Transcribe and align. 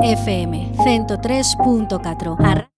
FM 0.00 0.76
103.4. 0.76 2.77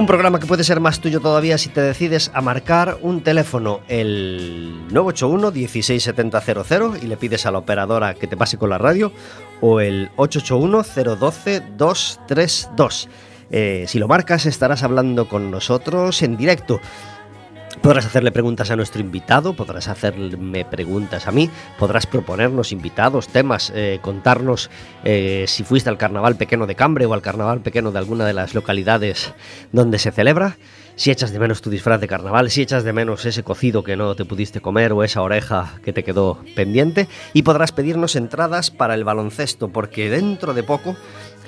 Un 0.00 0.06
programa 0.06 0.40
que 0.40 0.46
puede 0.46 0.64
ser 0.64 0.80
más 0.80 1.00
tuyo 1.00 1.20
todavía 1.20 1.58
si 1.58 1.68
te 1.68 1.82
decides 1.82 2.30
a 2.32 2.40
marcar 2.40 2.96
un 3.02 3.20
teléfono, 3.20 3.80
el 3.86 4.86
981 4.90 5.50
16700 5.50 7.02
y 7.02 7.06
le 7.06 7.18
pides 7.18 7.44
a 7.44 7.50
la 7.50 7.58
operadora 7.58 8.14
que 8.14 8.26
te 8.26 8.34
pase 8.34 8.56
con 8.56 8.70
la 8.70 8.78
radio, 8.78 9.12
o 9.60 9.78
el 9.78 10.10
881 10.16 11.16
012 11.18 11.62
232. 11.76 13.08
si 13.86 13.98
lo 13.98 14.08
marcas 14.08 14.46
estarás 14.46 14.82
hablando 14.84 15.28
con 15.28 15.50
nosotros 15.50 16.22
en 16.22 16.38
directo. 16.38 16.80
Podrás 17.82 18.04
hacerle 18.04 18.30
preguntas 18.30 18.70
a 18.70 18.76
nuestro 18.76 19.00
invitado, 19.00 19.54
podrás 19.54 19.88
hacerme 19.88 20.66
preguntas 20.66 21.26
a 21.26 21.32
mí, 21.32 21.48
podrás 21.78 22.04
proponernos 22.04 22.72
invitados, 22.72 23.28
temas, 23.28 23.72
eh, 23.74 24.00
contarnos 24.02 24.70
eh, 25.02 25.46
si 25.48 25.64
fuiste 25.64 25.88
al 25.88 25.96
carnaval 25.96 26.36
pequeño 26.36 26.66
de 26.66 26.74
Cambre 26.74 27.06
o 27.06 27.14
al 27.14 27.22
carnaval 27.22 27.62
pequeño 27.62 27.90
de 27.90 27.98
alguna 27.98 28.26
de 28.26 28.34
las 28.34 28.54
localidades 28.54 29.32
donde 29.72 29.98
se 29.98 30.12
celebra, 30.12 30.58
si 30.94 31.10
echas 31.10 31.32
de 31.32 31.38
menos 31.38 31.62
tu 31.62 31.70
disfraz 31.70 31.98
de 31.98 32.08
carnaval, 32.08 32.50
si 32.50 32.60
echas 32.60 32.84
de 32.84 32.92
menos 32.92 33.24
ese 33.24 33.42
cocido 33.42 33.82
que 33.82 33.96
no 33.96 34.14
te 34.14 34.26
pudiste 34.26 34.60
comer 34.60 34.92
o 34.92 35.02
esa 35.02 35.22
oreja 35.22 35.80
que 35.82 35.94
te 35.94 36.04
quedó 36.04 36.38
pendiente, 36.54 37.08
y 37.32 37.40
podrás 37.42 37.72
pedirnos 37.72 38.14
entradas 38.14 38.70
para 38.70 38.92
el 38.92 39.04
baloncesto, 39.04 39.68
porque 39.68 40.10
dentro 40.10 40.52
de 40.52 40.62
poco 40.62 40.96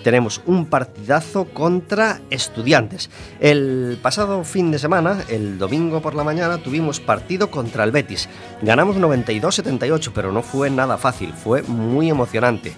tenemos 0.03 0.43
un 0.47 0.67
partidazo 0.67 1.47
contra 1.47 2.21
estudiantes. 2.31 3.11
El 3.41 3.99
pasado 4.03 4.45
fin 4.45 4.71
de 4.71 4.79
semana, 4.79 5.19
el 5.29 5.59
domingo 5.59 6.01
por 6.03 6.15
la 6.15 6.25
mañana, 6.25 6.59
tuvimos 6.59 7.01
partido 7.01 7.51
contra 7.51 7.85
el 7.85 7.93
Betis. 7.93 8.29
Ganamos 8.63 8.97
92-78, 8.97 10.11
pero 10.15 10.33
no 10.33 10.43
fue 10.43 10.71
nada 10.71 10.99
fácil, 10.99 11.33
fue 11.33 11.63
muy 11.63 12.11
emocionante. 12.11 12.75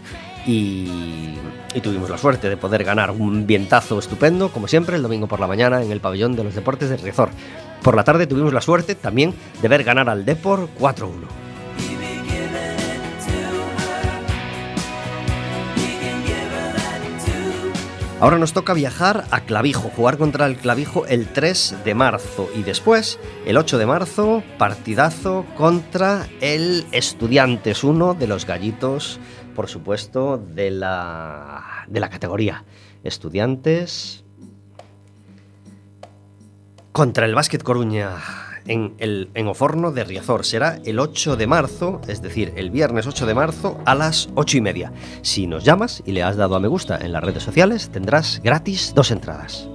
Y, 0.46 1.34
tuvimos 1.82 2.08
la 2.08 2.18
suerte 2.18 2.48
de 2.48 2.56
poder 2.56 2.84
ganar 2.84 3.10
un 3.10 3.46
vientazo 3.46 3.98
estupendo, 3.98 4.50
como 4.50 4.68
siempre, 4.68 4.96
el 4.96 5.02
domingo 5.02 5.26
por 5.26 5.40
la 5.40 5.46
mañana 5.46 5.82
en 5.82 5.90
el 5.90 6.00
pabellón 6.00 6.36
de 6.36 6.44
los 6.44 6.54
deportes 6.54 6.88
de 6.88 6.96
Riazor. 6.96 7.30
Por 7.82 7.96
la 7.96 8.04
tarde 8.04 8.26
tuvimos 8.26 8.52
la 8.52 8.60
suerte 8.60 8.94
también 8.94 9.34
de 9.60 9.68
ver 9.68 9.84
ganar 9.84 10.08
al 10.08 10.24
Depor 10.24 10.68
4-1. 10.78 11.43
Ahora 18.24 18.38
nos 18.38 18.54
toca 18.54 18.72
viajar 18.72 19.26
a 19.32 19.40
Clavijo, 19.42 19.90
jugar 19.94 20.16
contra 20.16 20.46
el 20.46 20.56
Clavijo 20.56 21.04
el 21.04 21.28
3 21.28 21.84
de 21.84 21.94
marzo 21.94 22.48
y 22.56 22.62
después, 22.62 23.18
el 23.44 23.58
8 23.58 23.76
de 23.76 23.84
marzo, 23.84 24.42
partidazo 24.56 25.44
contra 25.58 26.26
el 26.40 26.86
Estudiantes, 26.90 27.84
uno 27.84 28.14
de 28.14 28.26
los 28.26 28.46
gallitos, 28.46 29.20
por 29.54 29.68
supuesto, 29.68 30.38
de 30.38 30.70
la, 30.70 31.84
de 31.86 32.00
la 32.00 32.08
categoría. 32.08 32.64
Estudiantes 33.02 34.24
contra 36.92 37.26
el 37.26 37.34
Básquet 37.34 37.62
Coruña 37.62 38.08
en, 38.66 38.94
el, 38.98 39.30
en 39.34 39.48
Oforno 39.48 39.92
de 39.92 40.04
Riazor. 40.04 40.44
Será 40.44 40.78
el 40.84 40.98
8 40.98 41.36
de 41.36 41.46
marzo, 41.46 42.00
es 42.08 42.22
decir, 42.22 42.52
el 42.56 42.70
viernes 42.70 43.06
8 43.06 43.26
de 43.26 43.34
marzo 43.34 43.78
a 43.84 43.94
las 43.94 44.28
8 44.34 44.58
y 44.58 44.60
media. 44.60 44.92
Si 45.22 45.46
nos 45.46 45.64
llamas 45.64 46.02
y 46.06 46.12
le 46.12 46.22
has 46.22 46.36
dado 46.36 46.56
a 46.56 46.60
me 46.60 46.68
gusta 46.68 46.98
en 46.98 47.12
las 47.12 47.22
redes 47.22 47.42
sociales, 47.42 47.90
tendrás 47.90 48.40
gratis 48.42 48.92
dos 48.94 49.10
entradas. 49.10 49.68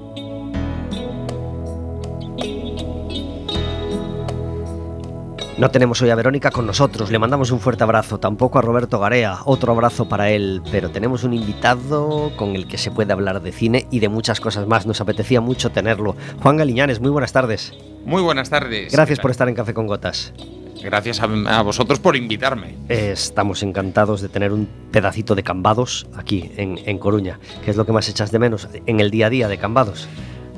No 5.60 5.70
tenemos 5.72 6.02
hoy 6.02 6.10
a 6.10 6.16
Verónica 6.16 6.52
con 6.52 6.66
nosotros, 6.66 7.12
le 7.12 7.20
mandamos 7.20 7.52
un 7.52 7.60
fuerte 7.60 7.84
abrazo, 7.84 8.18
tampoco 8.18 8.60
a 8.60 8.62
Roberto 8.62 8.98
Garea, 8.98 9.40
otro 9.44 9.74
abrazo 9.74 10.08
para 10.08 10.30
él, 10.30 10.62
pero 10.72 10.90
tenemos 10.90 11.26
un 11.26 11.34
invitado 11.34 12.32
con 12.38 12.56
el 12.56 12.66
que 12.66 12.78
se 12.78 12.92
puede 12.92 13.12
hablar 13.12 13.42
de 13.42 13.52
cine 13.52 13.86
y 13.92 14.00
de 14.00 14.08
muchas 14.08 14.40
cosas 14.40 14.68
más, 14.68 14.86
nos 14.86 15.02
apetecía 15.02 15.42
mucho 15.42 15.70
tenerlo. 15.70 16.16
Juan 16.42 16.56
Galiñanes, 16.56 17.02
muy 17.02 17.10
buenas 17.10 17.34
tardes. 17.34 17.74
Muy 18.06 18.22
buenas 18.22 18.50
tardes. 18.50 18.94
Gracias 18.94 19.20
por 19.20 19.32
estar 19.32 19.50
en 19.50 19.56
Café 19.56 19.74
con 19.74 19.86
Gotas. 19.86 20.34
Gracias 20.82 21.20
a, 21.20 21.62
vosotros 21.62 22.00
por 22.00 22.16
invitarme. 22.16 22.78
Estamos 22.88 23.62
encantados 23.62 24.22
de 24.22 24.30
tener 24.30 24.54
un 24.54 24.66
pedacito 24.94 25.36
de 25.36 25.44
Cambados 25.44 26.08
aquí 26.16 26.54
en, 26.56 26.80
en 26.86 26.98
Coruña. 26.98 27.38
¿Qué 27.66 27.72
es 27.72 27.76
lo 27.76 27.86
que 27.86 27.92
más 27.92 28.08
echas 28.08 28.32
de 28.32 28.40
menos 28.40 28.70
en 28.86 29.02
el 29.02 29.12
día 29.12 29.28
a 29.28 29.30
día 29.30 29.50
de 29.50 29.58
Cambados? 29.58 30.08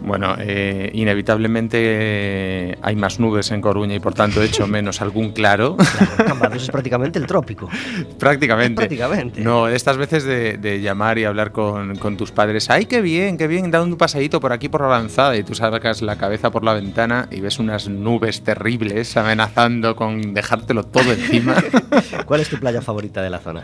Bueno, 0.03 0.35
eh, 0.39 0.89
inevitablemente 0.93 2.77
hay 2.81 2.95
más 2.95 3.19
nubes 3.19 3.51
en 3.51 3.61
Coruña 3.61 3.95
y 3.95 3.99
por 3.99 4.13
tanto 4.13 4.41
he 4.41 4.45
hecho 4.45 4.67
menos 4.67 5.01
algún 5.01 5.31
claro. 5.31 5.77
Claro, 5.91 6.25
Cambados 6.25 6.63
es 6.63 6.69
prácticamente 6.71 7.19
el 7.19 7.27
trópico. 7.27 7.69
prácticamente. 8.17 8.75
Prácticamente. 8.75 9.41
No, 9.41 9.67
estas 9.67 9.97
veces 9.97 10.23
de, 10.23 10.57
de 10.57 10.81
llamar 10.81 11.17
y 11.17 11.25
hablar 11.25 11.51
con, 11.51 11.97
con, 11.97 12.17
tus 12.17 12.31
padres, 12.31 12.69
¡ay, 12.69 12.85
qué 12.85 13.01
bien, 13.01 13.37
qué 13.37 13.47
bien! 13.47 13.69
Da 13.69 13.81
un 13.81 13.97
paseíto 13.97 14.39
por 14.39 14.53
aquí 14.53 14.69
por 14.69 14.81
la 14.81 14.87
avanzada 14.87 15.35
y 15.35 15.43
tú 15.43 15.53
sacas 15.53 16.01
la 16.01 16.15
cabeza 16.15 16.49
por 16.49 16.63
la 16.63 16.73
ventana 16.73 17.27
y 17.29 17.41
ves 17.41 17.59
unas 17.59 17.89
nubes 17.89 18.43
terribles 18.43 19.15
amenazando 19.17 19.95
con 19.95 20.33
dejártelo 20.33 20.85
todo 20.85 21.11
encima. 21.11 21.55
¿Cuál 22.25 22.41
es 22.41 22.49
tu 22.49 22.57
playa 22.57 22.81
favorita 22.81 23.21
de 23.21 23.29
la 23.29 23.39
zona? 23.39 23.63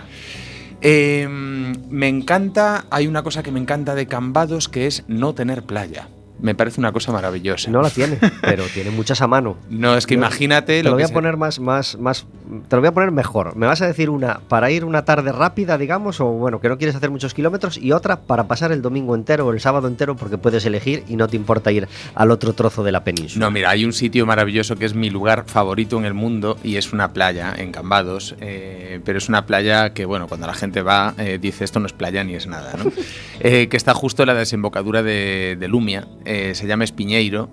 Eh, 0.82 1.28
me 1.28 2.08
encanta, 2.08 2.86
hay 2.92 3.08
una 3.08 3.24
cosa 3.24 3.42
que 3.42 3.52
me 3.52 3.60
encanta 3.60 3.96
de 3.96 4.06
Cambados 4.06 4.70
que 4.70 4.86
es 4.86 5.04
no 5.08 5.34
tener 5.34 5.64
playa. 5.64 6.08
Me 6.40 6.56
parece 6.56 6.80
una 6.80 6.92
cosa 6.92 7.12
maravillosa. 7.12 7.72
No 7.72 7.82
la 7.82 7.90
tiene, 7.90 8.18
pero 8.42 8.64
tiene 8.74 8.92
muchas 8.92 9.22
a 9.22 9.28
mano. 9.28 9.58
No, 9.70 9.96
es 9.96 10.06
que 10.06 10.16
Yo 10.16 10.20
imagínate 10.20 10.78
Te 10.78 10.84
lo 10.84 10.92
lo 10.92 10.96
voy 10.96 11.06
que 11.06 11.12
a 11.12 11.14
poner 11.14 11.38
más, 11.38 11.60
más, 11.60 11.98
más. 11.98 12.26
Te 12.68 12.76
lo 12.76 12.82
voy 12.82 12.90
a 12.90 12.94
poner 12.94 13.12
mejor. 13.12 13.56
Me 13.56 13.66
vas 13.66 13.82
a 13.82 13.88
decir 13.88 14.10
una 14.10 14.40
para 14.48 14.72
ir 14.72 14.86
una 14.86 15.06
tarde 15.06 15.32
rápida, 15.32 15.78
digamos, 15.78 16.22
o 16.22 16.26
bueno, 16.26 16.62
que 16.62 16.70
no 16.70 16.78
quieres 16.78 16.96
hacer 16.96 17.10
muchos 17.10 17.34
kilómetros, 17.34 17.78
y 17.78 17.92
otra 17.92 18.22
para 18.22 18.48
pasar 18.48 18.72
el 18.72 18.82
domingo 18.82 19.16
entero 19.16 19.48
o 19.48 19.52
el 19.52 19.60
sábado 19.60 19.88
entero, 19.88 20.16
porque 20.16 20.38
puedes 20.38 20.66
elegir 20.66 21.04
y 21.08 21.16
no 21.16 21.28
te 21.28 21.36
importa 21.36 21.72
ir 21.72 21.88
al 22.16 22.32
otro 22.32 22.54
trozo 22.54 22.84
de 22.84 22.92
la 22.92 23.04
península. 23.04 23.46
No, 23.46 23.52
mira, 23.52 23.70
hay 23.70 23.86
un 23.86 23.94
sitio 23.94 24.26
maravilloso 24.26 24.76
que 24.76 24.86
es 24.86 24.94
mi 24.94 25.10
lugar 25.10 25.46
favorito 25.48 25.98
en 25.98 26.06
el 26.06 26.14
mundo 26.14 26.58
y 26.64 26.78
es 26.78 26.94
una 26.94 27.14
playa 27.14 27.54
en 27.58 27.72
Cambados, 27.72 28.36
eh, 28.40 29.00
pero 29.04 29.18
es 29.18 29.30
una 29.30 29.46
playa 29.46 29.94
que, 29.94 30.06
bueno, 30.06 30.28
cuando 30.28 30.48
la 30.48 30.54
gente 30.54 30.82
va, 30.82 31.14
eh, 31.18 31.38
dice 31.42 31.64
esto 31.64 31.80
no 31.80 31.86
es 31.88 31.94
playa 31.94 32.24
ni 32.24 32.36
es 32.36 32.48
nada, 32.48 32.74
¿no? 32.78 32.92
Eh, 33.40 33.68
que 33.68 33.78
está 33.78 33.94
justo 33.94 34.24
en 34.24 34.28
la 34.28 34.34
desembocadura 34.34 35.04
de, 35.04 35.58
de 35.60 35.68
Lumia, 35.68 36.08
eh, 36.28 36.56
se 36.56 36.68
llama 36.68 36.84
Espiñeiro. 36.84 37.50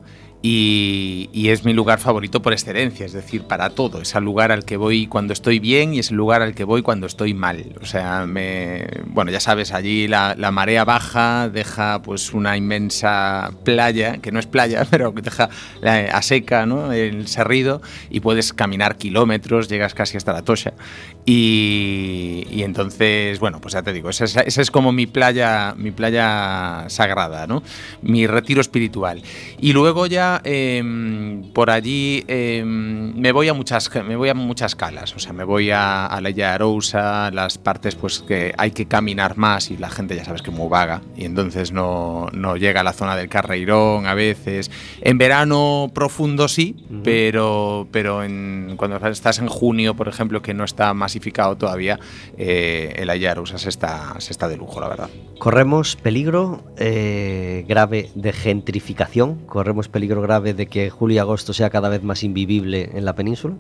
Y, 0.47 1.49
es 1.49 1.65
mi 1.65 1.73
lugar 1.73 2.01
favorito 2.01 2.43
por 2.43 2.53
excelencia, 2.53 3.07
es 3.07 3.15
decir, 3.15 3.45
para 3.45 3.71
todo. 3.71 4.03
Es 4.03 4.15
el 4.15 4.25
lugar 4.25 4.53
al 4.53 4.67
que 4.67 4.77
voy 4.77 5.07
cuando 5.07 5.33
estoy 5.33 5.59
bien 5.59 5.95
y 5.95 6.01
es 6.01 6.11
el 6.11 6.19
lugar 6.19 6.43
al 6.43 6.55
que 6.55 6.65
voy 6.65 6.83
cuando 6.83 7.07
estoy 7.07 7.33
mal. 7.33 7.77
O 7.81 7.87
sea, 7.87 8.27
me, 8.27 8.87
bueno, 9.07 9.31
ya 9.31 9.41
sabes, 9.41 9.73
allí 9.73 10.07
la, 10.07 10.35
la 10.37 10.51
marea 10.51 10.85
baja 10.85 11.49
deja 11.49 12.03
pues 12.03 12.35
una 12.35 12.59
inmensa 12.59 13.53
playa, 13.65 14.19
que 14.19 14.33
no 14.33 14.39
es 14.39 14.47
playa, 14.47 14.87
pero 14.91 15.15
que 15.15 15.23
deja 15.23 15.49
eh, 15.83 16.11
a 16.13 16.21
seca 16.21 16.67
¿no? 16.67 16.93
el 16.93 17.27
serrido 17.27 17.81
y 18.11 18.21
puedes 18.21 18.53
caminar 18.53 18.97
kilómetros, 18.97 19.69
llegas 19.69 19.95
casi 19.95 20.19
hasta 20.19 20.35
la 20.35 20.43
Tosha. 20.43 20.75
Y, 21.27 22.47
y 22.51 22.63
entonces, 22.63 23.39
bueno, 23.41 23.61
pues 23.61 23.75
ya 23.75 23.83
te 23.83 23.93
digo, 23.93 24.11
esa, 24.11 24.25
es- 24.25 24.37
esa 24.37 24.63
es 24.63 24.71
como 24.71 24.93
mi 24.93 25.07
playa, 25.07 25.75
mi 25.77 25.91
playa 25.91 26.85
sagrada, 26.89 27.47
¿no? 27.47 27.63
Mi 28.03 28.27
retiro 28.27 28.61
espiritual. 28.61 29.23
Y 29.61 29.73
luego 29.73 30.07
ya 30.07 30.41
em, 30.45 31.43
por 31.53 31.71
allí 31.71 32.25
em, 32.29 33.15
me 33.19 33.33
voy 33.33 33.49
a 33.49 33.55
muchas 33.55 33.91
me 34.07 34.17
voy 34.17 34.29
a 34.29 34.35
muchas 34.35 34.75
calas, 34.75 35.15
o 35.15 35.19
sea, 35.19 35.33
me 35.33 35.45
voy 35.45 35.71
a, 35.71 36.07
a 36.07 36.21
la 36.21 36.31
Illa 36.31 36.55
Arousa, 36.55 37.31
las 37.31 37.59
partes 37.59 37.95
pues 37.95 38.21
que 38.21 38.53
hay 38.59 38.71
que 38.73 38.87
caminar 38.87 39.37
más 39.37 39.71
y 39.71 39.77
la 39.77 39.91
gente 39.91 40.17
ya 40.17 40.25
sabes 40.25 40.43
que 40.43 40.51
es 40.51 40.57
muy 40.57 40.69
vaga 40.69 41.01
y 41.17 41.25
entonces 41.25 41.73
no, 41.73 42.29
no 42.33 42.57
llega 42.57 42.81
a 42.81 42.85
la 42.85 42.93
zona 42.93 43.17
del 43.17 43.29
Carreirón 43.29 44.07
a 44.07 44.15
veces. 44.15 44.71
En 45.01 45.19
verano 45.19 45.91
profundo 45.95 46.49
sí, 46.49 46.77
pero 47.03 47.89
pero 47.91 48.23
en, 48.25 48.75
cuando 48.77 48.97
estás 49.09 49.39
en 49.39 49.49
junio, 49.49 49.95
por 49.95 50.09
ejemplo, 50.09 50.43
que 50.43 50.55
no 50.55 50.65
está 50.65 50.93
masificado 51.15 51.57
todavía, 51.57 51.99
eh, 52.37 52.93
el 52.97 53.11
Arousa 53.11 53.59
se 53.59 53.69
está 53.69 54.15
se 54.19 54.33
está 54.33 54.49
de 54.49 54.57
lujo, 54.57 54.81
la 54.81 54.89
verdad. 54.89 55.11
Corremos 55.39 55.97
peligro 55.97 56.63
eh, 56.77 57.65
grave 57.69 58.11
de 58.15 58.33
gentrificación, 58.33 59.47
corremos 59.47 59.89
peligro 59.89 60.21
grave 60.23 60.55
de 60.55 60.67
que 60.67 60.91
julio 60.91 61.17
y 61.17 61.19
agosto 61.19 61.53
sea 61.53 61.71
cada 61.71 61.89
vez 61.89 62.03
más 62.03 62.25
invivible 62.25 62.91
en 62.95 63.05
la 63.05 63.15
península. 63.15 63.55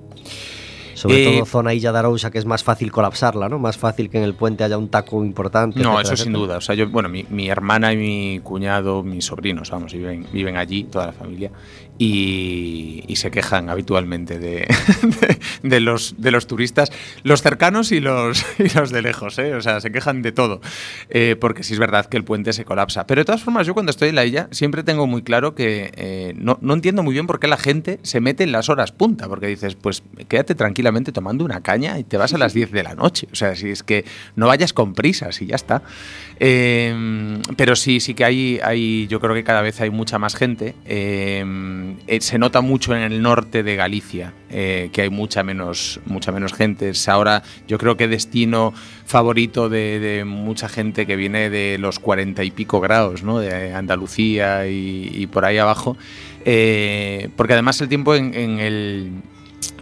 Sobre 0.94 1.22
Eh, 1.22 1.34
todo 1.34 1.46
zona 1.46 1.74
Illa 1.74 1.90
de 1.90 1.98
Arousa, 1.98 2.30
que 2.30 2.38
es 2.38 2.46
más 2.46 2.62
fácil 2.62 2.92
colapsarla, 2.92 3.48
¿no? 3.48 3.58
Más 3.58 3.76
fácil 3.76 4.08
que 4.08 4.18
en 4.18 4.24
el 4.24 4.34
puente 4.34 4.62
haya 4.62 4.78
un 4.78 4.88
taco 4.88 5.24
importante. 5.24 5.80
No, 5.80 5.94
etcétera, 5.94 6.14
eso 6.14 6.22
sin 6.22 6.32
etcétera. 6.32 6.46
duda. 6.46 6.56
O 6.58 6.60
sea, 6.60 6.74
yo, 6.76 6.88
bueno, 6.88 7.08
mi, 7.08 7.26
mi 7.28 7.48
hermana 7.48 7.92
y 7.92 7.96
mi 7.96 8.40
cuñado, 8.42 9.02
mis 9.02 9.24
sobrinos, 9.24 9.70
vamos, 9.70 9.92
viven, 9.92 10.24
viven 10.32 10.56
allí, 10.56 10.84
toda 10.84 11.06
la 11.06 11.12
familia, 11.12 11.50
y, 11.98 13.04
se 13.14 13.30
quejan 13.30 13.70
habitualmente 13.70 14.40
de, 14.40 14.66
de, 15.62 15.80
los, 15.80 16.16
de 16.18 16.32
los 16.32 16.48
turistas, 16.48 16.90
los 17.22 17.42
cercanos 17.42 17.92
y 17.92 18.00
los, 18.00 18.44
y 18.58 18.68
los 18.76 18.90
de 18.90 19.02
lejos, 19.02 19.38
¿eh? 19.38 19.54
O 19.54 19.62
sea, 19.62 19.80
se 19.80 19.92
quejan 19.92 20.20
de 20.20 20.32
todo, 20.32 20.60
eh, 21.10 21.36
porque 21.40 21.62
sí 21.62 21.74
es 21.74 21.78
verdad 21.78 22.06
que 22.06 22.16
el 22.16 22.24
puente 22.24 22.52
se 22.52 22.64
colapsa. 22.64 23.06
Pero 23.06 23.20
de 23.20 23.24
todas 23.24 23.42
formas, 23.42 23.66
yo 23.66 23.72
cuando 23.72 23.90
estoy 23.90 24.08
en 24.08 24.16
la 24.16 24.24
isla 24.24 24.48
siempre 24.50 24.82
tengo 24.82 25.06
muy 25.06 25.22
claro 25.22 25.54
que 25.54 25.92
eh, 25.94 26.34
no, 26.36 26.58
no 26.60 26.74
entiendo 26.74 27.04
muy 27.04 27.12
bien 27.12 27.28
por 27.28 27.38
qué 27.38 27.46
la 27.46 27.56
gente 27.56 28.00
se 28.02 28.20
mete 28.20 28.42
en 28.42 28.50
las 28.50 28.68
horas 28.68 28.90
punta, 28.90 29.28
porque 29.28 29.46
dices, 29.46 29.76
pues 29.76 30.02
quédate 30.28 30.56
tranquilamente 30.56 31.12
tomando 31.12 31.44
una 31.44 31.62
caña 31.62 32.00
y 32.00 32.04
te 32.04 32.16
vas 32.16 32.34
a 32.34 32.38
las 32.38 32.52
10 32.52 32.72
de 32.72 32.82
la 32.82 32.96
noche. 32.96 33.28
O 33.30 33.36
sea, 33.36 33.54
si 33.54 33.70
es 33.70 33.84
que 33.84 34.04
no 34.34 34.48
vayas 34.48 34.72
con 34.72 34.94
prisas 34.94 35.40
y 35.40 35.46
ya 35.46 35.56
está. 35.56 35.82
Eh, 36.40 37.38
pero 37.56 37.76
sí, 37.76 38.00
sí 38.00 38.14
que 38.14 38.24
hay, 38.24 38.60
hay, 38.62 39.06
yo 39.06 39.20
creo 39.20 39.34
que 39.34 39.44
cada 39.44 39.62
vez 39.62 39.80
hay 39.80 39.90
mucha 39.90 40.18
más 40.18 40.34
gente. 40.34 40.74
Eh, 40.84 41.44
eh, 42.06 42.20
se 42.20 42.38
nota 42.38 42.60
mucho 42.60 42.94
en 42.94 43.02
el 43.02 43.22
norte 43.22 43.62
de 43.62 43.76
Galicia, 43.76 44.32
eh, 44.50 44.90
que 44.92 45.02
hay 45.02 45.10
mucha 45.10 45.42
menos, 45.42 46.00
mucha 46.06 46.32
menos 46.32 46.52
gente. 46.52 46.90
Es 46.90 47.08
ahora, 47.08 47.42
yo 47.66 47.78
creo 47.78 47.96
que 47.96 48.08
destino 48.08 48.72
favorito 49.06 49.68
de, 49.68 50.24
mucha 50.26 50.68
gente 50.68 51.06
que 51.06 51.16
viene 51.16 51.50
de 51.50 51.78
los 51.78 51.98
cuarenta 51.98 52.44
y 52.44 52.50
pico 52.50 52.80
grados, 52.80 53.22
¿no? 53.22 53.38
De 53.38 53.72
Andalucía 53.72 54.66
y, 54.66 55.26
por 55.32 55.44
ahí 55.44 55.58
abajo. 55.58 55.96
Eh, 56.44 57.30
porque 57.36 57.54
además 57.54 57.80
el 57.80 57.88
tiempo 57.88 58.14
en, 58.14 58.34
el 58.34 59.12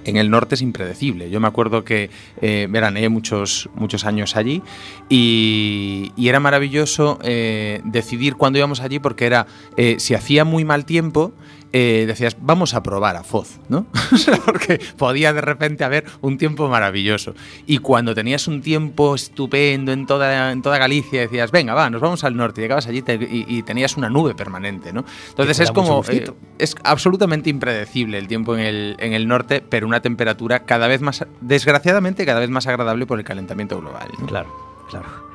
en 0.05 0.17
el 0.17 0.31
norte 0.31 0.55
es 0.55 0.63
impredecible. 0.63 1.31
Yo 1.31 1.41
me 1.41 1.49
acuerdo 1.49 1.85
que 1.85 2.11
eh, 2.41 2.67
veraneé 2.69 3.09
muchos, 3.09 3.69
muchos 3.75 4.05
años 4.05 4.37
allí 4.37 4.63
y, 5.09 6.13
era 6.17 6.41
maravilloso 6.41 7.19
eh, 7.23 7.83
decidir 7.85 8.37
cuándo 8.37 8.59
íbamos 8.59 8.81
allí 8.81 8.99
porque 8.99 9.27
era, 9.27 9.47
eh, 9.77 9.97
si 9.99 10.15
hacía 10.15 10.47
muy 10.47 10.65
mal 10.65 10.87
tiempo, 10.87 11.35
eh, 11.73 12.05
decías, 12.07 12.37
vamos 12.41 12.75
a 12.75 12.83
probar 12.83 13.17
a 13.17 13.25
Foz, 13.25 13.59
¿no? 13.69 13.87
Porque 14.45 14.81
podía 14.99 15.33
de 15.33 15.41
repente 15.41 15.85
haber 15.85 16.05
un 16.21 16.37
tiempo 16.39 16.69
maravilloso. 16.69 17.35
Y 17.67 17.79
cuando 17.79 18.15
tenías 18.15 18.47
un 18.49 18.61
tiempo 18.63 19.15
estupendo 19.15 19.93
en 19.93 20.07
toda, 20.07 20.53
en 20.53 20.61
toda 20.63 20.79
Galicia, 20.79 21.21
decías, 21.23 21.51
venga, 21.51 21.75
va, 21.75 21.89
nos 21.91 22.01
vamos 22.01 22.25
al 22.25 22.37
norte. 22.37 22.61
Y 22.61 22.65
llegabas 22.65 22.87
allí 22.87 23.03
te- 23.03 23.15
y, 23.15 23.45
y 23.49 23.63
tenías 23.63 23.97
una 23.97 24.11
nube 24.11 24.35
permanente, 24.35 24.93
¿no? 24.93 25.05
Entonces 25.31 25.61
es 25.61 25.71
como... 25.73 26.03
eh, 26.11 26.25
es 26.59 26.77
absolutamente 26.85 27.49
impredecible 27.51 28.19
el 28.19 28.29
tiempo 28.29 28.55
en 28.55 28.61
el, 28.61 28.97
en 28.99 29.13
el 29.15 29.27
norte, 29.27 29.63
pero 29.67 29.87
una 29.87 30.01
temperatura 30.03 30.61
cada 30.65 30.87
vez 30.89 31.01
más, 31.01 31.25
desgraciadamente, 31.41 32.27
cada 32.27 32.41
vez 32.41 32.51
más 32.51 32.67
agradable 32.67 33.07
por 33.07 33.19
el 33.19 33.25
calentamiento 33.25 33.81
global. 33.81 34.09
¿no? 34.19 34.27
Claro, 34.27 34.51
claro. 34.91 35.32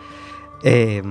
Eh, 0.63 1.01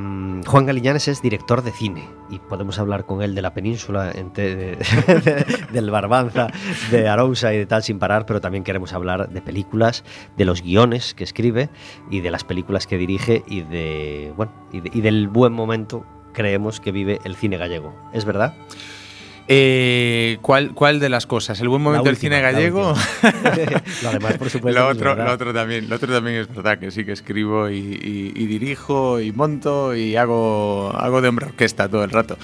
Juan 0.47 0.67
Galiñanes 0.67 1.07
es 1.09 1.23
director 1.23 1.63
de 1.63 1.71
cine 1.71 2.05
y 2.31 2.41
podemos 2.41 2.79
hablar 2.81 3.05
con 3.07 3.23
él 3.23 3.35
de 3.37 3.43
la 3.43 3.55
península, 3.55 4.13
de- 4.13 4.25
de- 4.35 5.47
del 5.73 5.91
Barbanza, 5.91 6.49
de 6.91 7.09
Arousa 7.09 7.55
y 7.55 7.59
de 7.59 7.67
tal 7.67 7.83
sin 7.85 7.99
parar, 8.01 8.27
pero 8.27 8.41
también 8.41 8.65
queremos 8.65 8.93
hablar 8.93 9.29
de 9.29 9.41
películas, 9.43 10.03
de 10.37 10.45
los 10.47 10.63
guiones 10.63 11.15
que 11.15 11.23
escribe 11.25 11.71
y 12.11 12.21
de 12.21 12.31
las 12.33 12.43
películas 12.45 12.87
que 12.89 12.99
dirige 12.99 13.45
y 13.47 13.61
de 13.63 14.33
bueno 14.37 14.53
y, 14.73 14.99
y 14.99 15.01
del 15.01 15.29
buen 15.29 15.53
momento 15.53 16.05
creemos 16.33 16.81
que 16.81 16.91
vive 16.93 17.21
el 17.25 17.37
cine 17.37 17.57
gallego. 17.57 17.95
¿Es 18.13 18.25
verdad? 18.25 18.55
Eh, 19.49 20.39
¿cuál, 20.43 20.73
¿Cuál 20.75 20.99
de 20.99 21.09
las 21.09 21.27
cosas? 21.27 21.61
¿El 21.61 21.69
buen 21.69 21.81
momento 21.81 22.05
del 22.05 22.17
cine 22.17 22.41
gallego? 22.41 22.91
última. 22.95 23.81
lo 24.03 24.11
demás, 24.11 24.39
por 24.39 24.51
supuesto. 24.51 24.81
Lo 24.81 24.87
que 24.87 24.93
es 24.93 24.97
otro, 24.99 25.11
verdad. 25.11 25.27
lo 25.27 25.33
otro 25.33 25.55
también, 25.55 25.89
lo 25.89 25.97
otro 25.97 26.13
también 26.13 26.37
es 26.39 26.49
verdad 26.55 26.79
que 26.79 26.91
sí 26.91 27.05
que 27.05 27.13
escribo 27.13 27.69
y, 27.71 27.77
y- 27.77 28.33
y 28.35 28.47
dirijo 28.47 29.21
y 29.21 29.33
monto 29.33 29.95
y 29.95 30.17
hago, 30.17 30.91
hago 30.97 31.21
de 31.21 31.29
hombre 31.29 31.47
orquesta 31.47 31.89
todo 31.89 32.03
el 32.03 32.11
rato. 32.11 32.37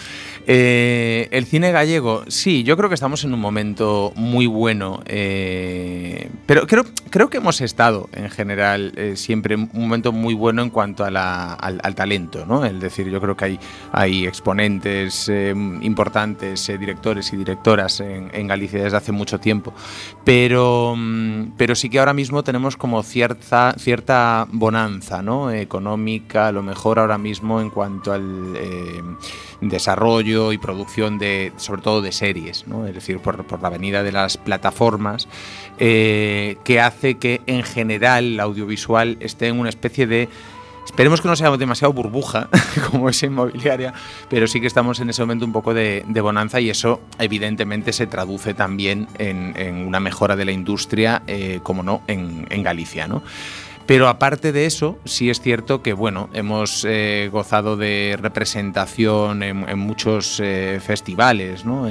Eh, 0.46 1.28
el 1.30 1.46
cine 1.46 1.70
gallego, 1.70 2.24
sí, 2.28 2.64
yo 2.64 2.76
creo 2.76 2.88
que 2.88 2.94
estamos 2.94 3.22
en 3.24 3.32
un 3.32 3.40
momento 3.40 4.12
muy 4.16 4.46
bueno, 4.46 5.00
eh, 5.06 6.30
pero 6.46 6.66
creo, 6.66 6.84
creo 7.10 7.30
que 7.30 7.38
hemos 7.38 7.60
estado 7.60 8.08
en 8.12 8.28
general 8.28 8.92
eh, 8.96 9.14
siempre 9.16 9.54
en 9.54 9.70
un 9.72 9.82
momento 9.82 10.10
muy 10.10 10.34
bueno 10.34 10.62
en 10.62 10.70
cuanto 10.70 11.04
al, 11.04 11.16
al 11.16 11.94
talento, 11.94 12.44
¿no? 12.44 12.64
Es 12.64 12.80
decir, 12.80 13.08
yo 13.08 13.20
creo 13.20 13.36
que 13.36 13.44
hay, 13.44 13.60
hay 13.92 14.26
exponentes 14.26 15.30
importantes, 15.82 16.66
directores 16.78 17.32
y 17.32 17.36
directoras 17.36 18.00
en, 18.00 18.30
en 18.32 18.46
Galicia 18.48 18.82
desde 18.82 18.96
hace 18.96 19.12
mucho 19.12 19.38
tiempo, 19.38 19.72
pero, 20.24 20.94
mm, 20.96 21.52
pero 21.56 21.74
sí 21.74 21.88
que 21.88 21.98
ahora 21.98 22.14
mismo 22.14 22.42
tenemos 22.42 22.76
como 22.76 23.02
cierta, 23.02 23.74
cierta 23.78 24.46
bonanza 24.50 25.22
¿no? 25.22 25.50
económica, 25.50 26.48
a 26.48 26.52
lo 26.52 26.62
mejor 26.62 26.98
ahora 26.98 27.18
mismo 27.18 27.60
en 27.60 27.70
cuanto 27.70 28.12
al 28.12 28.54
eh, 28.56 29.02
y 30.52 30.58
producción 30.58 31.18
de, 31.18 31.52
sobre 31.56 31.82
todo 31.82 32.00
de 32.00 32.12
series, 32.12 32.64
es 32.88 32.94
decir, 32.94 33.18
por, 33.18 33.44
por 33.44 33.62
la 33.62 33.70
venida 33.70 34.02
de 34.02 34.12
las 34.12 34.36
plataformas, 34.36 35.28
eh, 35.78 36.56
que 36.64 36.80
hace 36.80 37.16
que 37.16 37.40
en 37.46 37.62
general 37.62 38.24
el 38.24 38.40
audiovisual 38.40 39.16
esté 39.20 39.48
en 39.48 39.58
una 39.58 39.68
especie 39.68 40.06
de 40.06 40.28
Esperemos 40.84 41.20
que 41.20 41.28
no 41.28 41.36
sea 41.36 41.56
demasiado 41.56 41.92
burbuja 41.92 42.48
como 42.90 43.08
esa 43.08 43.26
inmobiliaria, 43.26 43.94
pero 44.28 44.46
sí 44.46 44.60
que 44.60 44.66
estamos 44.66 44.98
en 45.00 45.10
ese 45.10 45.22
momento 45.22 45.44
un 45.44 45.52
poco 45.52 45.74
de, 45.74 46.04
bonanza 46.20 46.60
y 46.60 46.70
eso 46.70 47.00
evidentemente 47.18 47.92
se 47.92 48.06
traduce 48.06 48.52
también 48.52 49.06
en, 49.18 49.86
una 49.86 50.00
mejora 50.00 50.34
de 50.34 50.44
la 50.44 50.52
industria, 50.52 51.22
eh, 51.26 51.60
como 51.62 51.82
no, 51.82 52.02
en, 52.08 52.62
Galicia. 52.62 53.06
¿no? 53.06 53.22
Pero 53.86 54.08
aparte 54.08 54.52
de 54.52 54.66
eso, 54.66 54.98
sí 55.04 55.28
es 55.30 55.40
cierto 55.40 55.82
que 55.82 55.92
bueno, 55.92 56.30
hemos 56.32 56.86
eh, 56.88 57.28
gozado 57.32 57.76
de 57.76 58.16
representación 58.20 59.42
en, 59.42 59.78
muchos 59.78 60.40
eh, 60.40 60.80
festivales, 60.84 61.64
¿no? 61.64 61.88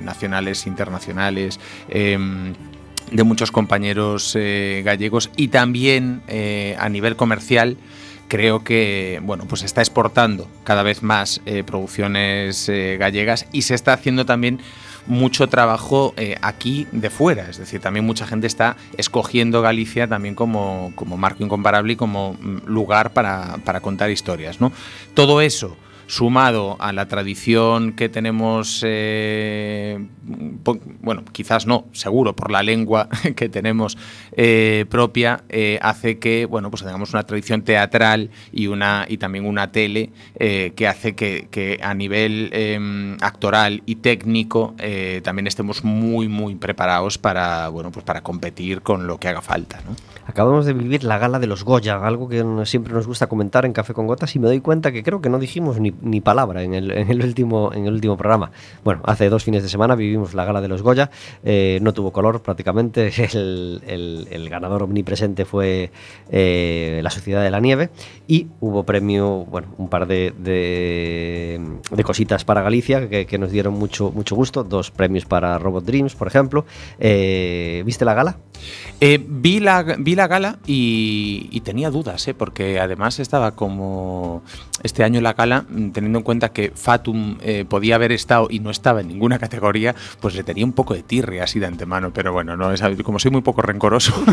nacionales, 0.00 0.66
internacionales 0.66 1.58
em, 1.88 2.54
de 3.10 3.24
muchos 3.24 3.50
compañeros 3.50 4.36
gallegos 4.84 5.30
y 5.36 5.48
también 5.48 6.22
a 6.78 6.88
nivel 6.88 7.16
comercial 7.16 7.76
creo 8.32 8.64
que 8.64 9.20
bueno, 9.22 9.44
pues 9.46 9.62
está 9.62 9.82
exportando 9.82 10.48
cada 10.64 10.82
vez 10.82 11.02
más 11.02 11.42
eh, 11.44 11.64
producciones 11.64 12.66
eh, 12.70 12.96
gallegas 12.98 13.46
y 13.52 13.60
se 13.60 13.74
está 13.74 13.92
haciendo 13.92 14.24
también 14.24 14.58
mucho 15.06 15.48
trabajo 15.48 16.14
eh, 16.16 16.36
aquí 16.42 16.86
de 16.92 17.10
fuera. 17.10 17.48
Es 17.48 17.58
decir, 17.58 17.80
también 17.80 18.04
mucha 18.04 18.26
gente 18.26 18.46
está 18.46 18.76
escogiendo 18.96 19.62
Galicia 19.62 20.08
también 20.08 20.34
como, 20.34 20.92
como 20.94 21.16
marco 21.16 21.44
incomparable 21.44 21.94
y 21.94 21.96
como 21.96 22.34
mm, 22.34 22.66
lugar 22.66 23.12
para, 23.12 23.58
para 23.64 23.80
contar 23.80 24.10
historias. 24.10 24.60
¿no? 24.60 24.72
Todo 25.14 25.40
eso 25.40 25.76
sumado 26.12 26.76
a 26.78 26.92
la 26.92 27.08
tradición 27.08 27.94
que 27.94 28.10
tenemos, 28.10 28.82
eh, 28.84 29.98
bueno, 31.00 31.24
quizás 31.32 31.66
no, 31.66 31.86
seguro, 31.92 32.36
por 32.36 32.50
la 32.50 32.62
lengua 32.62 33.08
que 33.34 33.48
tenemos 33.48 33.96
eh, 34.32 34.84
propia, 34.90 35.42
eh, 35.48 35.78
hace 35.80 36.18
que, 36.18 36.44
bueno, 36.44 36.70
pues 36.70 36.82
tengamos 36.82 37.14
una 37.14 37.22
tradición 37.22 37.62
teatral 37.62 38.28
y, 38.52 38.66
una, 38.66 39.06
y 39.08 39.16
también 39.16 39.46
una 39.46 39.72
tele 39.72 40.10
que 40.36 40.86
hace 40.86 41.14
que, 41.14 41.80
a 41.82 41.94
nivel 41.94 42.50
em, 42.52 43.16
actoral 43.22 43.82
y 43.86 43.96
técnico 43.96 44.74
también 45.22 45.46
estemos 45.46 45.82
muy, 45.82 46.28
muy 46.28 46.56
preparados 46.56 47.16
para, 47.16 47.68
bueno, 47.68 47.90
pues 47.90 48.04
para 48.04 48.22
competir 48.22 48.82
con 48.82 49.06
lo 49.06 49.18
que 49.18 49.28
haga 49.28 49.40
falta, 49.40 49.80
Acabamos 50.24 50.66
de 50.66 50.72
vivir 50.72 51.02
la 51.02 51.18
gala 51.18 51.40
de 51.40 51.48
los 51.48 51.64
Goya, 51.64 52.06
algo 52.06 52.28
que 52.28 52.44
siempre 52.64 52.92
nos 52.92 53.08
gusta 53.08 53.26
comentar 53.26 53.64
en 53.64 53.72
Café 53.72 53.92
con 53.92 54.06
Gotas 54.06 54.36
y 54.36 54.38
me 54.38 54.46
doy 54.46 54.60
cuenta 54.60 54.92
que 54.92 55.02
creo 55.02 55.20
que 55.20 55.28
no 55.28 55.40
dijimos 55.40 55.80
ni, 55.80 55.92
ni 56.02 56.20
palabra 56.20 56.62
en 56.62 56.74
el, 56.74 56.90
en 56.90 57.10
el, 57.10 57.22
último, 57.22 57.72
en 57.72 57.86
el 57.86 57.94
último 57.94 58.16
programa. 58.16 58.50
Bueno, 58.84 59.02
hace 59.04 59.28
dos 59.28 59.44
fines 59.44 59.62
de 59.62 59.68
semana 59.68 59.94
vivimos 59.94 60.34
la 60.34 60.44
gala 60.44 60.60
de 60.60 60.68
los 60.68 60.82
Goya, 60.82 61.10
eh, 61.44 61.78
no 61.82 61.92
tuvo 61.92 62.12
color 62.12 62.42
prácticamente, 62.42 63.12
el, 63.32 64.28
el, 64.30 64.48
ganador 64.48 64.82
omnipresente 64.82 65.44
fue 65.44 65.90
eh, 66.30 67.00
La 67.02 67.10
Sociedad 67.10 67.42
de 67.42 67.50
la 67.50 67.60
Nieve 67.60 67.90
y 68.26 68.48
hubo 68.60 68.84
premio, 68.84 69.46
bueno, 69.46 69.68
un 69.78 69.88
par 69.88 70.06
de, 70.06 70.32
de, 70.38 72.04
cositas 72.04 72.44
para 72.44 72.62
Galicia 72.62 73.08
que, 73.08 73.38
nos 73.38 73.50
dieron 73.50 73.74
mucho, 73.74 74.10
mucho 74.10 74.34
gusto, 74.36 74.64
dos 74.64 74.90
premios 74.90 75.24
para 75.24 75.58
Robot 75.58 75.84
Dreams, 75.84 76.14
por 76.14 76.26
ejemplo. 76.26 76.64
Eh, 76.98 77.82
¿Viste 77.86 78.04
la 78.04 78.14
gala? 78.14 78.36
Vi, 79.00 79.60
la, 79.60 79.82
vi 79.82 80.14
la 80.14 80.28
gala 80.28 80.58
y, 80.66 81.60
tenía 81.64 81.90
dudas, 81.90 82.26
¿eh? 82.26 82.34
porque 82.34 82.80
además 82.80 83.20
estaba 83.20 83.54
como 83.54 84.42
este 84.82 85.04
año 85.04 85.20
la 85.20 85.32
gala, 85.32 85.64
mm, 85.68 85.90
teniendo 85.90 86.18
en 86.18 86.24
cuenta 86.24 86.50
que 86.50 86.72
Fatum 86.74 87.38
eh, 87.40 87.64
podía 87.68 87.94
haber 87.94 88.12
estado 88.12 88.48
y 88.50 88.58
no 88.58 88.70
estaba 88.70 89.00
en 89.00 89.08
ninguna 89.08 89.38
categoría, 89.38 89.94
pues 90.20 90.34
le 90.34 90.42
tenía 90.42 90.64
un 90.64 90.72
poco 90.72 90.94
de 90.94 91.02
tirre 91.02 91.40
así 91.40 91.60
de 91.60 91.66
antemano, 91.66 92.12
pero 92.12 92.32
bueno, 92.32 92.56
no 92.56 92.72
es, 92.72 92.82
como 93.04 93.18
soy 93.18 93.30
muy 93.30 93.42
poco 93.42 93.62
rencoroso. 93.62 94.12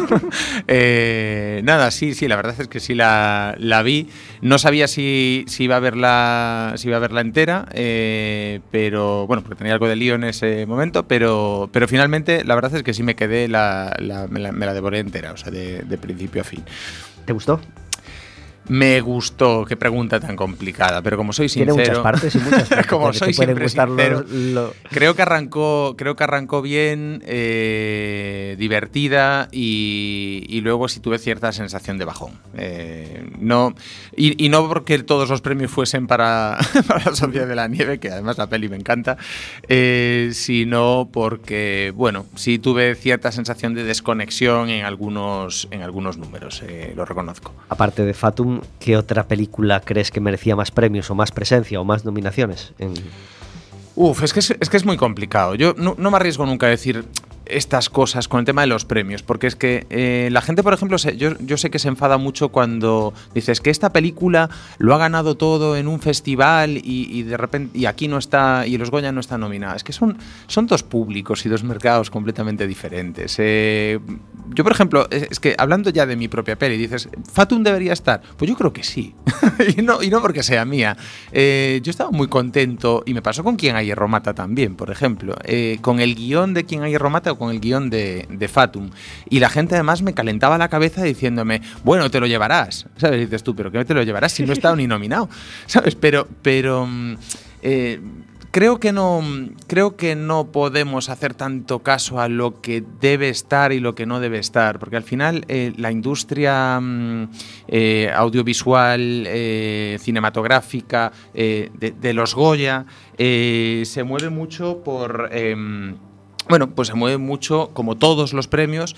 Eh, 0.67 1.61
nada, 1.63 1.89
sí, 1.91 2.13
sí, 2.13 2.27
la 2.27 2.35
verdad 2.35 2.55
es 2.59 2.67
que 2.67 2.79
sí 2.79 2.93
la, 2.93 3.55
vi. 3.83 4.09
No 4.41 4.57
sabía 4.59 4.87
si, 4.87 5.45
si, 5.47 5.63
iba 5.63 5.77
a 5.77 5.79
verla, 5.79 6.73
si 6.75 6.87
iba 6.87 6.97
a 6.97 6.99
verla 6.99 7.21
entera, 7.21 7.67
eh, 7.73 8.59
pero 8.71 9.25
bueno, 9.25 9.41
porque 9.41 9.57
tenía 9.57 9.73
algo 9.73 9.87
de 9.87 9.95
lío 9.95 10.15
en 10.15 10.25
ese 10.25 10.65
momento, 10.65 11.07
pero, 11.07 11.69
pero 11.71 11.87
finalmente 11.87 12.43
la 12.43 12.55
verdad 12.55 12.75
es 12.75 12.83
que 12.83 12.93
sí 12.93 13.03
me 13.03 13.15
quedé, 13.15 13.47
me, 14.27 14.39
la, 14.39 14.73
devoré 14.73 14.99
entera, 14.99 15.31
o 15.31 15.37
sea, 15.37 15.51
de 15.51 15.97
principio 15.97 16.41
a 16.41 16.43
fin. 16.43 16.63
¿Te 17.25 17.33
gustó? 17.33 17.61
Me 18.69 19.01
gustó, 19.01 19.65
qué 19.65 19.75
pregunta 19.75 20.19
tan 20.19 20.35
complicada, 20.35 21.01
pero 21.01 21.17
como 21.17 21.33
soy 21.33 21.49
sincero, 21.49 21.73
Tiene 21.73 21.89
muchas 21.89 22.03
partes 22.03 22.35
y 22.35 22.37
muchas 22.37 22.69
partes 22.69 22.87
como 22.87 23.11
soy 23.13 23.33
siempre 23.33 23.67
sincero, 23.67 24.23
creo 24.91 25.15
que 25.15 25.23
arrancó, 25.23 25.95
creo 25.97 26.15
que 26.15 26.23
arrancó 26.23 26.61
bien, 26.61 27.23
eh, 27.25 28.55
divertida 28.59 29.47
y, 29.51 30.59
luego 30.61 30.87
sí 30.87 30.99
tuve 30.99 31.17
cierta 31.17 31.51
sensación 31.51 31.97
de 31.97 32.05
bajón. 32.05 32.33
Eh, 32.55 33.27
no 33.39 33.73
y, 34.15 34.49
no 34.49 34.67
porque 34.67 34.99
todos 34.99 35.29
los 35.29 35.41
premios 35.41 35.71
fuesen 35.71 36.05
para, 36.05 36.59
para, 36.87 37.05
la 37.05 37.15
Sociedad 37.15 37.47
de 37.47 37.55
la 37.55 37.67
Nieve, 37.67 37.99
que 37.99 38.11
además 38.11 38.37
la 38.37 38.47
peli 38.47 38.69
me 38.69 38.75
encanta, 38.75 39.17
eh, 39.67 40.29
sino 40.33 41.09
porque 41.11 41.91
bueno, 41.95 42.27
sí 42.35 42.59
tuve 42.59 42.93
cierta 42.93 43.31
sensación 43.31 43.73
de 43.73 43.83
desconexión 43.83 44.69
en 44.69 44.85
algunos 44.85 45.67
en 45.71 45.81
algunos 45.81 46.17
números, 46.17 46.61
lo 46.95 47.03
reconozco. 47.05 47.51
Aparte 47.69 48.05
de 48.05 48.13
Fatum 48.13 48.58
¿qué 48.79 48.97
otra 48.97 49.27
película 49.27 49.81
crees 49.81 50.11
que 50.11 50.19
merecía 50.19 50.55
más 50.55 50.71
premios 50.71 51.09
o 51.09 51.15
más 51.15 51.31
presencia 51.31 51.79
o 51.79 51.83
más 51.83 52.05
nominaciones? 52.05 52.73
Uf, 53.95 54.23
es 54.23 54.33
que 54.33 54.77
es, 54.77 54.85
muy 54.85 54.97
complicado. 54.97 55.55
Yo 55.55 55.73
no 55.77 55.95
me 56.11 56.17
arriesgo 56.17 56.45
nunca 56.45 56.67
a 56.67 56.69
decir 56.69 57.05
estas 57.49 57.89
cosas 57.89 58.27
con 58.27 58.39
el 58.39 58.45
tema 58.45 58.61
de 58.61 58.67
los 58.67 58.85
premios, 58.85 59.23
porque 59.23 59.47
es 59.47 59.55
que 59.55 59.85
eh, 59.89 60.29
la 60.31 60.41
gente, 60.41 60.63
por 60.63 60.73
ejemplo, 60.73 60.97
yo, 60.97 61.37
yo, 61.39 61.57
sé 61.57 61.69
que 61.69 61.79
se 61.79 61.87
enfada 61.87 62.17
mucho 62.17 62.49
cuando 62.49 63.13
dices 63.33 63.61
que 63.61 63.69
esta 63.69 63.91
película 63.91 64.49
lo 64.77 64.93
ha 64.93 64.97
ganado 64.97 65.35
todo 65.35 65.75
en 65.75 65.87
un 65.87 65.99
festival 65.99 66.79
y, 66.83 67.23
de 67.23 67.37
repente 67.37 67.77
y 67.77 67.85
aquí 67.85 68.07
no 68.07 68.17
está 68.17 68.65
y 68.67 68.77
los 68.77 68.91
Goya 68.91 69.11
no 69.11 69.19
están 69.19 69.41
nominadas. 69.41 69.77
Es 69.77 69.83
que 69.83 69.93
son, 69.93 70.17
son 70.47 70.67
dos 70.67 70.83
públicos 70.83 71.45
y 71.45 71.49
dos 71.49 71.63
mercados 71.63 72.09
completamente 72.09 72.67
diferentes. 72.67 73.35
Eh, 73.39 73.99
yo, 74.53 74.63
por 74.63 74.73
ejemplo, 74.73 75.07
es 75.09 75.39
que 75.39 75.55
hablando 75.57 75.89
ya 75.89 76.05
de 76.05 76.15
mi 76.15 76.27
propia 76.27 76.57
peli, 76.57 76.77
dices, 76.77 77.09
Fatum 77.31 77.63
debería 77.63 77.93
estar. 77.93 78.21
Pues 78.37 78.49
yo 78.49 78.57
creo 78.57 78.73
que 78.73 78.83
sí. 78.83 79.15
y, 79.77 79.81
no, 79.81 80.01
y 80.03 80.09
no 80.09 80.21
porque 80.21 80.43
sea 80.43 80.65
mía. 80.65 80.97
Eh, 81.31 81.79
yo 81.83 81.89
estaba 81.89 82.11
muy 82.11 82.27
contento 82.27 83.03
y 83.05 83.13
me 83.13 83.21
pasó 83.21 83.43
con 83.43 83.55
Quien 83.55 83.75
hay 83.75 83.87
hierro 83.87 84.07
mata 84.07 84.33
también, 84.33 84.75
por 84.75 84.91
ejemplo. 84.91 85.35
con 85.81 85.99
el 85.99 86.15
guion 86.15 86.53
de 86.53 86.65
Quien 86.65 86.83
hay 86.83 86.91
hierro 86.91 87.09
mata 87.09 87.33
con 87.39 87.49
el 87.49 87.59
guion 87.59 87.89
de, 87.89 88.49
Fatum. 88.51 88.91
Y 89.29 89.39
la 89.39 89.49
gente 89.49 89.73
además 89.73 90.03
me 90.03 90.13
calentaba 90.13 90.59
la 90.59 90.67
cabeza 90.67 91.01
diciéndome, 91.03 91.61
bueno, 91.83 92.11
te 92.11 92.19
lo 92.19 92.27
llevarás. 92.27 92.85
¿Sabes? 92.97 93.21
dices 93.21 93.43
tú, 93.43 93.55
pero 93.55 93.71
¿qué 93.71 93.83
te 93.85 93.93
lo 93.95 94.03
llevarás 94.03 94.33
si 94.33 94.43
no 94.43 94.51
he 94.51 94.53
estado 94.53 94.75
ni 94.75 94.85
nominado? 94.85 95.29
¿Sabes? 95.65 95.95
Pero, 95.95 96.27
pero 96.41 96.85
mm, 96.85 97.15
eh, 97.61 97.99
creo 98.51 98.79
que 98.79 98.91
no 98.91 99.21
creo 99.67 99.95
que 99.95 100.15
no 100.15 100.47
podemos 100.51 101.09
hacer 101.09 101.35
tanto 101.35 101.79
caso 101.79 102.19
a 102.19 102.29
lo 102.29 102.61
que 102.61 102.83
debe 102.99 103.29
estar 103.29 103.71
y 103.71 103.79
lo 103.79 103.93
que 103.93 104.05
no 104.05 104.19
debe 104.19 104.39
estar 104.39 104.79
porque 104.79 104.95
al 104.95 105.03
final 105.03 105.45
eh, 105.49 105.73
la 105.77 105.91
industria 105.91 106.79
mm, 106.79 107.29
eh, 107.67 108.11
audiovisual 108.15 109.27
cinematográfica 109.99 111.11
de, 111.33 112.13
los 112.13 112.33
Goya 112.33 112.85
se 113.17 114.03
mueve 114.03 114.29
mucho 114.29 114.83
por 114.83 115.29
em, 115.31 115.95
bueno, 116.49 116.71
pues 116.71 116.87
se 116.87 116.95
mueve 116.95 117.17
mucho, 117.17 117.69
como 117.73 117.95
todos 117.95 118.33
los 118.33 118.47
premios, 118.47 118.95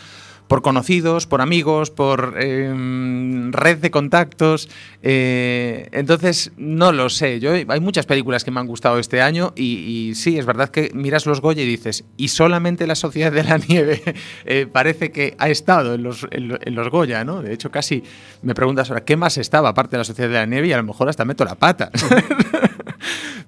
por 0.51 0.61
conocidos, 0.61 1.27
por 1.27 1.39
amigos, 1.39 1.91
por 1.91 2.35
em, 2.37 3.53
red 3.53 3.77
de 3.77 3.89
contactos. 3.89 4.67
Eh, 5.01 5.87
entonces, 5.93 6.51
no 6.57 6.91
lo 6.91 7.09
sé. 7.09 7.39
Yo, 7.39 7.53
hay 7.53 7.79
muchas 7.79 8.05
películas 8.05 8.43
que 8.43 8.51
me 8.51 8.59
han 8.59 8.67
gustado 8.67 8.99
este 8.99 9.21
año 9.21 9.53
y, 9.55 10.11
sí, 10.15 10.37
es 10.37 10.45
verdad 10.45 10.67
que 10.67 10.91
miras 10.93 11.25
los 11.25 11.39
Goya 11.39 11.63
y 11.63 11.65
dices, 11.65 12.03
y 12.17 12.27
solamente 12.27 12.85
la 12.85 12.95
Sociedad 12.95 13.31
de 13.31 13.45
la 13.45 13.59
Nieve 13.59 14.01
eh, 14.45 14.67
parece 14.69 15.13
que 15.13 15.35
ha 15.37 15.47
estado 15.47 15.93
en 15.93 16.03
los, 16.03 16.27
en, 16.31 16.75
los 16.75 16.89
Goya, 16.89 17.23
¿no? 17.23 17.41
De 17.41 17.53
hecho, 17.53 17.71
casi 17.71 18.03
me 18.41 18.53
preguntas 18.53 18.89
ahora, 18.89 19.05
¿qué 19.05 19.15
más 19.15 19.37
estaba 19.37 19.69
aparte 19.69 19.91
de 19.91 19.99
la 19.99 20.03
Sociedad 20.03 20.29
de 20.29 20.35
la 20.35 20.45
Nieve? 20.45 20.67
Y 20.67 20.73
a 20.73 20.77
lo 20.77 20.83
mejor 20.83 21.07
hasta 21.07 21.23
meto 21.23 21.45
la 21.45 21.55
pata. 21.55 21.91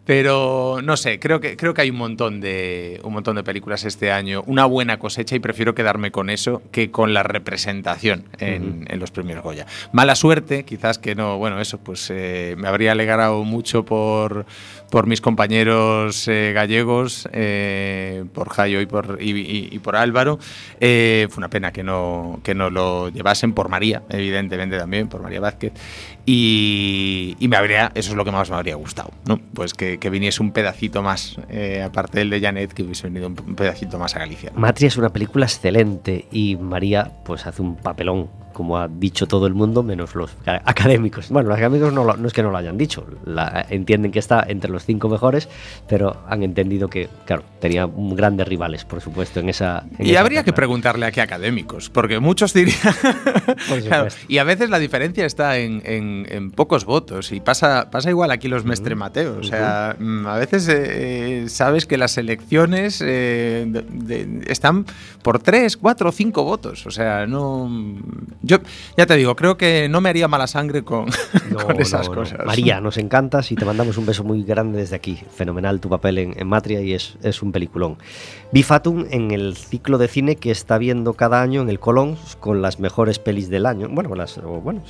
Pero 0.06 0.82
no 0.84 0.98
sé, 0.98 1.20
creo 1.20 1.40
que, 1.40 1.56
creo 1.56 1.74
que 1.74 1.82
hay 1.82 1.90
un 1.90 1.96
montón, 1.98 2.42
de, 2.42 3.00
un 3.04 3.14
montón 3.14 3.38
de 3.38 3.44
películas 3.44 3.86
este 3.86 4.12
año, 4.12 4.44
una 4.48 4.66
buena 4.66 5.00
cosecha 5.00 5.36
y 5.36 5.40
prefiero 5.40 5.74
quedarme 5.76 6.12
con 6.12 6.30
eso 6.30 6.62
que 6.72 6.92
con 6.92 7.14
la 7.14 7.24
representación 7.24 8.26
en, 8.40 8.86
los 9.00 9.12
premios 9.12 9.42
Goya. 9.42 9.66
Mala 9.94 10.16
suerte, 10.16 10.66
quizás 10.66 10.98
que 10.98 11.16
no, 11.16 11.38
bueno, 11.38 11.62
eso 11.62 11.78
pues 11.78 12.10
eh, 12.10 12.56
me 12.58 12.68
habría 12.68 12.92
alegrado 12.92 13.44
mucho 13.44 13.86
por, 13.86 14.46
por 14.94 15.08
mis 15.08 15.22
compañeros 15.22 16.28
eh, 16.28 16.52
gallegos, 16.54 17.28
eh, 17.34 18.26
por 18.32 18.50
Jayo 18.50 18.80
y 18.80 18.86
por, 18.86 19.18
y, 19.20 19.80
por 19.80 19.96
Álvaro. 19.96 20.38
fue 20.38 21.30
una 21.38 21.50
pena 21.50 21.72
que 21.72 21.82
no, 21.82 22.40
que 22.44 22.54
no 22.54 22.70
lo 22.70 23.10
llevasen, 23.10 23.54
por 23.54 23.70
María, 23.70 24.04
evidentemente 24.10 24.78
también, 24.78 25.08
por 25.08 25.24
María 25.24 25.40
Vázquez. 25.40 25.74
Y, 26.28 27.36
me 27.50 27.58
habría, 27.58 27.92
eso 27.96 28.12
es 28.12 28.16
lo 28.16 28.24
que 28.24 28.32
más 28.32 28.52
me 28.52 28.56
habría 28.56 28.76
gustado, 28.76 29.10
¿no? 29.26 29.40
Pues 29.56 29.74
que, 29.74 29.98
viniese 30.12 30.44
un 30.44 30.52
pedacito 30.52 31.02
más, 31.02 31.38
eh, 31.50 31.82
aparte 31.84 32.20
del 32.20 32.30
de 32.30 32.40
Janet, 32.40 32.72
que 32.72 32.84
hubiese 32.84 33.10
venido 33.10 33.30
un, 33.30 33.56
pedacito 33.56 33.98
más 33.98 34.16
a 34.16 34.20
Galicia. 34.20 34.52
Matria 34.56 34.90
es 34.90 34.98
una 34.98 35.10
película 35.10 35.48
excelente 35.48 36.28
y 36.32 36.56
María 36.56 37.12
pues 37.26 37.48
hace 37.48 37.64
un 37.64 37.78
papelón 37.78 38.30
como 38.54 38.78
ha 38.78 38.88
dicho 38.88 39.28
todo 39.28 39.48
el 39.48 39.54
mundo, 39.54 39.84
menos 39.84 40.16
los 40.16 40.32
académicos. 40.46 41.30
Bueno, 41.30 41.50
los 41.50 41.58
académicos 41.58 41.94
no, 41.94 42.06
no 42.06 42.28
es 42.28 42.34
que 42.34 42.44
no 42.44 42.52
lo 42.52 42.58
hayan 42.58 42.78
dicho, 42.78 43.06
la, 43.26 43.66
entienden 43.70 44.12
que 44.12 44.20
está 44.20 44.44
entre 44.48 44.72
los 44.72 44.86
cinco 44.86 45.10
mejores, 45.10 45.50
pero 45.88 46.24
han 46.28 46.44
entendido 46.44 46.90
que, 46.90 47.10
claro, 47.26 47.44
tenía 47.60 47.90
grandes 47.94 48.48
rivales, 48.48 48.86
por 48.86 49.02
supuesto, 49.02 49.40
en 49.40 49.50
esa... 49.50 49.84
y 50.00 50.16
habría 50.16 50.44
que 50.44 50.54
preguntarle 50.54 51.06
a 51.06 51.12
qué 51.12 51.22
académicos, 51.22 51.90
porque 51.90 52.20
muchos 52.20 52.54
dirían... 52.54 52.78
y 54.28 54.38
a 54.38 54.44
veces 54.44 54.70
la 54.70 54.80
diferencia 54.80 55.26
está 55.26 55.58
en, 55.58 55.82
en, 55.86 56.52
pocos 56.52 56.86
votos, 56.86 57.32
y 57.32 57.40
pasa, 57.40 57.90
pasa 57.90 58.10
igual 58.10 58.32
aquí 58.32 58.48
los 58.48 58.64
Mestre 58.66 58.96
Mateo. 58.96 59.38
O 59.40 59.44
sea, 59.44 59.96
mm, 59.98 60.28
a 60.28 60.38
veces 60.38 60.68
eh, 60.70 61.46
sabes 61.48 61.86
que 61.86 61.98
las 61.98 62.18
elecciones 62.18 63.02
eh, 63.06 63.72
están 64.48 64.86
por 65.22 65.40
tres, 65.40 65.78
cuatro 65.78 66.10
o 66.10 66.12
cinco 66.12 66.44
votos. 66.44 66.86
O 66.86 66.92
sea, 66.92 67.26
no 67.26 67.70
yo 68.46 68.58
ya 68.98 69.06
te 69.06 69.16
digo, 69.16 69.36
creo 69.38 69.56
que 69.56 69.88
no 69.90 70.02
me 70.02 70.10
haría 70.10 70.28
mala 70.28 70.48
sangre 70.48 70.84
con, 70.84 71.08
esas 71.80 72.10
cosas. 72.10 72.46
María, 72.46 72.82
nos 72.82 72.98
encantas 72.98 73.52
y 73.54 73.56
te 73.56 73.64
mandamos 73.64 73.98
un 73.98 74.06
beso 74.06 74.26
muy 74.26 74.44
grande 74.44 74.80
desde 74.80 74.98
aquí. 74.98 75.18
Fenomenal 75.34 75.80
tu 75.80 75.90
papel 75.90 76.18
en, 76.18 76.48
Matria 76.48 76.82
y 76.82 76.94
es, 76.94 77.18
es, 77.24 77.42
un 77.42 77.54
peliculón. 77.54 77.98
Bifatum 78.52 79.06
en 79.12 79.32
el 79.32 79.56
ciclo 79.56 79.98
de 79.98 80.10
cine 80.10 80.36
que 80.36 80.52
está 80.52 80.78
viendo 80.78 81.14
cada 81.14 81.42
año 81.42 81.62
en 81.62 81.70
el 81.70 81.80
Colón 81.80 82.18
con 82.42 82.62
las 82.62 82.82
mejores 82.82 83.18
pelis 83.18 83.50
del 83.50 83.66
año. 83.66 83.88
Bueno, 83.90 84.14
las, 84.14 84.42
bueno 84.42 84.82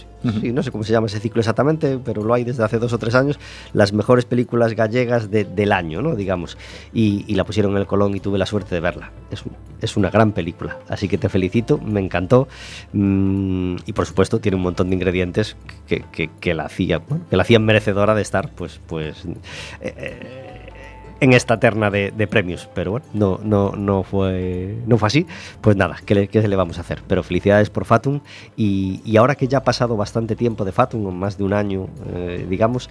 sí, 0.41 0.51
no 0.51 0.63
sé 0.63 0.71
cómo 0.71 0.83
se 0.83 0.91
llama 0.91 1.05
ese 1.05 1.19
ciclo 1.19 1.39
exactamente, 1.39 1.99
pero 2.03 2.23
lo 2.23 2.33
hay 2.33 2.43
desde 2.43 2.63
hace 2.63 2.79
dos 2.79 2.91
o 2.91 2.97
tres 2.97 3.13
años. 3.13 3.39
Las 3.73 3.93
mejores 3.93 4.25
películas 4.25 4.73
gallegas 4.73 5.29
del 5.29 5.71
año, 5.71 6.01
¿no? 6.01 6.15
digamos. 6.15 6.57
Y, 6.91 7.33
la 7.33 7.43
pusieron 7.43 7.71
en 7.73 7.79
el 7.79 7.87
Colón 7.87 8.15
y 8.15 8.19
tuve 8.19 8.37
la 8.37 8.45
suerte 8.45 8.75
de 8.75 8.81
verla. 8.81 9.11
Es, 9.31 9.43
es 9.81 9.97
una 9.97 10.09
gran 10.11 10.31
película, 10.31 10.77
así 10.87 11.07
que 11.07 11.17
te 11.17 11.29
felicito, 11.29 11.79
me 11.79 11.99
encantó. 11.99 12.47
Mm, 12.93 13.42
y 13.85 13.93
por 13.93 14.05
supuesto 14.05 14.39
tiene 14.39 14.57
un 14.57 14.63
montón 14.63 14.89
de 14.89 14.95
ingredientes 14.95 15.55
que, 15.87 16.03
que, 16.39 16.53
la, 16.53 16.65
hacía, 16.65 17.01
que 17.29 17.35
la 17.35 17.43
hacían 17.43 17.65
merecedora 17.65 18.15
de 18.15 18.21
estar 18.21 18.49
pues, 18.51 18.79
pues, 18.87 19.25
eh, 19.25 19.93
eh, 19.97 20.69
en 21.19 21.33
esta 21.33 21.59
terna 21.59 21.89
de, 21.89 22.27
premios. 22.27 22.69
Pero 22.73 22.91
bueno, 22.91 23.05
no, 23.13 23.39
no, 23.43 23.71
no, 23.75 24.03
fue, 24.03 24.77
no 24.85 24.97
fue 24.97 25.07
así. 25.07 25.27
Pues 25.61 25.75
nada, 25.75 25.97
¿qué 26.05 26.15
le, 26.15 26.27
qué 26.27 26.45
le 26.45 26.55
vamos 26.55 26.77
a 26.77 26.81
hacer? 26.81 27.01
Pero 27.07 27.23
felicidades 27.23 27.69
por 27.69 27.85
Fatum. 27.85 28.19
Y, 28.57 29.01
y, 29.05 29.17
ahora 29.17 29.35
que 29.35 29.47
ya 29.47 29.59
ha 29.59 29.63
pasado 29.63 29.95
bastante 29.95 30.35
tiempo 30.35 30.65
de 30.65 30.71
Fatum, 30.71 31.13
más 31.13 31.37
de 31.37 31.43
un 31.43 31.53
año, 31.53 31.87
eh, 32.13 32.45
digamos, 32.49 32.89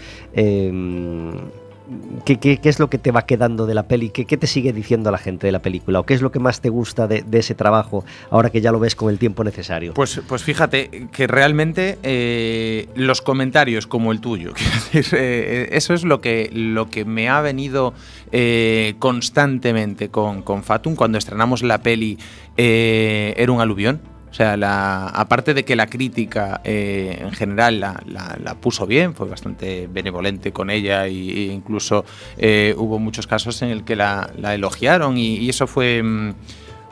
¿Qué, 2.25 2.61
es 2.63 2.79
lo 2.79 2.89
que 2.89 2.99
te 2.99 3.11
va 3.11 3.27
quedando 3.27 3.67
de 3.67 3.75
la 3.75 3.85
peli? 3.85 4.11
¿Qué, 4.11 4.25
¿Qué, 4.25 4.37
te 4.37 4.47
sigue 4.47 4.73
diciendo 4.73 5.11
la 5.11 5.19
gente 5.19 5.47
de 5.47 5.53
la 5.53 5.61
película? 5.61 6.01
¿O 6.01 6.07
qué 6.07 6.15
es 6.15 6.23
lo 6.23 6.31
que 6.31 6.39
más 6.39 6.61
te 6.61 6.69
gusta 6.69 7.09
de, 7.09 7.25
ese 7.33 7.55
trabajo 7.55 8.05
ahora 8.31 8.51
que 8.51 8.61
ya 8.61 8.71
lo 8.73 8.79
ves 8.79 8.95
con 8.95 9.11
el 9.11 9.19
tiempo 9.19 9.43
necesario? 9.45 9.95
Pues, 9.95 10.21
pues 10.27 10.43
fíjate 10.43 11.09
que 11.13 11.27
realmente 11.27 11.99
eh, 12.03 12.89
los 12.95 13.21
comentarios 13.21 13.87
como 13.87 14.13
el 14.13 14.21
tuyo, 14.21 14.53
eh, 14.93 15.69
eso 15.73 15.95
es 15.95 16.05
lo 16.05 16.21
que, 16.21 16.51
lo 16.53 16.89
que 16.89 17.05
me 17.05 17.29
ha 17.29 17.41
venido 17.41 17.95
eh, 18.31 18.95
constantemente 18.99 20.09
con, 20.09 20.43
con 20.43 20.63
Fatum. 20.63 20.95
Cuando 20.95 21.19
estrenamos 21.19 21.63
la 21.63 21.83
peli 21.83 22.19
era 22.57 23.51
un 23.51 23.61
aluvión 23.61 24.12
o 24.33 24.35
sea, 24.35 24.57
la, 24.57 25.09
aparte 25.09 25.53
de 25.53 25.63
que 25.63 25.77
la 25.77 25.89
crítica 25.89 26.63
eh, 26.65 27.19
en 27.21 27.33
general 27.33 27.81
la, 27.81 28.57
puso 28.63 28.87
bien, 28.87 29.15
fue 29.15 29.29
bastante 29.29 29.89
benevolente 29.93 30.53
con 30.55 30.71
ella 30.71 31.07
e, 31.07 31.53
incluso 31.53 32.07
eh, 32.39 32.75
hubo 32.79 32.99
muchos 32.99 33.27
casos 33.27 33.61
en 33.61 33.69
el 33.69 33.85
que 33.85 33.95
la, 33.95 34.31
elogiaron 34.43 35.19
y, 35.19 35.51
eso 35.51 35.67
fue, 35.67 36.03
mm, 36.03 36.33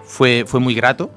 fue, 0.05 0.45
fue 0.47 0.61
muy 0.61 0.75
grato. 0.75 1.13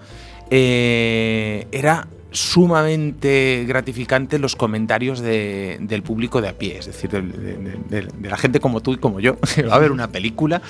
Eh, 0.50 1.68
era 1.74 2.08
sumamente 2.34 3.64
gratificante 3.68 4.40
los 4.40 4.56
comentarios 4.56 5.22
del 5.22 6.04
público 6.04 6.42
de 6.42 6.50
a 6.50 6.58
pie, 6.58 6.80
es 6.80 6.88
decir, 6.88 7.12
de, 7.12 8.08
la 8.22 8.38
gente 8.38 8.60
como 8.60 8.82
tú 8.82 8.94
y 8.94 8.98
como 8.98 9.20
yo, 9.20 9.38
que 9.56 9.64
va 9.64 9.76
a 9.76 9.80
ver 9.80 9.92
una 9.92 10.10
película, 10.10 10.62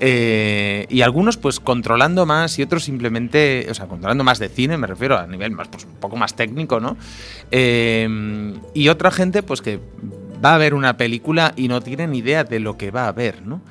eh, 0.00 0.86
y 0.90 1.02
algunos 1.02 1.36
pues 1.36 1.60
controlando 1.60 2.26
más 2.26 2.58
y 2.58 2.62
otros 2.62 2.84
simplemente, 2.84 3.66
o 3.70 3.74
sea, 3.74 3.86
controlando 3.86 4.24
más 4.24 4.40
de 4.40 4.48
cine, 4.48 4.76
me 4.76 4.88
refiero 4.88 5.16
a 5.16 5.26
nivel 5.26 5.52
más, 5.52 5.68
pues 5.68 5.84
un 5.84 5.94
poco 5.94 6.16
más 6.16 6.34
técnico, 6.34 6.80
¿no? 6.80 6.96
Eh, 7.50 8.52
y 8.74 8.88
otra 8.88 9.10
gente 9.12 9.42
pues 9.42 9.62
que 9.62 9.78
va 10.44 10.56
a 10.56 10.58
ver 10.58 10.74
una 10.74 10.96
película 10.96 11.52
y 11.56 11.68
no 11.68 11.80
tiene 11.80 12.08
ni 12.08 12.18
idea 12.18 12.42
de 12.42 12.58
lo 12.58 12.76
que 12.76 12.90
va 12.90 13.06
a 13.06 13.12
ver, 13.12 13.46
¿no? 13.46 13.62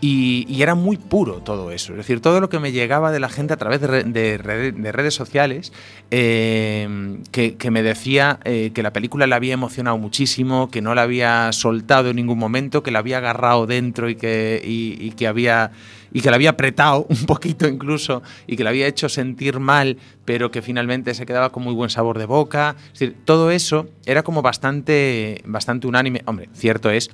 Y, 0.00 0.62
era 0.62 0.74
muy 0.74 0.96
puro 0.96 1.36
todo 1.42 1.70
eso. 1.70 1.92
Es 1.92 1.98
decir, 1.98 2.20
todo 2.20 2.40
lo 2.40 2.48
que 2.48 2.58
me 2.58 2.72
llegaba 2.72 3.12
de 3.12 3.20
la 3.20 3.28
gente 3.28 3.52
a 3.52 3.56
través 3.56 3.80
de, 3.80 4.38
redes 4.38 5.14
sociales, 5.14 5.72
eh, 6.10 7.18
que, 7.30 7.70
me 7.70 7.82
decía 7.82 8.40
eh, 8.44 8.72
que 8.74 8.82
la 8.82 8.92
película 8.92 9.26
le 9.26 9.34
había 9.34 9.54
emocionado 9.54 9.98
muchísimo, 9.98 10.70
que 10.70 10.82
no 10.82 10.94
la 10.94 11.02
había 11.02 11.52
soltado 11.52 12.10
en 12.10 12.16
ningún 12.16 12.38
momento, 12.38 12.82
que 12.82 12.90
la 12.90 13.00
había 13.00 13.18
agarrado 13.18 13.66
dentro 13.66 14.08
y 14.08 14.16
que, 14.16 15.12
que 15.16 15.26
había 15.26 15.70
y 16.12 16.22
que 16.22 16.30
la 16.30 16.36
había 16.36 16.50
apretado 16.50 17.06
un 17.08 17.26
poquito 17.26 17.68
incluso 17.68 18.22
y 18.46 18.56
que 18.56 18.64
la 18.64 18.70
había 18.70 18.86
hecho 18.86 19.08
sentir 19.08 19.60
mal, 19.60 19.96
pero 20.24 20.50
que 20.50 20.62
finalmente 20.62 21.14
se 21.14 21.26
quedaba 21.26 21.50
con 21.50 21.62
muy 21.62 21.74
buen 21.74 21.90
sabor 21.90 22.18
de 22.18 22.26
boca. 22.26 22.76
Es 22.92 22.98
decir, 22.98 23.16
todo 23.24 23.50
eso 23.50 23.88
era 24.06 24.22
como 24.22 24.42
bastante, 24.42 25.42
bastante 25.44 25.86
unánime. 25.86 26.22
Hombre, 26.26 26.48
cierto 26.52 26.90
es 26.90 27.10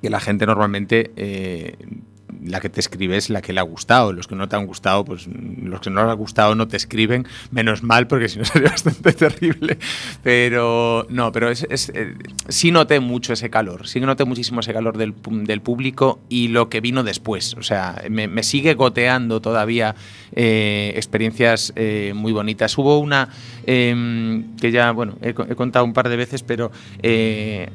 que 0.00 0.10
la 0.10 0.20
gente 0.20 0.46
normalmente 0.46 1.10
eh, 1.16 1.76
la 2.44 2.60
que 2.60 2.68
te 2.68 2.80
escribe 2.80 3.16
es 3.16 3.30
la 3.30 3.42
que 3.42 3.52
le 3.52 3.60
ha 3.60 3.64
gustado. 3.64 4.12
Los 4.12 4.26
que 4.26 4.34
no 4.34 4.48
te 4.48 4.56
han 4.56 4.66
gustado, 4.66 5.04
pues 5.04 5.26
los 5.26 5.80
que 5.80 5.90
no 5.90 6.02
les 6.02 6.10
ha 6.10 6.14
gustado 6.14 6.54
no 6.54 6.68
te 6.68 6.76
escriben, 6.76 7.26
menos 7.50 7.82
mal, 7.82 8.06
porque 8.06 8.28
si 8.28 8.38
no 8.38 8.44
sería 8.46 8.70
bastante 8.70 9.12
terrible. 9.12 9.78
Pero 10.22 11.06
no, 11.08 11.32
pero 11.32 11.50
es, 11.50 11.66
eh, 11.70 12.14
sí 12.48 12.70
noté 12.70 13.00
mucho 13.00 13.32
ese 13.32 13.50
calor, 13.50 13.86
sí 13.86 14.00
noté 14.00 14.24
muchísimo 14.24 14.60
ese 14.60 14.72
calor 14.72 14.96
del, 14.96 15.14
del 15.44 15.60
público 15.60 16.20
y 16.28 16.48
lo 16.48 16.68
que 16.68 16.80
vino 16.80 17.02
después. 17.02 17.54
O 17.54 17.62
sea, 17.62 18.02
me, 18.08 18.42
sigue 18.42 18.74
goteando 18.74 19.40
todavía 19.40 19.94
eh, 20.34 20.92
experiencias 20.96 21.72
eh, 21.76 22.12
muy 22.14 22.32
bonitas. 22.32 22.76
Hubo 22.78 22.98
una 22.98 23.28
em, 23.66 24.56
que 24.56 24.70
ya, 24.70 24.92
bueno, 24.92 25.16
he, 25.20 25.34
contado 25.34 25.84
un 25.84 25.92
par 25.92 26.08
de 26.08 26.16
veces, 26.16 26.42
pero 26.42 26.70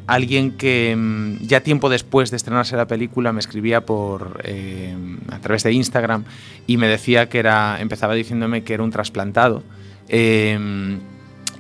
alguien 0.08 0.52
que 0.52 0.92
em, 0.92 1.40
ya 1.40 1.62
tiempo 1.62 1.90
después 1.90 2.32
de 2.32 2.38
estrenarse 2.38 2.76
la 2.76 2.88
película 2.88 3.32
me 3.32 3.40
escribía 3.40 3.86
por 3.86 4.42
eh, 4.56 4.96
a 5.32 5.40
través 5.40 5.64
de 5.64 5.74
Instagram 5.74 6.24
y 6.68 6.78
me 6.78 6.88
decía 6.88 7.30
que 7.30 7.40
era, 7.40 7.78
empezaba 7.80 8.14
diciéndome 8.14 8.64
que 8.64 8.74
era 8.74 8.84
un 8.84 8.92
trasplantado. 8.92 9.64
Eh, 10.08 11.00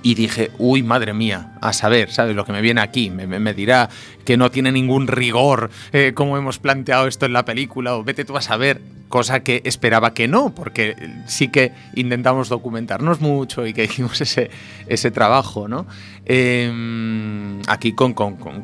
y 0.06 0.14
dije, 0.14 0.52
uy, 0.60 0.84
madre 0.84 1.16
mía, 1.16 1.54
a 1.62 1.74
saber, 1.74 2.12
¿sabes? 2.12 2.36
Lo 2.36 2.46
que 2.46 2.52
me 2.52 2.62
viene 2.62 2.80
aquí, 2.80 3.10
me, 3.10 3.54
dirá 3.56 3.90
que 4.24 4.38
no 4.38 4.52
tiene 4.52 4.72
ningún 4.72 5.08
rigor 5.08 5.72
eh, 5.94 6.12
como 6.14 6.38
hemos 6.38 6.60
planteado 6.60 7.08
esto 7.08 7.26
en 7.26 7.34
la 7.34 7.44
película, 7.44 7.96
o 7.96 8.04
vete 8.04 8.24
tú 8.24 8.38
a 8.38 8.42
saber, 8.44 8.82
cosa 9.10 9.40
que 9.40 9.64
esperaba 9.66 10.14
que 10.14 10.28
no, 10.28 10.54
porque 10.54 10.96
sí 11.26 11.48
que 11.48 11.72
intentamos 11.96 12.50
documentarnos 12.50 13.20
mucho 13.20 13.66
y 13.66 13.74
que 13.74 13.86
hicimos 13.86 14.22
ese, 14.22 14.52
ese 14.86 15.10
trabajo, 15.10 15.68
¿no? 15.68 15.88
Em, 16.24 17.62
aquí 17.66 17.94
con, 17.94 18.14
con, 18.14 18.36
con, 18.36 18.62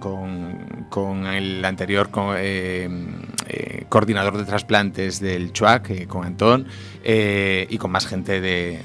con, 0.92 1.26
el 1.26 1.66
anterior 1.66 2.08
em, 2.38 3.14
eh, 3.48 3.86
coordinador 3.90 4.38
de 4.38 4.46
trasplantes 4.46 5.20
del 5.20 5.54
CHUAC, 5.54 5.90
eh, 5.90 6.06
con 6.06 6.24
Antón, 6.24 6.68
y 7.04 7.78
con 7.80 7.90
más 7.90 8.06
gente 8.06 8.40
de 8.42 8.80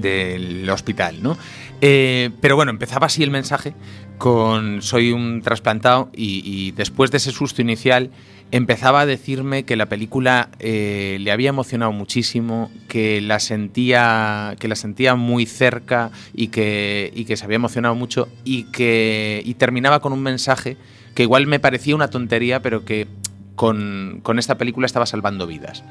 del 0.00 0.68
hospital, 0.70 1.22
¿no? 1.22 1.36
Eh, 1.80 2.30
pero 2.40 2.56
bueno, 2.56 2.70
empezaba 2.70 3.06
así 3.06 3.22
el 3.22 3.30
mensaje 3.30 3.74
con 4.18 4.80
soy 4.80 5.12
un 5.12 5.42
trasplantado 5.42 6.10
y, 6.14 6.70
después 6.72 7.10
de 7.10 7.18
ese 7.18 7.32
susto 7.32 7.60
inicial 7.60 8.10
empezaba 8.52 9.00
a 9.00 9.06
decirme 9.06 9.64
que 9.64 9.76
la 9.76 9.86
película 9.86 10.50
eh, 10.60 11.18
le 11.20 11.32
había 11.32 11.48
emocionado 11.48 11.92
muchísimo, 11.92 12.70
que 12.88 13.20
la 13.20 13.40
sentía, 13.40 14.54
que 14.58 14.68
la 14.68 14.76
sentía 14.76 15.16
muy 15.16 15.46
cerca 15.46 16.12
y 16.32 16.48
que, 16.48 17.12
y 17.14 17.24
que 17.24 17.36
se 17.36 17.44
había 17.44 17.56
emocionado 17.56 17.94
mucho 17.94 18.28
y 18.44 18.64
que 18.64 19.42
y 19.44 19.54
terminaba 19.54 20.00
con 20.00 20.12
un 20.12 20.22
mensaje 20.22 20.76
que 21.14 21.24
igual 21.24 21.46
me 21.46 21.58
parecía 21.58 21.96
una 21.96 22.08
tontería, 22.08 22.62
pero 22.62 22.84
que 22.84 23.08
con, 23.56 24.20
con 24.22 24.38
esta 24.38 24.56
película 24.56 24.86
estaba 24.86 25.06
salvando 25.06 25.46
vidas 25.46 25.82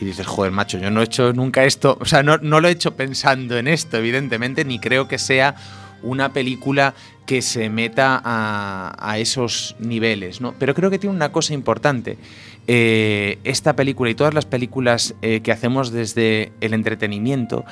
y 0.00 0.04
dices, 0.04 0.26
joder, 0.26 0.50
macho, 0.50 0.78
yo 0.78 0.90
no 0.90 1.02
he 1.02 1.04
hecho 1.04 1.32
nunca 1.32 1.64
esto, 1.64 1.98
o 2.00 2.06
sea, 2.06 2.22
no, 2.22 2.38
no 2.38 2.60
lo 2.60 2.68
he 2.68 2.70
hecho 2.70 2.96
pensando 2.96 3.58
en 3.58 3.68
esto, 3.68 3.98
evidentemente, 3.98 4.64
ni 4.64 4.78
creo 4.78 5.06
que 5.06 5.18
sea 5.18 5.54
una 6.02 6.32
película 6.32 6.94
que 7.26 7.42
se 7.42 7.68
meta 7.68 8.20
a, 8.24 9.18
esos 9.18 9.76
niveles, 9.78 10.40
¿no? 10.40 10.54
Pero 10.58 10.74
creo 10.74 10.90
que 10.90 10.98
tiene 10.98 11.14
una 11.14 11.30
cosa 11.30 11.54
importante. 11.54 12.18
Eh, 12.66 13.38
esta 13.44 13.76
película 13.76 14.10
y 14.10 14.14
todas 14.14 14.34
las 14.34 14.46
películas 14.46 15.14
eh, 15.22 15.40
que 15.40 15.52
hacemos 15.52 15.92
desde 15.92 16.52
el 16.60 16.74
entretenimiento, 16.74 17.64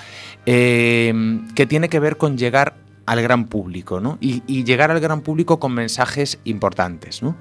eh, 0.46 1.40
que 1.54 1.66
tiene 1.66 1.88
que 1.88 1.98
ver 1.98 2.18
con 2.18 2.36
llegar 2.36 2.74
al 3.08 3.22
gran 3.22 3.46
público, 3.46 4.00
¿no? 4.00 4.18
Y, 4.20 4.64
llegar 4.64 4.90
al 4.90 5.00
gran 5.00 5.22
público 5.22 5.58
con 5.58 5.72
mensajes 5.72 6.38
importantes, 6.44 7.22
¿no? 7.22 7.36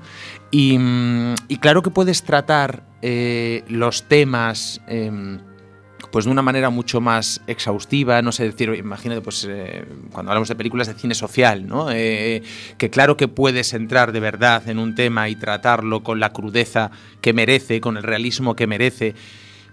Y, 0.50 0.78
mm, 0.80 1.36
claro 1.60 1.82
que 1.82 1.90
puedes 1.90 2.24
tratar 2.24 2.84
eh, 3.02 3.66
los 3.68 4.08
temas 4.08 4.82
em, 4.88 5.40
pues 6.10 6.24
de 6.24 6.32
una 6.32 6.42
manera 6.42 6.70
mucho 6.70 7.02
más 7.02 7.42
exhaustiva, 7.48 8.22
no 8.22 8.32
sé 8.32 8.46
decir, 8.46 8.74
imagínate, 8.76 9.20
pues 9.20 9.46
eh, 9.50 9.84
cuando 10.14 10.32
hablamos 10.32 10.48
de 10.48 10.56
películas 10.56 10.88
de 10.88 10.94
cine 10.94 11.14
social, 11.14 11.68
¿no? 11.68 11.92
Eh, 11.92 12.44
que 12.78 12.90
claro 12.90 13.18
que 13.18 13.28
puedes 13.28 13.74
entrar 13.74 14.14
de 14.14 14.22
verdad 14.22 14.70
en 14.70 14.80
un 14.80 14.96
tema 14.96 15.28
y 15.28 15.36
tratarlo 15.36 16.02
con 16.02 16.22
la 16.22 16.32
crudeza 16.32 16.92
que 17.20 17.34
merece, 17.34 17.82
con 17.82 17.98
el 17.98 18.04
realismo 18.04 18.56
que 18.56 18.68
merece. 18.68 19.16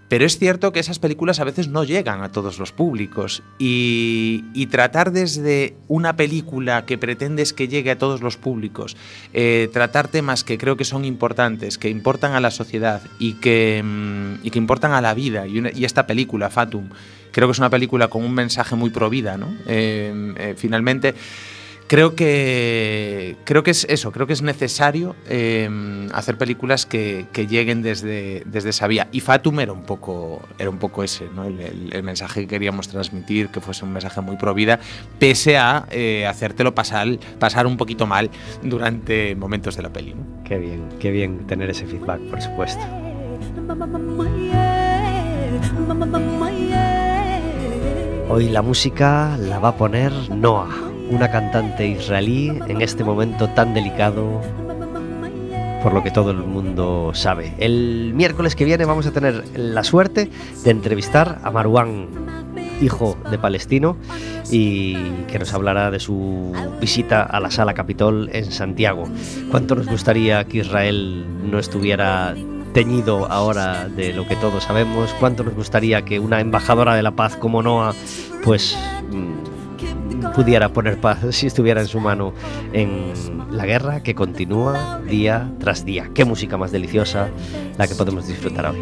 Pero 0.07 0.25
es 0.25 0.37
cierto 0.37 0.71
que 0.71 0.79
esas 0.79 0.99
películas 0.99 1.39
a 1.39 1.43
veces 1.43 1.67
no 1.67 1.83
llegan 1.83 2.21
a 2.21 2.31
todos 2.31 2.59
los 2.59 2.71
públicos 2.71 3.41
y, 3.57 4.43
tratar 4.69 5.11
desde 5.11 5.75
una 5.87 6.17
película 6.17 6.85
que 6.85 6.97
pretendes 6.97 7.53
que 7.53 7.67
llegue 7.67 7.91
a 7.91 7.97
todos 7.97 8.21
los 8.21 8.35
públicos, 8.35 8.97
eh, 9.33 9.69
tratar 9.71 10.09
temas 10.09 10.43
que 10.43 10.57
creo 10.57 10.75
que 10.75 10.83
son 10.83 11.05
importantes, 11.05 11.77
que 11.77 11.89
importan 11.89 12.33
a 12.33 12.41
la 12.41 12.51
sociedad 12.51 13.01
y 13.19 13.33
que, 13.33 13.81
mm, 13.83 14.45
importan 14.55 14.91
a 14.91 15.01
la 15.01 15.13
vida, 15.13 15.47
y, 15.47 15.85
esta 15.85 16.07
película, 16.07 16.49
Fatum, 16.49 16.89
creo 17.31 17.47
que 17.47 17.53
es 17.53 17.59
una 17.59 17.69
película 17.69 18.07
con 18.07 18.23
un 18.23 18.33
mensaje 18.33 18.75
muy 18.75 18.89
pro 18.89 19.09
vida, 19.09 19.37
¿no? 19.37 19.53
Eh, 19.67 20.33
eh, 20.37 20.55
finalmente 20.57 21.13
creo 21.87 22.15
que 22.15 23.37
creo 23.43 23.63
que 23.63 23.71
es 23.71 23.85
eso, 23.89 24.11
creo 24.11 24.27
que 24.27 24.33
es 24.33 24.41
necesario 24.41 25.15
em, 25.27 26.09
hacer 26.13 26.37
películas 26.37 26.85
que, 26.85 27.25
lleguen 27.47 27.81
desde, 27.81 28.43
desde 28.45 28.69
esa 28.69 28.87
vía. 28.87 29.07
Y 29.11 29.19
Fatum 29.19 29.59
era 29.59 29.71
un 29.71 29.83
poco, 29.83 30.41
era 30.57 30.69
un 30.69 30.77
poco 30.77 31.03
ese, 31.03 31.27
¿no? 31.35 31.45
el, 31.45 32.03
mensaje 32.03 32.41
que 32.41 32.47
queríamos 32.47 32.87
transmitir, 32.87 33.49
que 33.49 33.61
fuese 33.61 33.85
un 33.85 33.93
mensaje 33.93 34.21
muy 34.21 34.37
pro 34.37 34.53
vida, 34.53 34.79
pese 35.19 35.57
a 35.57 35.85
eh, 35.91 36.25
hacértelo 36.27 36.73
pasar, 36.75 37.07
pasar 37.39 37.67
un 37.67 37.77
poquito 37.77 38.05
mal 38.05 38.29
durante 38.61 39.35
momentos 39.35 39.75
de 39.75 39.83
la 39.83 39.89
peli. 39.89 40.15
Qué 40.43 40.57
bien, 40.57 40.89
qué 40.99 41.11
bien 41.11 41.47
tener 41.47 41.69
ese 41.69 41.85
feedback, 41.85 42.19
por 42.29 42.41
supuesto. 42.41 42.83
Hoy 48.27 48.49
la 48.49 48.61
música 48.61 49.37
la 49.37 49.59
va 49.59 49.69
a 49.69 49.77
poner 49.77 50.11
Noah 50.29 50.94
una 51.09 51.29
cantante 51.31 51.87
israelí 51.87 52.59
en 52.67 52.81
este 52.81 53.03
momento 53.03 53.47
tan 53.49 53.73
delicado 53.73 54.41
por 55.85 55.93
lo 55.93 56.01
que 56.01 56.09
todo 56.09 56.31
el 56.31 56.37
mundo 56.37 57.11
sabe. 57.13 57.53
El 57.59 58.11
miércoles 58.15 58.55
que 58.55 58.65
viene 58.65 58.85
vamos 58.85 59.05
a 59.05 59.11
tener 59.11 59.43
la 59.55 59.83
suerte 59.83 60.31
de 60.63 60.71
entrevistar 60.71 61.39
a 61.43 61.51
Marwan, 61.51 62.07
hijo 62.81 63.15
de 63.29 63.37
palestino, 63.37 63.95
y 64.49 64.95
que 65.27 65.37
nos 65.37 65.53
hablará 65.53 65.91
de 65.91 65.99
su 65.99 66.53
visita 66.81 67.21
a 67.21 67.39
la 67.39 67.51
Sala 67.51 67.75
Capitol 67.75 68.31
en 68.33 68.51
Santiago. 68.51 69.03
¿Cuánto 69.51 69.75
nos 69.75 69.85
gustaría 69.85 70.45
que 70.45 70.57
Israel 70.57 71.23
no 71.43 71.59
estuviera 71.59 72.33
teñido 72.73 73.31
ahora 73.31 73.87
de 73.87 74.11
lo 74.11 74.27
que 74.27 74.35
todos 74.37 74.63
sabemos? 74.63 75.13
¿Cuánto 75.19 75.43
nos 75.43 75.53
gustaría 75.53 76.03
que 76.03 76.19
una 76.19 76.41
embajadora 76.41 76.95
de 76.95 77.03
la 77.03 77.11
paz 77.11 77.35
como 77.35 77.61
Noah, 77.61 77.93
pues 78.43 78.75
mm, 79.11 79.54
pudiera 80.35 80.69
poner 80.69 80.99
paz 80.99 81.19
si 81.31 81.47
estuviera 81.47 81.81
en 81.81 81.87
su 81.87 81.99
mano 81.99 82.33
en 82.73 83.13
la 83.51 83.65
guerra 83.65 84.01
que 84.03 84.15
continúa 84.15 85.01
día 85.07 85.51
tras 85.59 85.85
día. 85.85 86.09
Qué 86.13 86.25
música 86.25 86.57
más 86.57 86.71
deliciosa 86.71 87.29
la 87.77 87.87
que 87.87 87.95
podemos 87.95 88.27
disfrutar 88.27 88.67
hoy. 88.67 88.77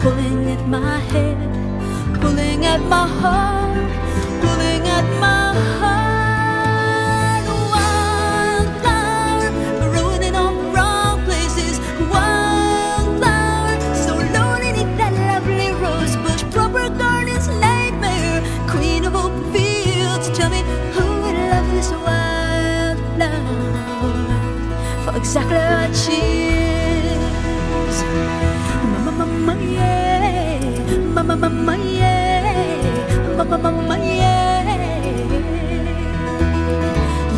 Pulling 0.00 0.48
at 0.48 0.66
my 0.66 0.98
head, 1.12 1.36
pulling 2.22 2.64
at 2.64 2.80
my 2.88 3.06
heart, 3.06 3.69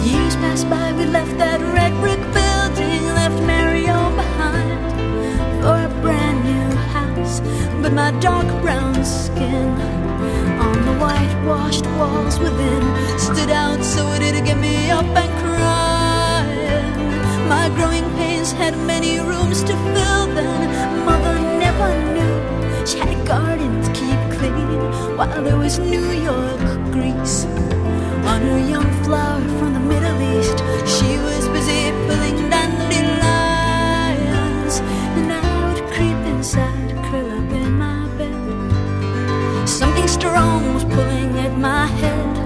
Years 0.05 0.35
passed 0.37 0.69
by, 0.69 0.93
we 0.93 1.05
left 1.07 1.39
that 1.39 1.61
red 1.61 1.93
brick 2.01 2.19
building, 2.35 3.05
left 3.15 3.41
Marion 3.47 4.17
behind 4.17 4.93
for 5.63 5.77
a 5.87 5.91
brand 6.03 6.45
new 6.45 6.77
house. 6.97 7.41
But 7.81 7.93
my 7.93 8.11
dark 8.19 8.47
brown 8.61 9.05
skin 9.05 9.71
on 10.59 10.75
the 10.87 10.95
whitewashed 11.03 11.87
walls 11.99 12.41
within 12.41 12.83
stood 13.19 13.51
out 13.51 13.85
so 13.85 14.11
it 14.15 14.21
did 14.21 14.45
get 14.45 14.59
me 14.59 14.91
up 14.91 15.07
and 15.07 15.33
my 17.49 17.69
growing 17.77 18.05
pains 18.17 18.51
had 18.51 18.77
many 18.87 19.21
rooms 19.21 19.63
to 19.63 19.75
fill 19.95 20.27
then. 20.35 20.72
While 25.17 25.43
there 25.43 25.57
was 25.57 25.79
New 25.79 26.11
York 26.11 26.61
Greece. 26.93 27.47
On 28.33 28.41
her 28.41 28.59
young 28.59 28.91
flower 29.05 29.41
from 29.59 29.73
the 29.75 29.81
Middle 29.81 30.21
East, 30.35 30.59
she 30.95 31.11
was 31.27 31.49
busy 31.49 31.91
pulling 32.07 32.51
dandelions. 32.51 33.15
And 35.17 35.33
I 35.33 35.41
would 35.65 35.83
creep 35.93 36.21
inside, 36.35 36.91
curl 37.07 37.31
up 37.39 37.53
in 37.53 37.73
my 37.79 38.07
bed. 38.19 39.69
Something 39.69 40.09
strong 40.09 40.75
was 40.75 40.85
pulling 40.85 41.39
at 41.39 41.57
my 41.59 41.87
head, 41.87 42.37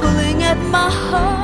pulling 0.00 0.42
at 0.42 0.58
my 0.70 0.90
heart, 0.90 1.41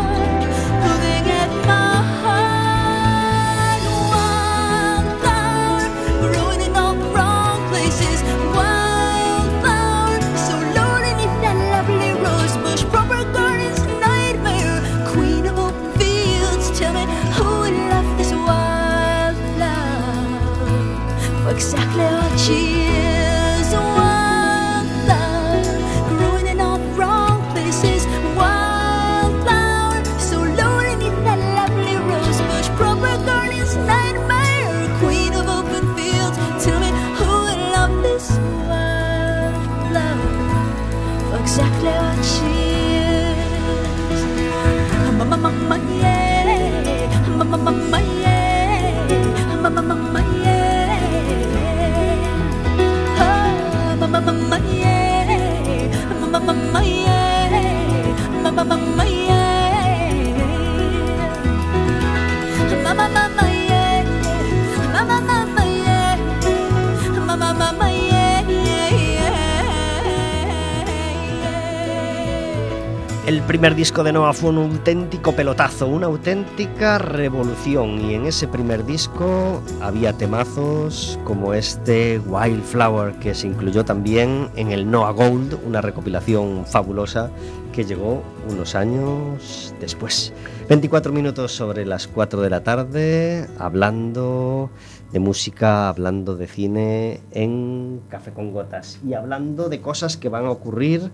primer 73.69 73.81
disco 73.81 74.03
de 74.03 74.15
Noah 74.15 74.33
fue 74.33 74.49
un 74.49 74.73
auténtico 74.73 75.37
pelotazo, 75.37 75.87
una 75.89 76.07
auténtica 76.07 76.97
revolución 76.97 78.01
y 78.01 78.15
en 78.15 78.25
ese 78.25 78.49
primer 78.49 78.87
disco 78.87 79.61
había 79.83 80.15
temazos 80.15 81.19
como 81.25 81.53
este 81.53 82.19
Wildflower 82.19 83.17
que 83.19 83.35
se 83.35 83.47
incluyó 83.47 83.85
también 83.85 84.49
en 84.57 84.73
el 84.73 84.91
Noah 84.91 85.11
Gold, 85.11 85.59
una 85.67 85.83
recopilación 85.83 86.65
fabulosa 86.65 87.31
que 87.71 87.85
llegó 87.85 88.23
unos 88.51 88.75
años 88.75 89.75
después. 89.81 90.33
24 90.71 91.13
minutos 91.13 91.53
sobre 91.53 91.85
las 91.85 92.09
4 92.09 92.41
de 92.41 92.49
la 92.49 92.63
tarde 92.63 93.47
hablando 93.59 94.71
de 95.13 95.19
música, 95.19 95.91
hablando 95.91 96.37
de 96.37 96.47
cine 96.47 97.21
en 97.33 98.01
Café 98.09 98.33
con 98.33 98.51
Gotas 98.51 98.99
y 99.07 99.13
hablando 99.13 99.69
de 99.69 99.83
cosas 99.83 100.17
que 100.17 100.31
van 100.31 100.47
a 100.47 100.51
ocurrir 100.51 101.11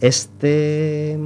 este 0.00 1.18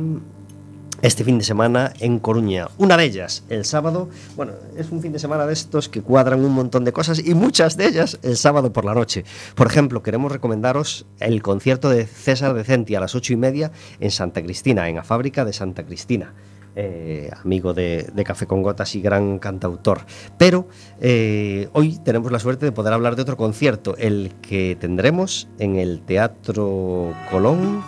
este 1.02 1.24
fin 1.24 1.38
de 1.38 1.44
semana 1.44 1.92
en 1.98 2.18
Coruña. 2.18 2.68
Una 2.78 2.96
de 2.96 3.04
ellas, 3.04 3.44
el 3.48 3.64
sábado, 3.64 4.08
bueno, 4.36 4.52
es 4.76 4.90
un 4.90 5.02
fin 5.02 5.12
de 5.12 5.18
semana 5.18 5.46
de 5.46 5.52
estos 5.52 5.88
que 5.88 6.00
cuadran 6.00 6.44
un 6.44 6.52
montón 6.52 6.84
de 6.84 6.92
cosas 6.92 7.18
y 7.18 7.34
muchas 7.34 7.76
de 7.76 7.86
ellas 7.86 8.18
el 8.22 8.36
sábado 8.36 8.72
por 8.72 8.84
la 8.84 8.94
noche. 8.94 9.24
Por 9.54 9.66
ejemplo, 9.66 10.02
queremos 10.02 10.32
recomendaros 10.32 11.06
el 11.18 11.42
concierto 11.42 11.90
de 11.90 12.06
César 12.06 12.54
Decenti 12.54 12.94
a 12.94 13.00
las 13.00 13.14
ocho 13.14 13.32
y 13.32 13.36
media 13.36 13.72
en 14.00 14.10
Santa 14.10 14.42
Cristina, 14.42 14.88
en 14.88 14.96
la 14.96 15.04
fábrica 15.04 15.44
de 15.44 15.52
Santa 15.52 15.84
Cristina. 15.84 16.32
Eh, 16.74 17.30
amigo 17.44 17.74
de, 17.74 18.10
Café 18.24 18.46
con 18.46 18.62
Gotas 18.62 18.94
y 18.94 19.02
gran 19.02 19.38
cantautor. 19.38 20.06
Pero 20.38 20.68
eh, 21.00 21.68
hoy 21.74 21.98
tenemos 22.02 22.32
la 22.32 22.38
suerte 22.38 22.64
de 22.64 22.72
poder 22.72 22.94
hablar 22.94 23.14
de 23.14 23.22
otro 23.22 23.36
concierto, 23.36 23.94
el 23.98 24.32
que 24.40 24.76
tendremos 24.80 25.48
en 25.58 25.76
el 25.76 26.00
Teatro 26.00 27.12
Colón 27.30 27.82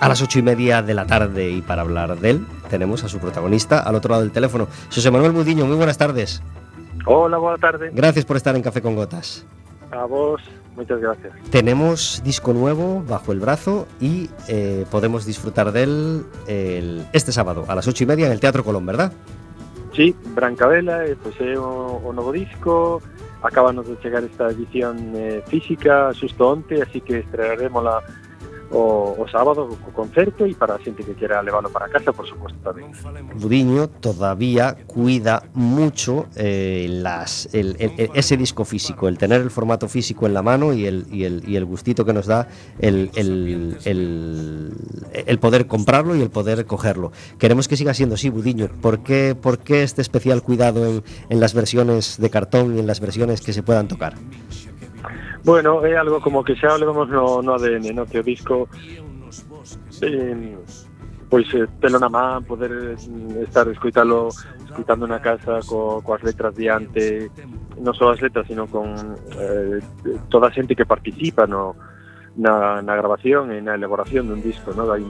a 0.00 0.08
las 0.08 0.22
ocho 0.22 0.38
y 0.38 0.42
media 0.42 0.82
de 0.82 0.94
la 0.94 1.06
tarde. 1.06 1.50
Y 1.50 1.62
para 1.62 1.82
hablar 1.82 2.18
de 2.18 2.30
él, 2.30 2.46
tenemos 2.68 3.04
a 3.04 3.08
su 3.08 3.18
protagonista 3.18 3.80
al 3.80 3.94
otro 3.94 4.10
lado 4.10 4.22
del 4.22 4.32
teléfono, 4.32 4.66
José 4.92 5.10
Manuel 5.10 5.32
Mudiño. 5.32 5.66
Muy 5.66 5.76
buenas 5.76 5.98
tardes. 5.98 6.42
Hola, 7.06 7.38
buenas 7.38 7.60
tardes. 7.60 7.94
Gracias 7.94 8.24
por 8.24 8.36
estar 8.36 8.56
en 8.56 8.62
Café 8.62 8.82
con 8.82 8.94
Gotas. 8.96 9.46
A 9.90 10.04
vos, 10.04 10.40
muchas 10.76 11.00
gracias. 11.00 11.32
Tenemos 11.50 12.22
disco 12.24 12.52
nuevo 12.52 13.02
bajo 13.08 13.32
el 13.32 13.40
brazo 13.40 13.86
y 14.00 14.30
eh, 14.48 14.86
podemos 14.90 15.26
disfrutar 15.26 15.72
de 15.72 15.82
él 15.82 16.26
el, 16.46 17.06
este 17.12 17.32
sábado 17.32 17.64
a 17.68 17.74
las 17.74 17.88
ocho 17.88 18.04
y 18.04 18.06
media 18.06 18.26
en 18.26 18.32
el 18.32 18.40
Teatro 18.40 18.64
Colón, 18.64 18.86
¿verdad? 18.86 19.12
Sí, 19.94 20.14
Brancavela, 20.36 21.04
eh, 21.04 21.16
pues 21.20 21.34
é 21.40 21.58
o, 21.58 22.00
o 22.04 22.12
novo 22.12 22.30
disco, 22.30 23.02
acabanos 23.42 23.88
de 23.88 23.98
chegar 23.98 24.22
esta 24.22 24.48
edición 24.48 25.12
eh, 25.16 25.42
física 25.48 26.12
onte, 26.38 26.80
así 26.80 27.00
que 27.00 27.18
estrenaremos 27.18 27.82
la 27.82 28.00
o, 28.70 29.16
o 29.18 29.28
sábado 29.28 29.66
co 29.66 29.90
concerto 29.90 30.46
e 30.46 30.54
para 30.54 30.78
a 30.78 30.78
xente 30.78 31.02
que 31.02 31.18
quera 31.18 31.42
leválo 31.42 31.68
para 31.70 31.90
casa, 31.90 32.14
por 32.14 32.26
suposto, 32.26 32.56
tamén. 32.62 32.94
Budiño 33.34 33.88
todavía 33.88 34.76
cuida 34.86 35.42
mucho 35.54 36.26
eh, 36.36 36.86
las, 36.88 37.48
el, 37.52 37.76
ese 38.14 38.36
disco 38.36 38.64
físico, 38.64 39.08
el 39.08 39.18
tener 39.18 39.40
el 39.40 39.50
formato 39.50 39.88
físico 39.88 40.26
en 40.26 40.34
la 40.34 40.42
mano 40.42 40.72
y 40.72 40.86
el, 40.86 41.06
y 41.10 41.24
el, 41.24 41.42
y 41.46 41.56
el 41.56 41.64
gustito 41.64 42.04
que 42.04 42.12
nos 42.12 42.26
da 42.26 42.48
el, 42.78 43.10
el, 43.14 43.78
poder 45.40 45.66
comprarlo 45.66 46.14
y 46.14 46.22
el 46.22 46.30
poder 46.30 46.64
cogerlo. 46.66 47.12
Queremos 47.38 47.66
que 47.66 47.76
siga 47.76 47.94
siendo 47.94 48.14
así, 48.14 48.30
Budiño. 48.30 48.68
¿Por 48.80 49.02
qué, 49.02 49.34
por 49.34 49.58
qué 49.58 49.82
este 49.82 50.02
especial 50.02 50.42
cuidado 50.42 50.86
en, 50.86 51.02
en 51.28 51.40
las 51.40 51.54
versiones 51.54 52.18
de 52.18 52.30
cartón 52.30 52.76
y 52.76 52.80
en 52.80 52.86
las 52.86 53.00
versiones 53.00 53.40
que 53.40 53.52
se 53.52 53.62
puedan 53.62 53.88
tocar? 53.88 54.14
Bueno, 55.44 55.84
é 55.84 55.96
algo 55.96 56.20
como 56.20 56.44
que 56.44 56.56
xa 56.56 56.76
levamos 56.76 57.08
no, 57.08 57.40
no 57.40 57.54
ADN, 57.56 57.96
no? 57.96 58.04
que 58.04 58.20
o 58.20 58.22
disco 58.22 58.68
eh, 60.02 60.56
pois 61.30 61.46
eh, 61.54 61.66
telo 61.80 61.98
na 61.98 62.10
man, 62.10 62.44
poder 62.44 62.98
mm, 62.98 63.42
estar 63.46 63.64
escoitalo 63.68 64.28
escoitando 64.66 65.06
na 65.06 65.22
casa 65.22 65.60
co, 65.64 66.02
coas 66.02 66.22
letras 66.26 66.52
diante, 66.58 67.30
non 67.78 67.94
só 67.94 68.10
as 68.12 68.20
letras, 68.20 68.44
sino 68.50 68.66
con 68.66 68.90
eh, 69.38 69.78
toda 70.28 70.50
a 70.50 70.54
xente 70.54 70.74
que 70.74 70.84
participa 70.84 71.46
no, 71.46 71.78
na, 72.36 72.82
na 72.82 72.94
grabación 72.98 73.54
e 73.54 73.62
na 73.62 73.78
elaboración 73.78 74.26
dun 74.26 74.42
disco, 74.42 74.74
non? 74.74 74.90
Hai 74.90 75.06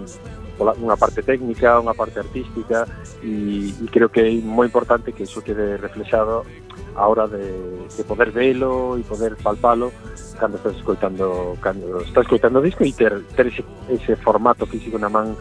pola, 0.60 0.76
unha 0.76 0.92
parte 1.00 1.24
técnica, 1.24 1.80
unha 1.80 1.96
parte 1.96 2.20
artística 2.20 2.84
e, 3.24 3.72
e 3.72 3.86
creo 3.88 4.12
que 4.12 4.20
é 4.20 4.28
moi 4.44 4.68
importante 4.68 5.16
que 5.16 5.24
iso 5.24 5.40
quede 5.40 5.80
reflexado 5.80 6.44
a 6.92 7.08
hora 7.08 7.24
de, 7.24 7.88
de 7.88 8.02
poder 8.04 8.28
velo 8.28 9.00
e 9.00 9.02
poder 9.08 9.40
palpalo 9.40 9.88
cando 10.36 10.60
estás 10.60 10.76
escoitando 10.76 11.56
cando 11.64 12.04
estás 12.04 12.28
escoitando 12.28 12.60
o 12.60 12.62
disco 12.62 12.84
e 12.84 12.92
ter, 12.92 13.24
ter 13.32 13.48
ese, 13.48 13.64
ese 13.88 14.20
formato 14.20 14.68
físico 14.68 15.00
na 15.00 15.08
man 15.08 15.32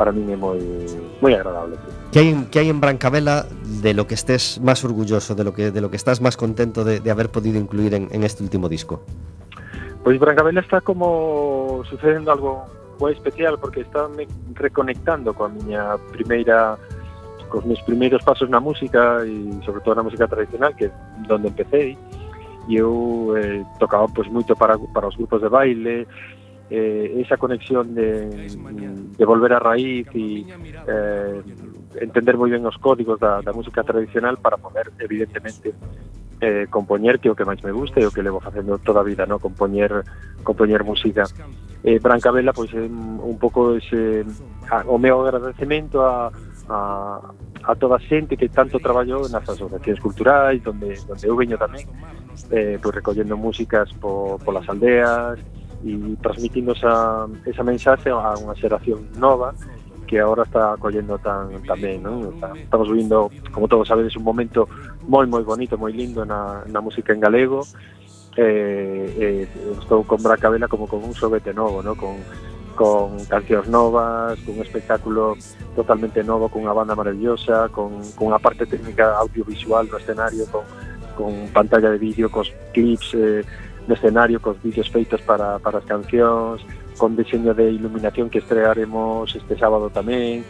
para 0.00 0.16
min 0.16 0.32
é 0.32 0.38
moi 0.38 0.60
moi 1.20 1.36
agradable. 1.36 1.76
Que 2.08 2.24
hai 2.24 2.30
que 2.48 2.56
hai 2.62 2.72
en 2.72 2.80
Brancabela 2.80 3.44
de 3.84 3.92
lo 3.92 4.08
que 4.08 4.16
estés 4.16 4.62
máis 4.64 4.80
orgulloso, 4.80 5.36
de 5.36 5.44
lo 5.44 5.52
que 5.52 5.68
de 5.68 5.80
lo 5.84 5.92
que 5.92 6.00
estás 6.00 6.24
máis 6.24 6.40
contento 6.40 6.88
de, 6.88 7.04
de 7.04 7.10
haber 7.12 7.28
podido 7.28 7.60
incluir 7.60 7.92
en, 7.92 8.08
en 8.16 8.24
este 8.24 8.40
último 8.40 8.72
disco? 8.72 9.04
Pois 10.00 10.16
Brancabela 10.16 10.64
está 10.64 10.80
como 10.80 11.82
sucedendo 11.90 12.32
algo 12.32 12.64
moi 13.00 13.12
especial 13.12 13.58
porque 13.58 13.80
estaba 13.80 14.08
me 14.08 14.26
reconectando 14.54 15.34
coa 15.34 15.48
miña 15.48 15.98
primeira 16.12 16.78
cos 17.48 17.64
meus 17.64 17.80
primeiros 17.82 18.22
pasos 18.24 18.48
na 18.50 18.58
música 18.58 19.22
e 19.26 19.62
sobre 19.64 19.80
todo 19.82 19.94
na 19.94 20.06
música 20.06 20.26
tradicional 20.26 20.74
que 20.74 20.90
donde 21.28 21.48
empecé. 21.48 21.96
E 22.66 22.76
eu 22.76 23.36
eh, 23.36 23.62
tocaba 23.78 24.08
pois 24.08 24.26
moito 24.32 24.56
para, 24.56 24.78
para 24.78 25.08
os 25.08 25.16
grupos 25.16 25.42
de 25.42 25.48
baile 25.52 26.08
eh, 26.70 27.20
esa 27.20 27.36
conexión 27.36 27.94
de, 27.94 28.48
de 29.18 29.24
volver 29.24 29.52
a 29.52 29.58
raíz 29.58 30.08
e 30.14 30.48
eh, 30.88 31.42
entender 32.00 32.36
moi 32.40 32.50
ben 32.50 32.64
os 32.64 32.80
códigos 32.80 33.20
da, 33.20 33.44
da 33.44 33.52
música 33.52 33.84
tradicional 33.84 34.40
para 34.40 34.56
poder, 34.56 34.90
evidentemente, 34.98 35.76
eh, 36.44 36.66
compoñer 36.68 37.16
que 37.18 37.28
é 37.28 37.32
o 37.32 37.38
que 37.38 37.48
máis 37.48 37.64
me 37.64 37.72
gusta 37.72 37.96
e 38.00 38.06
o 38.06 38.12
que 38.12 38.20
levo 38.20 38.44
facendo 38.44 38.76
toda 38.78 39.00
a 39.00 39.08
vida, 39.08 39.24
no? 39.24 39.40
compoñer, 39.40 40.04
compoñer 40.44 40.84
música. 40.84 41.24
Eh, 41.80 41.98
Brancabela, 41.98 42.52
pois, 42.52 42.72
é 42.76 42.84
un 42.84 43.36
pouco 43.40 43.80
ese, 43.80 44.24
a, 44.68 44.84
o 44.84 45.00
meu 45.00 45.24
agradecemento 45.24 46.04
a, 46.04 46.28
a, 46.68 46.78
a 47.64 47.72
toda 47.76 47.96
a 47.96 48.04
xente 48.04 48.36
que 48.36 48.52
tanto 48.52 48.76
traballou 48.80 49.24
nas 49.32 49.48
asociacións 49.48 50.00
culturais, 50.00 50.60
onde, 50.68 50.92
onde 51.08 51.24
eu 51.24 51.36
veño 51.36 51.56
tamén, 51.56 51.88
eh, 52.52 52.76
pois, 52.76 52.92
recollendo 52.92 53.40
músicas 53.40 53.88
po, 53.96 54.36
polas 54.44 54.68
aldeas, 54.68 55.40
e 55.84 56.16
transmitindo 56.20 56.72
esa, 56.72 57.28
esa 57.44 57.62
mensaxe 57.62 58.08
a 58.08 58.32
unha 58.40 58.56
xeración 58.56 59.04
nova 59.20 59.52
que 60.06 60.20
agora 60.20 60.44
está 60.44 60.76
collendo 60.76 61.18
tan 61.18 61.50
tamén, 61.64 62.04
non? 62.04 62.36
Estamos 62.56 62.88
vivindo, 62.88 63.32
como 63.50 63.68
todos 63.68 63.88
sabedes, 63.88 64.16
un 64.16 64.24
momento 64.24 64.68
moi 65.08 65.26
moi 65.26 65.42
bonito, 65.42 65.76
moi 65.76 65.92
lindo 65.92 66.24
na, 66.24 66.64
na 66.68 66.80
música 66.80 67.12
en 67.12 67.20
galego. 67.20 67.64
Eh, 68.34 69.46
eh, 69.46 69.46
estou 69.78 70.02
con 70.02 70.18
Bracabela 70.18 70.66
como 70.66 70.90
con 70.90 71.02
un 71.02 71.14
sobete 71.14 71.54
novo, 71.54 71.80
non? 71.80 71.94
Con 71.94 72.18
con 72.74 73.22
cancións 73.30 73.70
novas, 73.70 74.38
cun 74.42 74.58
espectáculo 74.58 75.38
totalmente 75.78 76.22
novo, 76.22 76.50
cunha 76.50 76.74
banda 76.74 76.98
maravillosa, 76.98 77.70
con, 77.70 78.02
con 78.18 78.34
unha 78.34 78.42
parte 78.42 78.66
técnica 78.66 79.14
audiovisual 79.22 79.86
no 79.86 79.96
escenario, 79.98 80.42
con, 80.50 80.66
con 81.14 81.30
pantalla 81.54 81.94
de 81.94 82.02
vídeo, 82.02 82.26
cos 82.26 82.50
clips 82.74 83.14
eh, 83.14 83.46
no 83.86 83.94
escenario, 83.94 84.42
cos 84.42 84.58
vídeos 84.58 84.90
feitos 84.90 85.22
para, 85.22 85.58
para 85.62 85.78
as 85.78 85.86
cancións, 85.86 86.66
con 86.96 87.16
diseño 87.16 87.54
de 87.54 87.70
iluminación 87.70 88.30
que 88.30 88.38
estrearemos 88.38 89.34
este 89.34 89.58
sábado 89.58 89.90
tamén. 89.90 90.44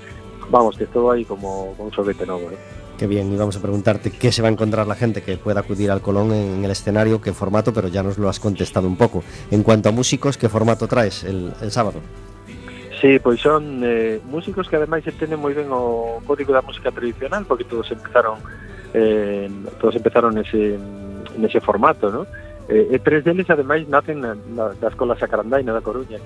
Vamos, 0.50 0.76
que 0.76 0.86
todo 0.86 1.10
aí 1.10 1.24
como 1.24 1.72
un 1.78 1.90
sobete 1.92 2.26
novo, 2.26 2.50
eh? 2.52 2.58
Qué 2.98 3.08
bien, 3.08 3.32
y 3.32 3.36
vamos 3.36 3.56
a 3.56 3.60
preguntarte 3.60 4.12
qué 4.12 4.30
se 4.30 4.40
va 4.40 4.48
a 4.48 4.52
encontrar 4.52 4.86
la 4.86 4.94
gente 4.94 5.22
que 5.22 5.36
pueda 5.36 5.60
acudir 5.60 5.90
al 5.90 6.00
Colón 6.00 6.32
en 6.32 6.64
el 6.64 6.70
escenario, 6.70 7.20
qué 7.20 7.32
formato, 7.32 7.72
pero 7.72 7.88
ya 7.88 8.04
nos 8.04 8.18
lo 8.18 8.28
has 8.28 8.38
contestado 8.38 8.86
un 8.86 8.96
poco. 8.96 9.24
En 9.50 9.64
cuanto 9.64 9.88
a 9.88 9.92
músicos, 9.92 10.38
¿qué 10.38 10.48
formato 10.48 10.86
traes 10.86 11.24
el, 11.24 11.52
el 11.60 11.70
sábado? 11.72 12.00
Sí, 13.00 13.18
pois 13.18 13.40
son 13.40 13.82
eh, 13.84 14.20
músicos 14.24 14.68
que 14.68 14.76
ademais 14.76 15.04
entenden 15.04 15.36
moi 15.36 15.52
ben 15.52 15.68
o 15.68 16.24
código 16.24 16.56
da 16.56 16.64
música 16.64 16.88
tradicional 16.88 17.44
porque 17.44 17.68
todos 17.68 17.90
empezaron 17.92 18.40
eh, 18.96 19.50
todos 19.76 19.92
empezaron 19.92 20.40
nese, 20.40 20.80
nese 21.36 21.60
formato, 21.60 22.08
¿no? 22.08 22.24
E, 22.68 22.94
e 22.94 22.98
tres 22.98 23.24
deles, 23.24 23.48
ademais, 23.50 23.88
nacen 23.88 24.20
na, 24.20 24.34
na, 24.34 24.72
da 24.76 24.88
Escola 24.88 25.18
Sacarandaina 25.18 25.72
da 25.72 25.84
Coruña, 25.84 26.18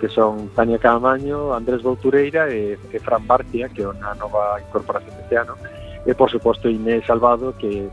que 0.00 0.08
son 0.08 0.50
Tania 0.56 0.78
Camaño, 0.78 1.54
Andrés 1.54 1.82
Boutureira 1.82 2.50
e, 2.50 2.74
e 2.74 2.98
Fran 2.98 3.22
Barcia, 3.26 3.68
que 3.70 3.82
é 3.82 3.88
unha 3.88 4.16
nova 4.18 4.58
incorporación 4.58 5.14
deste 5.14 5.36
ano, 5.38 5.54
e, 6.02 6.10
por 6.16 6.30
suposto, 6.30 6.66
Inés 6.66 7.06
Salvado, 7.06 7.54
que 7.54 7.86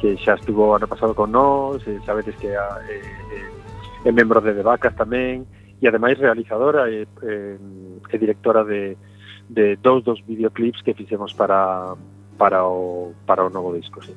que 0.00 0.16
xa 0.16 0.34
estuvo 0.34 0.74
ano 0.74 0.88
pasado 0.88 1.12
con 1.12 1.30
nós, 1.30 1.84
e 1.84 2.00
sabedes 2.08 2.34
que 2.40 2.48
é, 2.48 2.56
é, 2.56 4.08
é 4.08 4.10
membro 4.10 4.40
de 4.40 4.56
Devacas 4.56 4.96
tamén, 4.96 5.44
e 5.76 5.84
ademais 5.84 6.16
realizadora 6.16 6.88
e, 6.88 7.04
e, 7.04 7.60
e 8.08 8.16
directora 8.16 8.64
de, 8.64 8.96
de 9.48 9.76
dous 9.76 10.00
dos 10.02 10.24
videoclips 10.24 10.80
que 10.80 10.96
fixemos 10.96 11.36
para, 11.36 11.94
para, 12.40 12.64
o, 12.64 13.12
para 13.28 13.44
o 13.44 13.52
novo 13.52 13.76
disco, 13.76 14.00
sí. 14.00 14.16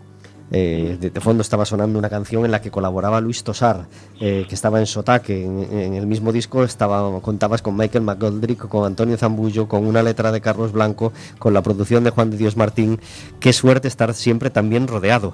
Eh, 0.52 0.98
de, 1.00 1.10
de, 1.10 1.22
fondo 1.22 1.42
estaba 1.42 1.66
sonando 1.66 1.98
una 1.98 2.10
canción 2.10 2.46
en 2.46 2.52
la 2.52 2.62
que 2.62 2.70
colaboraba 2.70 3.22
Luis 3.22 3.44
Tosar, 3.44 3.88
eh, 4.20 4.46
que 4.48 4.56
estaba 4.56 4.80
en 4.80 4.86
Sotaque. 4.86 5.44
En, 5.44 5.64
en, 5.72 5.94
el 5.96 6.06
mismo 6.06 6.32
disco 6.32 6.64
estaba, 6.64 7.20
contabas 7.22 7.62
con 7.62 7.76
Michael 7.76 8.04
McGoldrick, 8.04 8.68
con 8.68 8.86
Antonio 8.86 9.18
Zambullo, 9.18 9.68
con 9.68 9.86
una 9.86 10.04
letra 10.04 10.32
de 10.32 10.42
Carlos 10.42 10.72
Blanco, 10.72 11.12
con 11.40 11.54
la 11.54 11.62
producción 11.62 12.04
de 12.04 12.12
Juan 12.12 12.30
de 12.30 12.38
Dios 12.38 12.58
Martín. 12.58 13.00
Qué 13.40 13.54
suerte 13.54 13.88
estar 13.88 14.14
siempre 14.14 14.50
tan 14.50 14.70
bien 14.70 14.88
rodeado. 14.88 15.34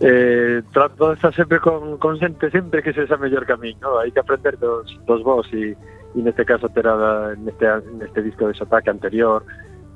Eh, 0.00 0.62
trato 0.72 1.08
de 1.08 1.14
estar 1.14 1.34
sempre 1.34 1.58
con, 1.58 1.98
con 1.98 2.18
xente 2.18 2.50
sempre 2.52 2.84
que 2.84 2.92
se 2.92 3.02
esa 3.02 3.16
mellor 3.16 3.44
camiño, 3.46 3.82
¿no? 3.82 3.98
hai 3.98 4.14
que 4.14 4.22
aprender 4.22 4.54
dos, 4.54 4.86
dos 5.10 5.26
vos 5.26 5.50
e, 5.50 5.74
e 6.14 6.20
neste 6.22 6.46
caso 6.46 6.70
terá 6.70 7.34
neste, 7.34 7.66
neste 7.98 8.22
disco 8.22 8.46
de 8.46 8.54
Sotaque 8.54 8.94
anterior 8.94 9.42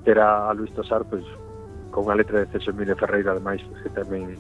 terá 0.03 0.51
a 0.51 0.55
Luis 0.59 0.75
Tosar 0.75 1.07
pues, 1.07 1.22
con 1.92 2.09
a 2.09 2.16
letra 2.16 2.40
de 2.40 2.46
Celso 2.48 2.72
Emilio 2.72 2.96
Ferreira, 2.96 3.37
ademais, 3.37 3.61
que 3.85 3.92
tamén 3.92 4.35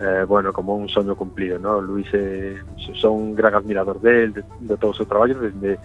eh, 0.00 0.24
bueno, 0.26 0.52
como 0.52 0.74
un 0.74 0.88
soño 0.88 1.14
cumplido, 1.14 1.58
¿no? 1.58 1.80
Luis 1.80 2.08
eh, 2.12 2.58
son 2.98 3.12
un 3.12 3.34
gran 3.34 3.54
admirador 3.54 4.00
del, 4.00 4.32
de, 4.32 4.42
de 4.42 4.76
todo 4.76 4.90
o 4.90 4.98
seu 4.98 5.06
traballo, 5.06 5.38
desde 5.38 5.78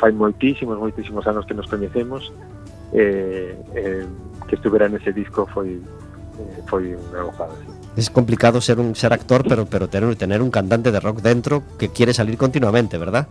fai 0.00 0.12
moitísimos, 0.16 0.78
moitísimos 0.78 1.26
anos 1.26 1.44
que 1.44 1.54
nos 1.54 1.68
coñecemos, 1.68 2.32
eh, 2.96 3.52
eh, 3.74 4.06
que 4.48 4.54
estuvera 4.56 4.88
nese 4.88 5.12
disco 5.12 5.44
foi 5.50 5.76
eh, 5.76 6.60
foi 6.70 6.96
unha 6.96 7.26
gozada, 7.26 7.52
sí. 7.60 7.68
Es 7.96 8.12
complicado 8.12 8.60
ser 8.60 8.78
un 8.78 8.94
ser 8.94 9.12
actor, 9.12 9.42
pero 9.48 9.66
pero 9.66 9.88
tener, 9.88 10.14
tener 10.16 10.40
un 10.40 10.52
cantante 10.54 10.92
de 10.92 11.00
rock 11.00 11.20
dentro 11.20 11.64
que 11.76 11.90
quiere 11.90 12.14
salir 12.14 12.38
continuamente, 12.38 12.96
¿verdad? 12.96 13.26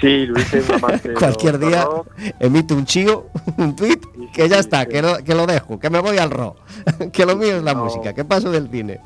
Sí, 0.00 0.26
Luis 0.26 0.46
un 0.54 0.74
amante 0.76 1.12
Cualquier 1.18 1.58
día 1.58 1.84
rock. 1.84 2.06
emite 2.38 2.74
un 2.74 2.84
chío, 2.84 3.26
un 3.58 3.74
tweet, 3.74 3.98
Sí, 4.02 4.10
sí, 4.14 4.28
que 4.32 4.48
ya 4.48 4.58
está, 4.58 4.82
sí. 4.84 4.88
que 4.90 5.02
lo, 5.02 5.16
que 5.24 5.34
lo 5.34 5.46
dejo, 5.46 5.78
que 5.78 5.90
me 5.90 5.98
voy 6.00 6.18
al 6.18 6.30
rock, 6.30 6.56
que 7.12 7.26
lo 7.26 7.34
mío 7.36 7.56
es 7.56 7.62
la 7.62 7.74
No. 7.74 7.84
música, 7.84 8.12
que 8.14 8.24
paso 8.24 8.50
del 8.50 8.68
cine. 8.70 9.00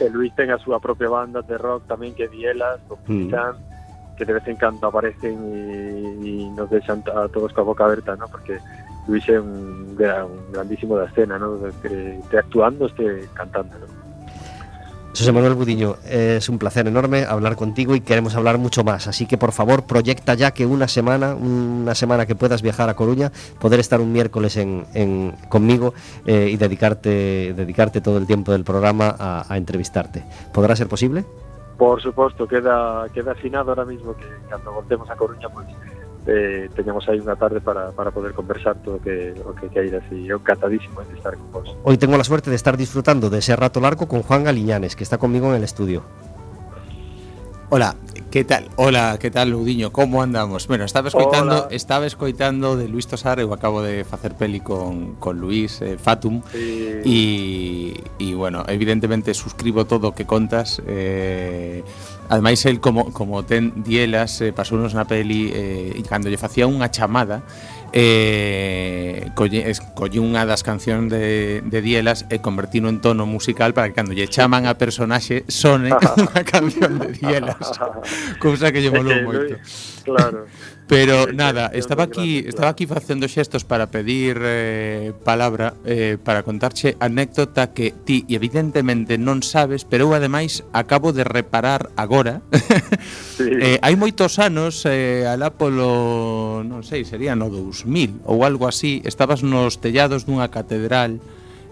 E 0.00 0.10
Luis 0.10 0.34
ten 0.34 0.50
a 0.50 0.58
súa 0.58 0.80
propia 0.82 1.08
banda 1.08 1.42
de 1.42 1.54
rock 1.58 1.86
tamén 1.86 2.14
que 2.14 2.26
Dielas, 2.28 2.80
con 2.88 2.98
Mm. 3.06 3.30
Que 4.16 4.24
de 4.24 4.32
vez 4.32 4.46
en 4.46 4.54
cando 4.54 4.86
aparecen 4.86 5.34
e 5.42 6.46
nos 6.54 6.70
deixan 6.70 7.02
a 7.10 7.26
todos 7.34 7.50
coa 7.50 7.66
boca 7.66 7.82
aberta, 7.82 8.14
¿no? 8.14 8.30
Porque 8.30 8.62
Luis 9.10 9.26
é 9.26 9.38
un, 9.42 9.94
gran, 9.98 10.30
un 10.30 10.54
grandísimo 10.54 10.94
da 10.94 11.10
escena, 11.10 11.34
¿no? 11.38 11.58
Que 11.82 12.18
este 12.22 12.38
actuando, 12.38 12.86
este 12.86 13.26
cantando, 13.34 13.74
¿no? 13.74 13.86
José 15.16 15.30
Manuel 15.30 15.54
Budiño, 15.54 15.94
es 16.10 16.48
un 16.48 16.58
placer 16.58 16.88
enorme 16.88 17.24
hablar 17.24 17.54
contigo 17.54 17.94
y 17.94 18.00
queremos 18.00 18.34
hablar 18.34 18.58
mucho 18.58 18.82
más. 18.82 19.06
Así 19.06 19.26
que 19.26 19.38
por 19.38 19.52
favor, 19.52 19.84
proyecta 19.84 20.34
ya 20.34 20.50
que 20.50 20.66
una 20.66 20.88
semana, 20.88 21.36
una 21.36 21.94
semana 21.94 22.26
que 22.26 22.34
puedas 22.34 22.62
viajar 22.62 22.88
a 22.88 22.94
Coruña, 22.94 23.30
poder 23.60 23.78
estar 23.78 24.00
un 24.00 24.12
miércoles 24.12 24.56
en, 24.56 24.84
en- 24.92 25.32
conmigo 25.48 25.94
eh, 26.26 26.48
y 26.50 26.56
dedicarte, 26.56 27.54
dedicarte 27.54 28.00
todo 28.00 28.18
el 28.18 28.26
tiempo 28.26 28.50
del 28.50 28.64
programa 28.64 29.14
a, 29.16 29.56
entrevistarte. 29.56 30.24
¿Podrá 30.52 30.74
ser 30.74 30.88
posible? 30.88 31.24
Por 31.78 32.02
suposto, 32.02 32.48
queda 32.48 33.06
queda 33.14 33.32
afinado 33.32 33.70
ahora 33.70 33.84
mismo 33.84 34.16
que 34.16 34.26
cando 34.50 34.72
voltemos 34.72 35.08
a 35.10 35.14
Coruña, 35.16 35.48
pois 35.48 35.66
eh, 36.26 36.68
teñamos 36.74 37.04
aí 37.08 37.20
unha 37.20 37.36
tarde 37.36 37.60
para, 37.60 37.92
para 37.92 38.08
poder 38.08 38.32
conversar 38.32 38.80
todo 38.80 38.96
o 38.96 39.02
que, 39.02 39.36
o 39.44 39.52
que 39.52 39.68
e 39.68 40.28
eu 40.28 40.40
encantadísimo 40.40 41.04
de 41.04 41.14
estar 41.16 41.36
con 41.36 41.48
vos. 41.52 41.68
Hoy 41.84 41.98
tengo 42.00 42.16
la 42.16 42.24
suerte 42.24 42.48
de 42.48 42.56
estar 42.56 42.76
disfrutando 42.76 43.28
de 43.28 43.38
ese 43.38 43.54
rato 43.56 43.80
largo 43.80 44.08
con 44.08 44.22
Juan 44.22 44.44
Galiñanes, 44.44 44.96
que 44.96 45.04
está 45.04 45.18
conmigo 45.18 45.50
en 45.50 45.60
el 45.60 45.64
estudio. 45.64 46.02
Hola, 47.68 47.96
que 48.34 48.42
tal? 48.42 48.68
Hola, 48.74 49.16
que 49.20 49.30
tal, 49.30 49.54
Udiño? 49.54 49.92
Como 49.92 50.20
andamos? 50.20 50.66
Bueno, 50.66 50.84
estaba 50.84 51.06
escoitando, 51.06 51.54
Hola. 51.54 51.68
estaba 51.70 52.04
escoitando 52.04 52.76
de 52.76 52.88
Luis 52.88 53.06
Tosar, 53.06 53.38
eu 53.38 53.54
acabo 53.54 53.78
de 53.78 54.02
facer 54.02 54.34
peli 54.34 54.58
con, 54.58 55.14
con 55.22 55.38
Luis 55.38 55.78
eh, 55.78 55.94
Fatum, 56.02 56.42
Sí, 56.50 56.98
Y, 57.04 57.94
y 58.18 58.34
bueno, 58.34 58.64
evidentemente 58.66 59.34
suscribo 59.34 59.86
todo 59.86 60.18
que 60.18 60.26
contas 60.26 60.82
eh, 60.84 61.84
Ademais, 62.28 62.66
el 62.66 62.80
como, 62.80 63.12
como 63.12 63.44
ten 63.44 63.84
dielas 63.86 64.40
eh, 64.40 64.50
Pasounos 64.50 64.98
na 64.98 65.06
peli 65.06 65.54
eh, 65.54 65.94
E 65.94 66.02
cando 66.02 66.26
lle 66.26 66.34
facía 66.34 66.66
unha 66.66 66.90
chamada 66.90 67.46
eh, 67.96 69.30
colle, 69.38 69.70
colle 69.94 70.18
unha 70.18 70.42
das 70.42 70.66
cancións 70.66 71.06
de, 71.14 71.62
de 71.62 71.78
Dielas 71.78 72.26
e 72.26 72.42
convertino 72.42 72.90
en 72.90 72.98
tono 72.98 73.22
musical 73.22 73.70
para 73.70 73.86
que 73.86 73.94
cando 73.94 74.10
lle 74.10 74.26
chaman 74.26 74.66
a 74.66 74.74
personaxe 74.74 75.46
sone 75.46 75.94
unha 76.18 76.42
canción 76.42 76.98
de 76.98 77.14
Dielas 77.14 77.70
cousa 78.42 78.74
que 78.74 78.82
lle 78.82 78.90
molou 78.90 79.14
moito. 79.22 79.62
claro. 80.02 80.50
Pero 80.86 81.32
nada, 81.32 81.70
estaba 81.72 82.04
aquí, 82.04 82.44
estaba 82.46 82.68
aquí 82.68 82.86
facendo 82.86 83.24
xestos 83.24 83.64
para 83.64 83.88
pedir 83.88 84.36
eh, 84.42 85.12
palabra 85.24 85.72
eh, 85.84 86.18
para 86.22 86.42
contarche 86.42 86.96
anécdota 87.00 87.72
que 87.72 87.94
ti 88.04 88.28
evidentemente 88.28 89.16
non 89.16 89.40
sabes, 89.40 89.88
pero 89.88 90.12
eu 90.12 90.12
ademais 90.12 90.60
acabo 90.76 91.16
de 91.16 91.24
reparar 91.24 91.88
agora. 91.96 92.44
Sí. 93.34 93.50
eh, 93.50 93.82
hai 93.82 93.98
moitos 93.98 94.38
anos, 94.38 94.86
eh, 94.86 95.26
alá 95.26 95.50
polo, 95.50 96.62
non 96.62 96.86
sei, 96.86 97.02
sería 97.02 97.34
no 97.34 97.50
2000 97.50 98.22
ou 98.30 98.46
algo 98.46 98.70
así, 98.70 99.02
estabas 99.02 99.42
nos 99.42 99.82
tellados 99.82 100.22
dunha 100.22 100.54
catedral 100.54 101.18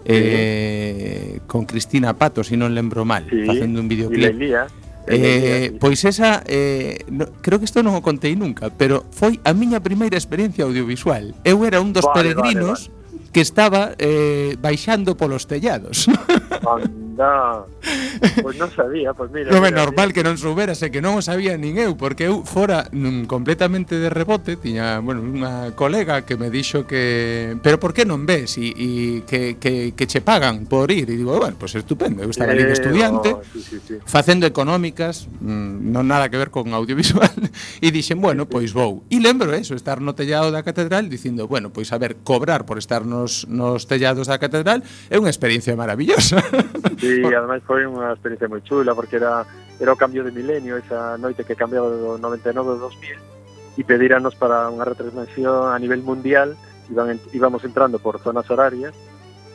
eh, 0.03 1.39
con 1.47 1.63
Cristina 1.63 2.19
Pato, 2.19 2.43
se 2.43 2.51
si 2.51 2.55
non 2.59 2.75
lembro 2.75 3.07
mal, 3.07 3.23
sí. 3.31 3.47
facendo 3.47 3.79
un 3.79 3.87
videoclip. 3.87 4.35
E 4.35 4.67
Eh, 5.07 5.75
pois 5.83 5.99
esa 6.05 6.43
eh, 6.47 7.03
no, 7.11 7.27
creo 7.41 7.59
que 7.59 7.65
isto 7.67 7.83
non 7.83 7.97
o 7.97 8.01
contei 8.05 8.39
nunca, 8.39 8.71
pero 8.71 9.03
foi 9.11 9.41
a 9.43 9.51
miña 9.51 9.83
primeira 9.83 10.15
experiencia 10.15 10.63
audiovisual. 10.63 11.35
Eu 11.43 11.67
era 11.67 11.83
un 11.83 11.91
dos 11.91 12.07
vale, 12.07 12.31
peregrinos 12.31 12.92
que 13.33 13.41
estaba 13.41 13.97
eh, 13.97 14.55
baixando 14.61 15.17
polos 15.17 15.49
tellados. 15.49 16.05
Anda, 17.13 17.65
pois 18.41 18.57
non 18.57 18.73
sabía, 18.73 19.13
pois 19.13 19.29
mira. 19.29 19.53
Non 19.53 19.61
é 19.61 19.71
normal 19.73 20.17
que 20.17 20.25
non 20.25 20.33
soubera, 20.41 20.73
e 20.73 20.89
que 20.89 20.97
non 20.97 21.19
o 21.19 21.21
sabía 21.21 21.53
nin 21.61 21.77
eu, 21.77 21.93
porque 21.93 22.25
eu 22.25 22.41
fora 22.41 22.89
mm, 22.89 23.29
completamente 23.29 24.01
de 24.01 24.09
rebote, 24.09 24.57
tiña, 24.57 24.97
bueno, 24.97 25.21
unha 25.21 25.77
colega 25.77 26.25
que 26.25 26.41
me 26.41 26.49
dixo 26.49 26.89
que, 26.89 27.53
pero 27.61 27.77
por 27.77 27.93
que 27.93 28.01
non 28.01 28.25
ves 28.25 28.57
e, 28.57 28.73
e 28.73 28.89
que, 29.29 29.61
que, 29.61 29.93
que 29.93 30.05
che 30.09 30.25
pagan 30.25 30.65
por 30.65 30.89
ir? 30.89 31.05
E 31.05 31.17
digo, 31.17 31.37
bueno, 31.37 31.53
pois 31.53 31.77
pues 31.77 31.85
estupendo, 31.85 32.25
eu 32.25 32.33
estaba 32.33 32.49
ali 32.49 32.65
de 32.65 32.73
eh, 32.73 32.79
estudiante, 32.81 33.37
oh, 33.37 33.45
sí, 33.45 33.61
sí, 33.61 33.77
sí. 33.83 33.95
facendo 34.09 34.49
económicas, 34.49 35.29
mm, 35.37 35.93
non 35.93 36.09
nada 36.09 36.33
que 36.33 36.41
ver 36.41 36.49
con 36.49 36.73
audiovisual, 36.73 37.33
e 37.85 37.87
dixen, 37.93 38.17
bueno, 38.17 38.49
pois 38.49 38.73
vou. 38.73 39.05
E 39.13 39.21
lembro 39.21 39.53
eso, 39.53 39.77
estar 39.77 40.01
no 40.01 40.17
tellado 40.17 40.49
da 40.49 40.65
catedral 40.65 41.13
dicindo, 41.13 41.45
bueno, 41.45 41.69
pois 41.69 41.93
a 41.93 42.01
ver, 42.01 42.25
cobrar 42.25 42.65
por 42.65 42.81
estar 42.81 43.05
no 43.05 43.22
nos, 43.23 43.47
nos 43.47 43.87
tellados 43.87 44.27
da 44.27 44.37
catedral, 44.37 44.83
é 45.07 45.15
unha 45.15 45.31
experiencia 45.31 45.73
maravillosa. 45.79 46.43
Sí, 47.03 47.19
ademais 47.19 47.59
foi 47.67 47.83
unha 47.83 48.15
experiencia 48.15 48.47
moi 48.47 48.63
chula, 48.63 48.95
porque 48.95 49.19
era, 49.19 49.43
era 49.75 49.91
o 49.91 49.99
cambio 49.99 50.23
de 50.23 50.31
milenio, 50.31 50.79
esa 50.79 51.19
noite 51.19 51.43
que 51.43 51.51
cambiaba 51.51 51.91
do 51.91 52.15
99 52.15 52.55
ao 52.63 52.79
2000, 52.79 53.75
e 53.75 53.81
pedíranos 53.83 54.39
para 54.39 54.71
unha 54.71 54.87
retransmisión 54.87 55.67
a 55.67 55.77
nivel 55.83 55.99
mundial, 55.99 56.55
iban, 56.87 57.19
íbamos 57.35 57.67
entrando 57.67 57.99
por 57.99 58.23
zonas 58.23 58.47
horarias, 58.47 58.95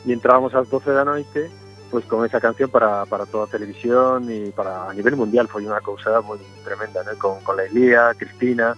e 0.05 0.13
entrábamos 0.13 0.53
ás 0.53 0.69
12 0.69 0.93
da 0.93 1.01
noite, 1.01 1.49
pois 1.89 2.05
con 2.05 2.21
esa 2.21 2.37
canción 2.37 2.69
para, 2.69 3.09
para 3.09 3.25
toda 3.25 3.49
a 3.49 3.53
televisión 3.53 4.29
e 4.29 4.53
para 4.53 4.85
a 4.85 4.93
nivel 4.93 5.17
mundial 5.17 5.49
foi 5.49 5.65
unha 5.65 5.81
cousa 5.81 6.21
moi 6.21 6.37
tremenda, 6.61 7.01
né? 7.01 7.17
con, 7.17 7.41
con 7.41 7.57
Leilía, 7.57 8.13
Cristina, 8.13 8.77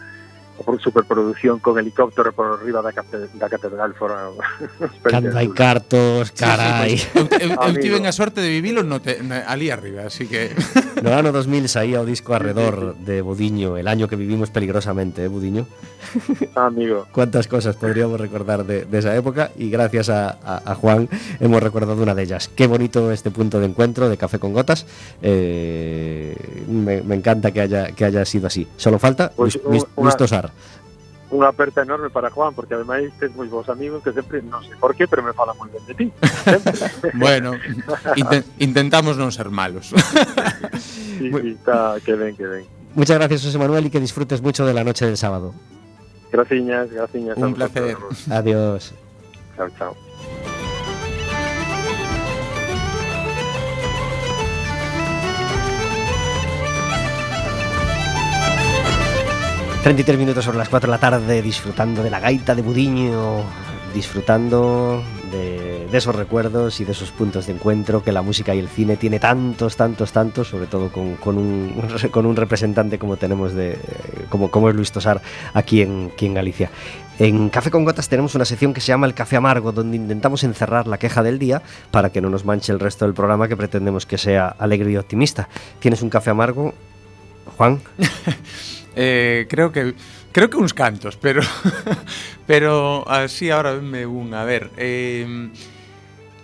superproducción 0.80 1.60
con 1.60 1.78
helicóptero 1.80 2.32
por 2.34 2.60
arriba 2.60 2.82
da, 2.82 2.92
cate- 2.94 3.30
da 3.34 3.50
catedral 3.50 3.94
fora 3.96 4.30
Cando 5.04 5.34
hai 5.38 5.50
cartos, 5.52 6.32
carai. 6.32 6.96
eu, 7.16 7.26
eu, 7.28 7.50
eu 7.54 7.62
Amigo. 7.62 7.82
tive 7.82 7.98
a 8.08 8.12
sorte 8.14 8.42
de 8.42 8.50
vivilo 8.50 8.84
no 8.84 9.02
te, 9.02 9.18
ali 9.48 9.70
arriba, 9.70 10.06
así 10.08 10.28
que 10.28 10.54
No 11.02 11.12
ano 11.18 11.32
2000 11.34 11.68
saía 11.68 12.02
o 12.02 12.06
disco 12.06 12.34
Arredor 12.38 12.94
de 13.02 13.22
Budiño, 13.26 13.78
el 13.78 13.88
año 13.90 14.08
que 14.08 14.16
vivimos 14.16 14.50
peligrosamente, 14.54 15.26
¿eh, 15.26 15.28
Budiño? 15.28 15.66
amigo. 16.56 17.08
Cuántas 17.14 17.48
cosas 17.48 17.76
podríamos 17.76 18.20
recordar 18.20 18.66
de, 18.66 18.86
de 18.86 18.98
esa 19.00 19.16
época 19.16 19.52
y 19.58 19.70
gracias 19.70 20.10
a, 20.10 20.38
a- 20.44 20.62
a 20.72 20.76
Juan 20.76 21.10
hemos 21.40 21.62
recordado 21.62 22.02
una 22.02 22.14
de 22.16 22.24
ellas. 22.24 22.50
Qué 22.54 22.68
bonito 22.68 23.12
este 23.12 23.32
punto 23.32 23.60
de 23.60 23.66
encuentro 23.66 24.10
de 24.10 24.18
Café 24.18 24.38
con 24.40 24.54
Gotas. 24.54 24.86
Eh, 25.22 26.36
me, 26.68 27.02
me 27.02 27.16
encanta 27.16 27.52
que 27.52 27.62
haya, 27.62 27.88
que 27.92 28.06
haya 28.06 28.26
sido 28.26 28.48
así. 28.48 28.68
Solo 28.78 29.00
falta 29.00 29.32
Pues, 29.36 29.56
Luis, 29.56 29.66
Luis- 29.66 29.86
una- 29.96 30.04
Luis 30.06 30.18
Tosar. 30.52 30.82
unha 31.32 31.48
aperta 31.48 31.80
enorme 31.88 32.12
para 32.12 32.28
Juan, 32.28 32.52
porque 32.52 32.76
ademais 32.76 33.08
tes 33.16 33.32
moi 33.32 33.48
vos 33.48 33.72
amigos 33.72 34.04
que 34.04 34.12
sempre, 34.12 34.44
non 34.44 34.60
sei 34.68 34.76
por 34.76 34.92
qué, 34.92 35.08
pero 35.08 35.24
me 35.24 35.32
falan 35.32 35.56
moi 35.56 35.72
ben 35.72 35.84
de 35.88 35.96
ti. 35.96 36.08
Bueno, 37.24 37.56
inten, 38.20 38.44
intentamos 38.60 39.16
non 39.16 39.32
ser 39.32 39.48
malos. 39.48 39.96
sí, 40.76 41.32
sí, 41.32 41.50
está, 41.56 41.96
que 42.04 42.20
ben, 42.20 42.36
que 42.36 42.44
ben. 42.44 42.68
Muchas 43.00 43.16
gracias, 43.16 43.48
José 43.48 43.56
Manuel, 43.56 43.88
y 43.88 43.90
que 43.90 44.04
disfrutes 44.04 44.44
mucho 44.44 44.68
de 44.68 44.76
la 44.76 44.84
noche 44.84 45.08
del 45.08 45.16
sábado. 45.16 45.56
Graciñas, 46.36 46.92
graciñas. 46.92 47.40
Un 47.40 47.56
placer. 47.56 47.96
Adiós. 48.28 48.92
Chao, 49.56 49.72
chao. 49.80 50.11
...33 59.84 60.18
minutos 60.18 60.46
sobre 60.46 60.60
las 60.60 60.70
4 60.70 60.88
de 60.88 60.92
la 60.92 61.00
tarde 61.00 61.42
disfrutando 61.42 62.04
de 62.04 62.12
la 62.12 62.20
gaita 62.20 62.54
de 62.54 62.62
Budiño, 62.62 63.44
disfrutando 63.96 65.04
de, 65.32 65.88
de 65.92 65.98
esos 65.98 66.16
recuerdos 66.16 66.80
y 66.80 66.86
de 66.86 66.92
esos 66.92 67.12
puntos 67.12 67.48
de 67.48 67.54
encuentro 67.54 68.04
que 68.04 68.12
la 68.12 68.22
música 68.22 68.54
y 68.54 68.60
el 68.60 68.70
cine 68.70 68.96
tiene 68.96 69.20
tantos, 69.20 69.76
tantos, 69.76 70.12
tantos, 70.12 70.50
sobre 70.50 70.68
todo 70.68 70.92
con, 70.92 71.16
con 71.16 71.38
un, 71.38 71.76
con 72.12 72.26
un 72.28 72.36
representante 72.36 73.00
como 73.00 73.18
tenemos 73.18 73.54
de 73.54 73.78
como, 74.30 74.52
como 74.52 74.70
es 74.70 74.76
Luis 74.76 74.92
Tosar 74.92 75.22
aquí 75.54 75.82
en, 75.82 76.12
aquí 76.14 76.28
en 76.28 76.36
Galicia. 76.36 76.70
En 77.20 77.50
Café 77.50 77.72
con 77.72 77.84
Gotas 77.84 78.08
tenemos 78.08 78.36
una 78.36 78.46
sección 78.46 78.74
que 78.74 78.82
se 78.82 78.88
llama 78.88 79.08
El 79.08 79.14
Café 79.14 79.36
Amargo, 79.36 79.72
donde 79.72 79.98
intentamos 79.98 80.44
encerrar 80.44 80.88
la 80.88 80.98
queja 80.98 81.24
del 81.24 81.40
día 81.40 81.62
para 81.92 82.12
que 82.12 82.22
no 82.22 82.30
nos 82.30 82.46
manche 82.46 82.72
el 82.72 82.80
resto 82.80 83.06
del 83.06 83.14
programa 83.14 83.48
que 83.48 83.58
pretendemos 83.58 84.06
que 84.06 84.18
sea 84.18 84.48
alegre 84.48 84.92
y 84.92 84.98
optimista. 84.98 85.50
¿Tienes 85.80 86.02
un 86.02 86.10
café 86.10 86.30
amargo, 86.30 86.74
Juan? 87.58 87.82
Eh, 88.96 89.48
creo 89.50 89.72
que 89.72 89.94
creo 90.32 90.50
que 90.50 90.58
uns 90.58 90.74
cantos, 90.74 91.16
pero 91.18 91.42
pero 92.48 93.08
así 93.08 93.50
agora 93.50 93.74
venme 93.74 94.06
un, 94.06 94.34
a 94.34 94.44
ver. 94.44 94.72
Eh, 94.78 95.26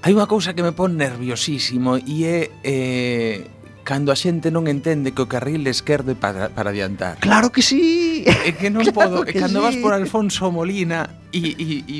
hai 0.03 0.11
unha 0.15 0.30
cousa 0.30 0.55
que 0.55 0.63
me 0.63 0.72
pon 0.72 0.95
nerviosísimo 0.95 1.99
e 1.99 2.15
é 2.24 2.39
eh, 2.63 3.38
cando 3.88 4.11
a 4.11 4.19
xente 4.19 4.51
non 4.51 4.67
entende 4.67 5.15
que 5.15 5.24
o 5.24 5.32
carril 5.32 5.63
esquerdo 5.67 6.11
é 6.11 6.17
para, 6.19 6.51
para 6.51 6.76
adiantar. 6.76 7.24
Claro 7.24 7.55
que 7.55 7.63
sí. 7.63 8.28
É 8.28 8.51
que 8.51 8.67
non 8.67 8.84
claro 8.91 9.24
podo, 9.24 9.28
que 9.28 9.39
cando 9.39 9.59
sí. 9.59 9.63
vas 9.63 9.76
por 9.80 9.95
Alfonso 9.95 10.51
Molina 10.51 11.07
e, 11.32 11.55
e, 11.55 11.67
e 11.88 11.97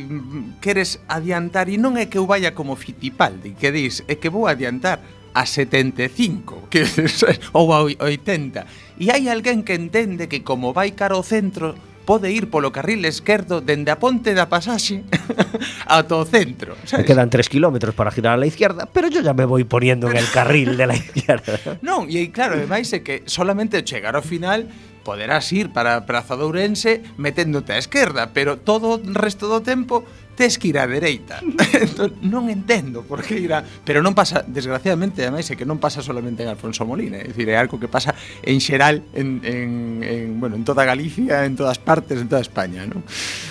queres 0.60 1.00
adiantar 1.08 1.72
e 1.72 1.80
non 1.80 1.96
é 1.96 2.12
que 2.12 2.20
eu 2.20 2.28
vaya 2.28 2.52
como 2.52 2.76
Fitipaldi, 2.76 3.56
que 3.56 3.72
dis, 3.72 4.04
é 4.08 4.20
que 4.20 4.28
vou 4.28 4.52
adiantar 4.52 5.00
a 5.38 5.46
75, 5.46 6.66
que 6.74 6.82
ou 7.54 7.70
a 7.70 7.86
80. 7.86 8.98
E 8.98 9.14
hai 9.14 9.30
alguén 9.30 9.62
que 9.62 9.78
entende 9.78 10.26
que 10.26 10.42
como 10.42 10.74
vai 10.74 10.98
cara 10.98 11.14
ao 11.14 11.22
centro, 11.22 11.78
pode 12.10 12.32
ir 12.34 12.50
polo 12.50 12.72
carril 12.74 13.06
esquerdo 13.06 13.62
dende 13.62 13.94
a 13.94 14.02
ponte 14.02 14.34
da 14.34 14.50
pasaxe 14.50 15.06
ata 15.86 16.18
o 16.18 16.26
centro. 16.26 16.74
¿sabes? 16.90 17.04
Me 17.04 17.06
quedan 17.06 17.30
3 17.30 17.46
kilómetros 17.52 17.94
para 17.94 18.10
girar 18.10 18.34
a 18.34 18.42
la 18.42 18.50
izquierda, 18.50 18.90
pero 18.90 19.14
yo 19.14 19.22
ya 19.22 19.38
me 19.38 19.46
voy 19.46 19.68
poniendo 19.68 20.10
en 20.10 20.18
el 20.18 20.26
carril 20.32 20.74
de 20.74 20.88
la 20.88 20.96
izquierda. 21.04 21.78
non, 21.86 22.10
e 22.10 22.34
claro, 22.34 22.58
ademais 22.58 22.90
é 22.96 23.06
que 23.06 23.22
solamente 23.30 23.86
chegar 23.86 24.18
ao 24.18 24.26
final 24.26 24.66
poderás 25.06 25.52
ir 25.54 25.70
para 25.70 26.04
Praza 26.10 26.34
de 26.34 26.44
Ourense 26.50 27.06
meténdote 27.20 27.76
á 27.76 27.78
esquerda, 27.78 28.34
pero 28.34 28.58
todo 28.58 28.98
o 28.98 29.00
resto 29.14 29.46
do 29.52 29.62
tempo 29.62 30.02
tes 30.38 30.62
que 30.62 30.70
ir 30.70 30.78
á 30.78 30.86
dereita. 30.86 31.42
entón, 31.74 32.14
non 32.22 32.46
entendo 32.54 33.02
por 33.02 33.26
que 33.26 33.42
ir 33.42 33.58
a... 33.58 33.66
Pero 33.66 34.06
non 34.06 34.14
pasa, 34.14 34.46
desgraciadamente, 34.46 35.26
ademais, 35.26 35.50
é 35.50 35.58
que 35.58 35.66
non 35.66 35.82
pasa 35.82 36.06
solamente 36.06 36.46
en 36.46 36.54
Alfonso 36.54 36.86
Molina, 36.86 37.18
é 37.18 37.26
dicir, 37.26 37.50
é 37.50 37.58
algo 37.58 37.82
que 37.82 37.90
pasa 37.90 38.14
en 38.46 38.62
xeral, 38.62 39.02
en, 39.18 39.42
en, 39.42 39.70
en, 40.06 40.38
bueno, 40.38 40.54
en 40.54 40.62
toda 40.62 40.86
Galicia, 40.86 41.50
en 41.50 41.58
todas 41.58 41.82
partes, 41.82 42.22
en 42.22 42.30
toda 42.30 42.46
España, 42.46 42.86
non? 42.86 43.02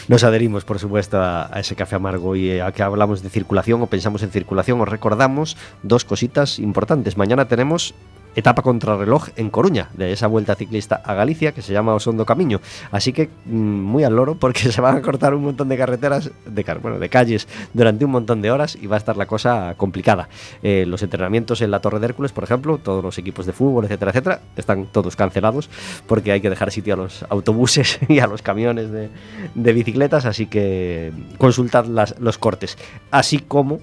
Nos 0.07 0.23
aderimos, 0.23 0.63
por 0.63 0.79
supuesto, 0.79 1.19
a, 1.19 1.51
a 1.51 1.59
ese 1.59 1.75
café 1.75 1.99
amargo 1.99 2.39
e 2.39 2.63
a 2.63 2.71
que 2.71 2.87
hablamos 2.87 3.27
de 3.27 3.35
circulación 3.35 3.83
ou 3.83 3.91
pensamos 3.91 4.23
en 4.23 4.31
circulación, 4.31 4.79
os 4.79 4.87
recordamos 4.87 5.59
dos 5.83 6.07
cositas 6.07 6.63
importantes. 6.63 7.19
Mañana 7.19 7.51
tenemos 7.51 7.99
etapa 8.37 8.63
contrarreloj 8.63 9.31
en 9.37 9.51
Coruña, 9.51 9.89
de 9.95 10.13
esa 10.13 10.27
vuelta 10.29 10.55
ciclista 10.55 11.01
a 11.05 11.15
Galicia 11.15 11.53
que 11.53 11.63
se 11.63 11.73
llama 11.73 11.95
Osondo 11.95 12.25
Camiño. 12.25 12.61
Así 12.93 13.13
que 13.13 13.29
mm, 13.47 13.51
muy 13.51 14.05
al 14.05 14.15
loro 14.15 14.37
porque 14.37 14.71
se 14.73 14.81
van 14.81 14.97
a 14.97 15.03
cortar 15.03 15.35
un 15.35 15.43
montón 15.43 15.69
de 15.69 15.77
carreteras, 15.77 16.31
de, 16.47 16.63
bueno, 16.83 16.99
de 16.99 17.09
calles 17.09 17.49
durante 17.73 18.05
un 18.05 18.11
montón 18.13 18.43
de 18.43 18.51
horas 18.51 18.77
y 18.81 18.87
va 18.87 18.97
a 18.97 18.99
estar 18.99 19.17
la 19.17 19.27
cosa 19.27 19.75
complicada. 19.77 20.29
Eh, 20.63 20.85
los 20.87 21.03
entrenamientos 21.03 21.61
en 21.63 21.71
la 21.71 21.81
Torre 21.81 21.99
de 21.99 22.07
Hércules, 22.07 22.33
por 22.33 22.45
ejemplo, 22.45 22.79
todos 22.79 23.03
los 23.03 23.17
equipos 23.19 23.47
de 23.47 23.53
fútbol, 23.53 23.85
etcétera, 23.87 24.11
etcétera, 24.11 24.41
están 24.57 24.87
todos 24.87 25.17
cancelados 25.17 25.71
porque 26.07 26.31
hay 26.33 26.41
que 26.41 26.51
dejar 26.51 26.71
sitio 26.71 26.95
a 26.95 26.97
los 26.99 27.25
autobuses 27.31 27.99
y 28.09 28.19
a 28.21 28.27
los 28.27 28.43
camiones 28.43 28.91
de, 28.91 29.09
de 29.55 29.73
bicicletas, 29.73 30.27
así 30.27 30.47
que 30.47 31.11
consultad 31.39 31.87
las- 31.87 32.19
los 32.21 32.39
cortes. 32.39 32.77
Así 33.11 33.39
como 33.39 33.81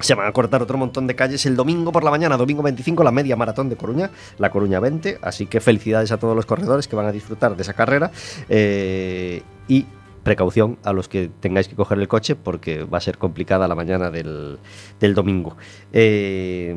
se 0.00 0.14
van 0.14 0.26
a 0.26 0.32
cortar 0.32 0.62
otro 0.62 0.78
montón 0.78 1.06
de 1.06 1.14
calles 1.14 1.46
el 1.46 1.56
domingo 1.56 1.92
por 1.92 2.04
la 2.04 2.10
mañana, 2.10 2.36
domingo 2.36 2.62
25, 2.62 3.04
la 3.04 3.10
media 3.10 3.36
maratón 3.36 3.68
de 3.68 3.76
Coruña, 3.76 4.10
la 4.38 4.50
Coruña 4.50 4.80
20. 4.80 5.18
Así 5.22 5.46
que 5.46 5.60
felicidades 5.60 6.12
a 6.12 6.18
todos 6.18 6.34
los 6.36 6.46
corredores 6.46 6.88
que 6.88 6.96
van 6.96 7.06
a 7.06 7.12
disfrutar 7.12 7.56
de 7.56 7.62
esa 7.62 7.74
carrera. 7.74 8.10
eh, 8.48 9.42
y 9.68 9.86
precaución 10.24 10.78
a 10.82 10.92
los 10.92 11.08
que 11.08 11.30
tengáis 11.40 11.68
que 11.68 11.76
coger 11.76 11.98
el 11.98 12.08
coche 12.08 12.34
porque 12.34 12.84
va 12.84 12.98
a 12.98 13.00
ser 13.00 13.18
complicada 13.18 13.68
la 13.68 13.74
mañana 13.74 14.10
del, 14.10 14.58
del 14.98 15.14
domingo. 15.14 15.56
Eh, 15.92 16.74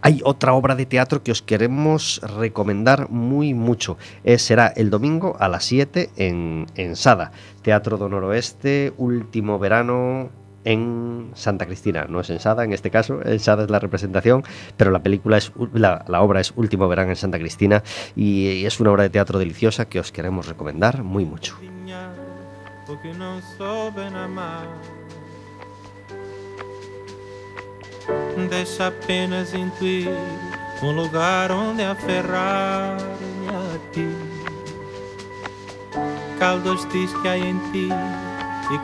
hay 0.00 0.20
otra 0.24 0.52
obra 0.52 0.74
de 0.74 0.86
teatro 0.86 1.22
que 1.22 1.32
os 1.32 1.42
queremos 1.42 2.20
recomendar 2.38 3.08
muy 3.10 3.54
mucho. 3.54 3.96
Eh, 4.24 4.38
será 4.38 4.68
el 4.68 4.90
domingo 4.90 5.36
a 5.40 5.48
las 5.48 5.64
7 5.64 6.10
en, 6.16 6.66
en 6.76 6.96
Sada. 6.96 7.32
Teatro 7.62 7.98
do 7.98 8.08
Noroeste, 8.08 8.92
último 8.96 9.58
verano 9.58 10.30
en 10.68 11.30
Santa 11.34 11.64
Cristina. 11.64 12.06
No 12.08 12.20
es 12.20 12.28
en 12.28 12.40
Sada 12.40 12.62
en 12.62 12.74
este 12.74 12.90
caso, 12.90 13.20
en 13.24 13.40
Sada 13.40 13.64
es 13.64 13.70
la 13.70 13.78
representación, 13.78 14.44
pero 14.76 14.90
la 14.90 15.02
película 15.02 15.38
es 15.38 15.50
la, 15.72 16.04
la 16.06 16.20
obra 16.20 16.40
es 16.40 16.52
Último 16.56 16.88
verano 16.88 17.10
en 17.10 17.16
Santa 17.16 17.38
Cristina 17.38 17.82
y, 18.14 18.66
es 18.66 18.78
una 18.80 18.90
obra 18.90 19.04
de 19.04 19.10
teatro 19.10 19.38
deliciosa 19.38 19.86
que 19.86 19.98
os 19.98 20.12
queremos 20.12 20.46
recomendar 20.46 21.02
muy 21.02 21.24
mucho. 21.24 21.56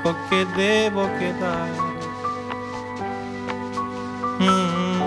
Com 0.02 0.14
que 0.28 0.44
devo 0.56 1.08
quedar. 1.18 1.68
Hum, 4.40 5.00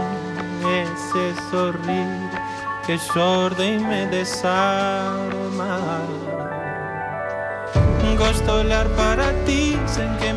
esse 0.83 1.49
sorrir 1.49 2.29
que 2.85 2.97
chorda 2.97 3.65
e 3.65 3.79
me 3.79 4.05
desarma. 4.05 5.77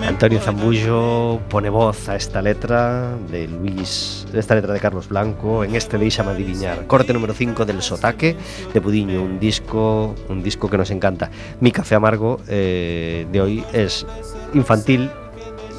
Antonio 0.06 0.40
Zambullo 0.40 1.40
pone 1.48 1.68
voz 1.68 2.08
a 2.08 2.16
esta 2.16 2.42
letra 2.42 3.16
de 3.30 3.48
Luis, 3.48 4.26
esta 4.32 4.54
letra 4.54 4.72
de 4.72 4.80
Carlos 4.80 5.08
Blanco 5.08 5.64
en 5.64 5.76
este 5.76 5.98
Deixame 5.98 6.32
adiviñar, 6.32 6.86
corte 6.86 7.12
número 7.12 7.32
5 7.32 7.64
del 7.64 7.80
Sotaque 7.80 8.36
de 8.72 8.80
Pudiño, 8.80 9.22
un 9.22 9.38
disco, 9.38 10.14
un 10.28 10.42
disco 10.42 10.68
que 10.68 10.78
nos 10.78 10.90
encanta. 10.90 11.30
Mi 11.60 11.70
café 11.70 11.94
amargo 11.94 12.40
eh, 12.48 13.26
de 13.30 13.40
hoy 13.40 13.64
es 13.72 14.06
infantil 14.52 15.10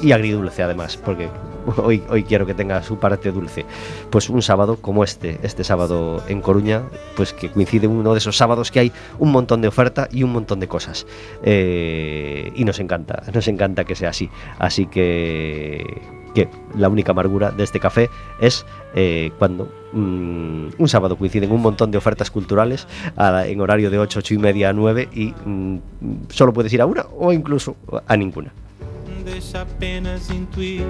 y 0.02 0.12
agridulce 0.12 0.62
además, 0.62 0.96
porque 0.96 1.28
hoy, 1.76 2.00
quiero 2.24 2.46
que 2.46 2.54
tenga 2.54 2.82
su 2.82 2.98
parte 2.98 3.30
dulce. 3.32 3.64
Pues 4.10 4.28
un 4.28 4.42
sábado 4.42 4.76
como 4.76 5.04
este, 5.04 5.38
este 5.42 5.64
sábado 5.64 6.22
en 6.28 6.40
Coruña, 6.40 6.82
pues 7.16 7.32
que 7.32 7.50
coincide 7.50 7.86
uno 7.86 8.12
de 8.12 8.18
esos 8.18 8.36
sábados 8.36 8.70
que 8.70 8.80
hay 8.80 8.92
un 9.18 9.30
montón 9.32 9.60
de 9.62 9.68
oferta 9.68 10.08
y 10.10 10.22
un 10.22 10.32
montón 10.32 10.60
de 10.60 10.68
cosas. 10.68 11.06
Eh, 11.42 12.52
y 12.54 12.64
nos 12.64 12.80
encanta, 12.80 13.22
nos 13.32 13.46
encanta 13.48 13.84
que 13.84 13.94
sea 13.94 14.10
así. 14.10 14.28
Así 14.58 14.86
que, 14.86 16.00
que 16.34 16.48
la 16.76 16.88
única 16.88 17.12
amargura 17.12 17.50
de 17.50 17.62
este 17.64 17.78
café 17.80 18.08
es 18.40 18.64
eh, 18.94 19.30
cuando 19.38 19.68
mm, 19.92 20.66
un 20.78 20.88
sábado 20.88 21.16
coinciden 21.16 21.52
un 21.52 21.60
montón 21.62 21.90
de 21.90 21.98
ofertas 21.98 22.30
culturales 22.30 22.86
a- 23.16 23.46
en 23.46 23.60
horario 23.60 23.90
de 23.90 23.98
8, 23.98 24.18
8 24.20 24.34
y 24.34 24.38
media 24.38 24.70
a 24.70 24.72
9 24.72 25.08
y 25.12 25.34
mm, 25.44 25.78
solo 26.30 26.52
puedes 26.52 26.72
ir 26.72 26.80
a 26.80 26.86
una 26.86 27.06
o 27.18 27.32
incluso 27.32 27.76
a 28.06 28.16
ninguna. 28.16 28.52
Deixa 29.24 29.60
apenas 29.62 30.30
intuir 30.30 30.84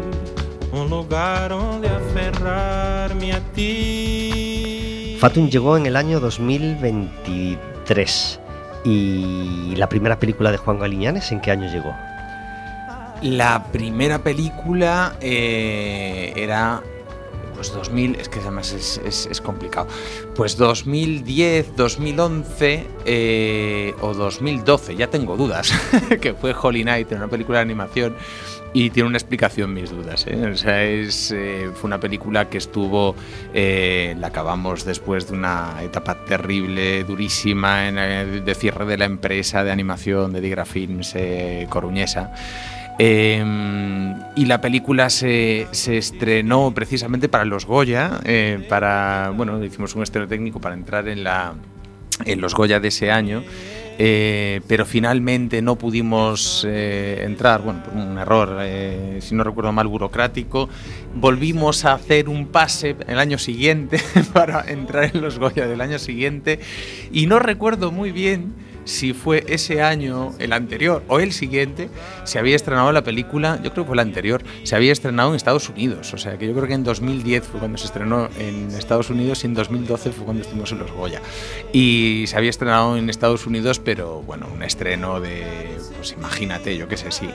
um 0.73 0.85
lugar 0.89 1.53
onde 1.53 1.89
aferrar-me 1.89 3.33
a 3.33 3.41
ti. 3.55 5.17
Fatum 5.21 5.49
llegó 5.49 5.77
en 5.77 5.87
el 5.87 5.95
año 5.97 6.19
2023 6.21 8.41
y 8.85 9.75
la 9.77 9.89
primera 9.89 10.19
película 10.19 10.51
de 10.51 10.57
Juan 10.57 10.81
Galiñanes, 10.81 11.31
¿en 11.31 11.41
qué 11.41 11.53
año 11.53 11.71
llegó? 11.71 11.95
La 13.23 13.63
primera 13.71 14.19
película 14.19 15.15
eh, 15.21 16.33
era 16.35 16.83
pues 17.55 17.73
2000, 17.73 18.17
es 18.17 18.29
que 18.29 18.41
además 18.41 18.73
es, 18.73 19.01
es- 19.07 19.29
es 19.31 19.41
complicado. 19.41 19.87
Pues 20.35 20.57
2010, 20.57 21.77
2011 21.77 22.89
eh, 23.05 23.95
o 24.01 24.15
2012, 24.15 24.97
ya 24.97 25.07
tengo 25.09 25.37
dudas, 25.37 25.73
que 26.21 26.35
fue 26.35 26.53
Holy 26.61 26.83
Night, 26.83 27.13
una 27.13 27.29
película 27.29 27.59
de 27.59 27.63
animación 27.63 28.17
y 28.75 28.91
tiene 28.91 29.09
una 29.09 29.19
explicación 29.19 29.75
mis 29.75 29.91
dudas. 29.91 30.27
¿eh? 30.27 30.51
O 30.53 30.57
sea, 30.57 30.85
eh, 30.85 31.71
fue 31.75 31.89
una 31.89 32.01
película 32.01 32.49
que 32.49 32.59
estuvo, 32.59 33.15
eh, 33.53 34.15
la 34.19 34.29
acabamos 34.29 34.85
después 34.85 35.29
de 35.29 35.35
una 35.35 35.77
etapa 35.83 36.25
terrible, 36.25 37.05
durísima, 37.05 37.89
en, 37.89 38.45
de 38.45 38.55
cierre 38.55 38.87
de 38.87 38.99
la 38.99 39.05
empresa 39.05 39.63
de 39.65 39.71
animación 39.71 40.33
de 40.33 40.41
Digra 40.41 40.65
Films 40.65 41.15
coruñesa. 41.69 42.33
Eh, 42.99 43.43
y 44.37 44.45
la 44.47 44.61
película 44.61 45.11
se, 45.11 45.67
estrenó 45.73 46.73
precisamente 46.75 47.29
para 47.29 47.45
los 47.45 47.67
Goya, 47.67 48.21
para, 48.69 49.33
bueno, 49.35 49.63
hicimos 49.63 49.95
un 49.95 50.03
estreno 50.03 50.29
técnico 50.29 50.61
para 50.61 50.75
entrar 50.75 51.09
en, 51.09 51.25
la, 51.25 51.55
en 52.25 52.41
los 52.41 52.55
Goya 52.55 52.81
de 52.81 52.89
ese 52.89 53.11
año. 53.11 53.43
Eh, 53.99 54.61
pero 54.67 54.85
finalmente 54.87 55.63
no 55.63 55.77
pudimos 55.77 56.67
eh, 56.69 57.23
entrar, 57.25 57.63
bueno, 57.63 57.83
por 57.83 57.95
un 57.95 58.19
error, 58.19 58.59
eh, 58.61 59.19
si 59.21 59.35
no 59.35 59.45
recuerdo 59.45 59.73
mal, 59.73 59.87
burocrático. 59.87 60.69
Volvimos 61.15 61.85
a 61.85 61.95
hacer 61.95 62.29
un 62.29 62.47
pase 62.47 62.97
el 63.07 63.19
año 63.19 63.39
siguiente 63.39 64.01
para 64.33 64.63
entrar 64.71 65.11
en 65.15 65.21
los 65.21 65.39
Goya 65.39 65.67
del 65.67 65.81
año 65.81 65.99
siguiente 65.99 66.61
y 67.13 67.27
no 67.27 67.39
recuerdo 67.39 67.93
muy 67.93 68.13
bien 68.13 68.55
si 68.85 69.13
fue 69.13 69.45
ese 69.49 69.83
año, 69.83 70.33
el 70.39 70.53
anterior 70.53 71.03
o 71.09 71.21
el 71.21 71.33
siguiente, 71.33 71.89
se 72.25 72.39
había 72.39 72.57
estrenado 72.57 72.91
la 72.93 73.03
película, 73.05 73.57
yo 73.63 73.73
creo 73.73 73.85
que 73.85 73.89
fue 73.89 73.97
el 73.97 74.01
anterior, 74.01 74.43
se 74.65 74.75
había 74.77 74.93
estrenado 74.93 75.31
en 75.31 75.37
Estados 75.37 75.69
Unidos. 75.69 76.13
O 76.15 76.19
sea 76.19 76.39
que 76.39 76.47
yo 76.47 76.53
creo 76.55 76.67
que 76.67 76.75
en 76.75 76.85
2010 76.85 77.45
fue 77.45 77.61
cuando 77.61 77.79
se 77.79 77.87
estrenó 77.87 78.29
en 78.39 78.71
Estados 78.73 79.11
Unidos 79.11 79.45
y 79.45 79.47
en 79.47 79.55
2012 79.55 80.13
fue 80.13 80.25
cuando 80.25 80.43
estuvimos 80.43 80.73
en 80.73 80.79
los 80.81 80.91
Goya. 80.93 81.21
Y 81.73 82.25
se 82.27 82.37
había 82.37 82.51
estrenado 82.51 82.97
en 82.97 83.09
Estados 83.11 83.47
Unidos, 83.47 83.79
pero 83.79 84.23
bueno, 84.23 84.47
un 84.53 84.63
estreno 84.63 85.21
de, 85.21 85.45
pues 85.97 86.13
imagínate, 86.13 86.77
yo 86.77 86.89
qué 86.89 86.97
sé, 86.97 87.11
sí, 87.13 87.29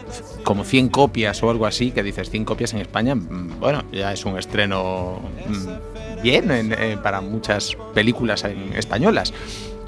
como 0.44 0.64
100 0.64 0.90
copias 0.90 1.42
o 1.44 1.50
algo 1.50 1.66
así, 1.66 1.92
que 1.92 2.04
dices 2.04 2.30
100 2.30 2.46
copias 2.46 2.74
en 2.74 2.80
España, 2.82 3.16
mm, 3.16 3.60
bueno, 3.60 3.84
ya 3.92 4.12
es 4.14 4.26
un 4.26 4.38
estreno 4.38 5.22
mm, 5.48 6.22
bien 6.22 6.52
en- 6.52 6.74
eh, 6.74 6.98
para 7.02 7.22
muchas 7.22 7.76
películas 7.94 8.44
en- 8.44 8.74
españolas. 8.76 9.34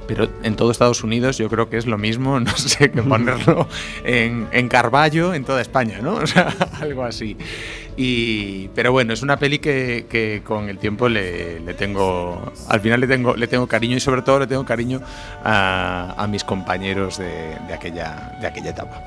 Pero 0.10 0.28
en 0.42 0.56
todo 0.56 0.72
Estados 0.72 1.04
Unidos 1.04 1.38
yo 1.38 1.50
creo 1.50 1.70
que 1.70 1.78
es 1.78 1.86
lo 1.86 2.00
mismo, 2.00 2.40
no 2.40 2.58
sé, 2.58 2.90
que 2.90 3.04
ponerlo 3.04 3.68
en, 4.04 4.48
en 4.52 4.68
Carballo 4.68 5.36
en 5.36 5.46
toda 5.46 5.62
España, 5.62 6.00
¿no? 6.02 6.16
O 6.20 6.28
sea, 6.28 6.54
algo 6.82 7.04
así. 7.04 7.38
Y, 7.96 8.70
pero 8.70 8.92
bueno, 8.92 9.14
es 9.14 9.22
una 9.22 9.38
peli 9.38 9.60
que, 9.60 10.08
que 10.10 10.42
con 10.44 10.68
el 10.68 10.80
tiempo 10.80 11.10
le, 11.10 11.60
le, 11.60 11.74
tengo, 11.76 12.52
al 12.68 12.82
final 12.82 13.00
le 13.00 13.08
tengo, 13.08 13.36
le 13.36 13.48
tengo 13.48 13.68
cariño 13.68 13.98
y 13.98 14.00
sobre 14.00 14.22
todo 14.24 14.40
le 14.40 14.48
tengo 14.48 14.66
cariño 14.66 15.00
a, 15.44 16.16
a 16.18 16.28
mis 16.28 16.44
compañeros 16.44 17.20
de, 17.20 17.56
de, 17.68 17.74
aquella, 17.74 18.38
de 18.42 18.48
aquella 18.48 18.72
etapa. 18.72 19.02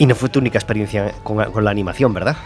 Y 0.00 0.06
no 0.06 0.14
fue 0.14 0.28
tu 0.28 0.38
única 0.38 0.58
experiencia 0.58 1.12
con, 1.24 1.64
la 1.64 1.70
animación, 1.70 2.14
¿verdad? 2.14 2.36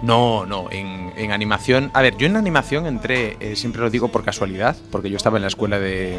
No, 0.00 0.46
no, 0.46 0.70
en, 0.70 1.12
en, 1.14 1.30
animación. 1.30 1.90
A 1.92 2.00
ver, 2.00 2.16
yo 2.16 2.26
en 2.26 2.36
animación 2.36 2.86
entré, 2.86 3.36
eh, 3.38 3.54
siempre 3.54 3.82
lo 3.82 3.90
digo 3.90 4.08
por 4.08 4.24
casualidad, 4.24 4.76
porque 4.90 5.10
yo 5.10 5.18
estaba 5.18 5.36
en 5.36 5.42
la 5.42 5.48
escuela 5.48 5.78
de, 5.78 6.18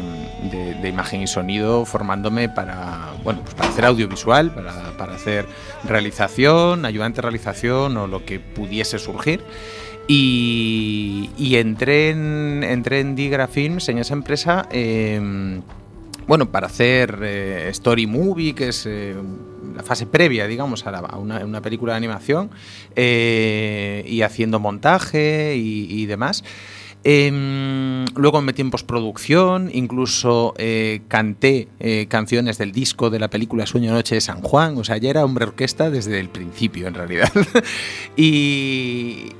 de, 0.80 0.88
imagen 0.88 1.20
y 1.20 1.26
sonido 1.26 1.84
formándome 1.84 2.48
para, 2.48 3.08
bueno, 3.24 3.40
pues 3.42 3.54
para 3.54 3.70
hacer 3.70 3.84
audiovisual, 3.86 4.54
para, 4.54 4.96
para, 4.96 5.14
hacer 5.16 5.46
realización, 5.82 6.84
ayudante 6.84 7.16
de 7.16 7.22
realización 7.22 7.96
o 7.96 8.06
lo 8.06 8.24
que 8.24 8.38
pudiese 8.38 9.00
surgir. 9.00 9.42
Y, 10.06 11.30
y 11.36 11.56
entré, 11.56 12.10
en, 12.10 12.62
entré 12.62 13.00
en 13.00 13.16
Digra 13.16 13.48
Films, 13.48 13.88
en 13.88 13.98
esa 13.98 14.14
empresa. 14.14 14.68
Eh, 14.70 15.60
bueno, 16.26 16.50
para 16.50 16.66
hacer 16.66 17.18
eh, 17.22 17.68
Story 17.70 18.06
Movie, 18.06 18.54
que 18.54 18.68
es 18.68 18.86
eh, 18.86 19.14
la 19.74 19.82
fase 19.82 20.06
previa, 20.06 20.46
digamos, 20.46 20.86
a, 20.86 20.90
la, 20.90 21.00
una, 21.16 21.60
película 21.60 21.92
de 21.92 21.98
animación, 21.98 22.50
eh, 22.96 24.04
y 24.06 24.22
haciendo 24.22 24.60
montaje 24.60 25.56
y, 25.56 26.06
demás. 26.06 26.44
Eh, 27.06 27.30
luego 28.14 28.40
me 28.40 28.46
metí 28.46 28.62
en 28.62 28.70
postproducción, 28.70 29.70
incluso 29.72 30.54
canté 31.08 31.68
canciones 32.08 32.56
del 32.56 32.72
disco 32.72 33.10
de 33.10 33.18
la 33.18 33.28
película 33.28 33.66
Sueño 33.66 33.92
Noche 33.92 34.14
de 34.14 34.20
San 34.20 34.40
Juan, 34.40 34.78
o 34.78 34.84
sea, 34.84 34.96
ya 34.96 35.10
era 35.10 35.24
hombre 35.24 35.44
orquesta 35.44 35.90
desde 35.90 36.18
el 36.20 36.28
principio 36.30 36.86
en 36.88 36.94
realidad. 36.94 37.30
y, 38.16 39.32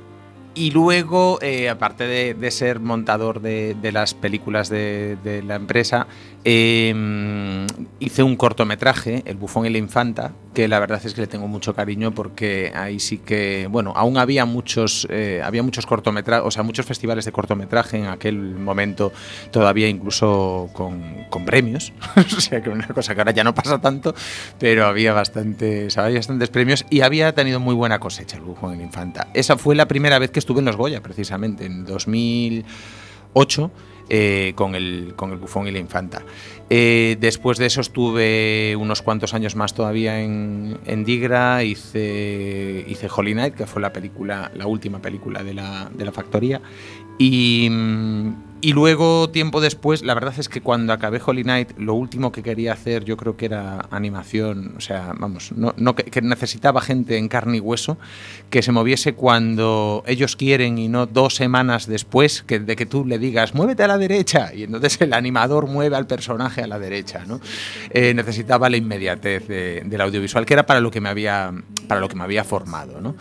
y 0.53 0.71
luego, 0.71 1.39
aparte 1.71 2.05
de, 2.35 2.51
ser 2.51 2.79
montador 2.79 3.41
de, 3.41 3.91
las 3.91 4.13
películas 4.13 4.69
de 4.69 5.43
la 5.47 5.55
empresa, 5.55 6.07
eh, 6.47 7.65
hice 7.99 8.21
un 8.21 8.35
cortometraje, 8.35 9.23
El 9.25 9.35
bufón 9.35 9.65
y 9.65 9.71
la 9.71 9.79
infanta, 9.79 10.31
que 10.53 10.67
la 10.67 10.79
verdad 10.79 11.01
es 11.03 11.15
que 11.15 11.21
le 11.21 11.27
tengo 11.27 11.47
mucho 11.47 11.73
cariño 11.73 12.13
porque 12.13 12.71
ahí 12.75 12.99
sí 12.99 13.17
que, 13.17 13.67
bueno, 13.69 13.93
aún 13.95 14.19
había 14.19 14.45
muchos, 14.45 15.07
eh, 15.09 15.41
había 15.43 15.63
muchos 15.63 15.87
cortometrajes, 15.87 16.45
o 16.45 16.51
sea, 16.51 16.61
muchos 16.61 16.85
festivales 16.85 17.25
de 17.25 17.31
cortometraje 17.31 17.97
en 17.97 18.05
aquel 18.05 18.37
momento, 18.37 19.11
todavía 19.49 19.89
incluso 19.89 20.69
con, 20.73 21.25
con 21.31 21.45
premios, 21.45 21.93
o 22.37 22.39
sea, 22.39 22.61
que 22.61 22.69
una 22.69 22.87
cosa 22.89 23.15
que 23.15 23.21
ahora 23.21 23.31
ya 23.31 23.43
no 23.43 23.55
pasa 23.55 23.81
tanto, 23.81 24.13
pero 24.59 24.85
había 24.85 25.13
bastantes, 25.13 25.97
había 25.97 26.19
bastantes 26.19 26.49
premios 26.49 26.85
y 26.91 27.01
había 27.01 27.33
tenido 27.33 27.59
muy 27.59 27.73
buena 27.73 27.99
cosecha 27.99 28.37
el 28.37 28.43
bufón 28.43 28.75
y 28.75 28.77
la 28.77 28.83
infanta. 28.83 29.29
Esa 29.33 29.57
fue 29.57 29.73
la 29.73 29.87
primera 29.87 30.19
vez 30.19 30.29
que 30.29 30.37
estuve 30.37 30.59
en 30.59 30.65
los 30.65 30.77
Goya, 30.77 31.01
precisamente, 31.01 31.65
en 31.65 31.85
2008. 31.85 33.71
Eh, 34.07 34.53
con, 34.55 34.75
el, 34.75 35.13
con 35.15 35.31
el 35.31 35.37
bufón 35.37 35.67
y 35.67 35.71
la 35.71 35.79
infanta. 35.79 36.21
Eh, 36.69 37.17
después 37.19 37.59
de 37.59 37.67
eso 37.67 37.81
estuve 37.81 38.75
unos 38.75 39.03
cuantos 39.03 39.35
años 39.35 39.55
más 39.55 39.75
todavía 39.75 40.21
en, 40.21 40.79
en 40.85 41.05
Digra, 41.05 41.63
hice, 41.63 42.83
hice 42.87 43.07
Holy 43.15 43.35
Night, 43.35 43.53
que 43.53 43.67
fue 43.67 43.81
la 43.81 43.93
película, 43.93 44.51
la 44.55 44.65
última 44.65 44.99
película 44.99 45.43
de 45.43 45.53
la, 45.53 45.89
de 45.93 46.05
la 46.05 46.11
factoría, 46.11 46.61
y, 47.17 47.69
y, 48.59 48.73
luego, 48.73 49.29
tiempo 49.29 49.61
después, 49.61 50.03
la 50.03 50.13
verdad 50.13 50.33
es 50.37 50.49
que 50.49 50.59
cuando 50.59 50.91
acabé 50.91 51.21
Holy 51.25 51.45
Night, 51.45 51.77
lo 51.77 51.93
último 51.93 52.33
que 52.33 52.43
quería 52.43 52.73
hacer 52.73 53.05
yo 53.05 53.15
creo 53.15 53.37
que 53.37 53.45
era 53.45 53.87
animación, 53.89 54.73
o 54.75 54.81
sea, 54.81 55.13
vamos, 55.17 55.53
no, 55.55 55.73
no 55.77 55.95
que, 55.95 56.03
que, 56.03 56.21
necesitaba 56.21 56.81
gente 56.81 57.17
en 57.17 57.29
carne 57.29 57.57
y 57.57 57.59
hueso 57.61 57.97
que 58.49 58.61
se 58.61 58.73
moviese 58.73 59.13
cuando 59.13 60.03
ellos 60.07 60.35
quieren 60.35 60.77
y 60.77 60.89
no 60.89 61.05
dos 61.05 61.35
semanas 61.35 61.87
después 61.87 62.43
que, 62.43 62.59
de 62.59 62.75
que 62.75 62.85
tú 62.85 63.05
le 63.05 63.17
digas, 63.17 63.53
muévete 63.53 63.83
a 63.83 63.87
la 63.87 63.97
derecha, 63.97 64.53
y 64.53 64.63
entonces 64.63 64.99
el 64.99 65.13
animador 65.13 65.67
mueve 65.67 65.95
al 65.95 66.07
personaje 66.07 66.54
a 66.63 66.67
la 66.67 66.79
derecha, 66.79 67.23
¿no? 67.25 67.39
Eh, 67.89 68.13
necesitaba 68.13 68.69
la 68.69 68.77
inmediatez 68.77 69.47
de, 69.47 69.81
del 69.85 70.01
audiovisual, 70.01 70.45
que 70.45 70.53
era 70.53 70.65
para 70.65 70.79
lo 70.79 70.91
que 70.91 71.01
me 71.01 71.09
había, 71.09 71.53
para 71.87 71.99
lo 72.01 72.07
que 72.07 72.15
me 72.15 72.23
había 72.23 72.43
formado, 72.43 73.01
¿no? 73.01 73.15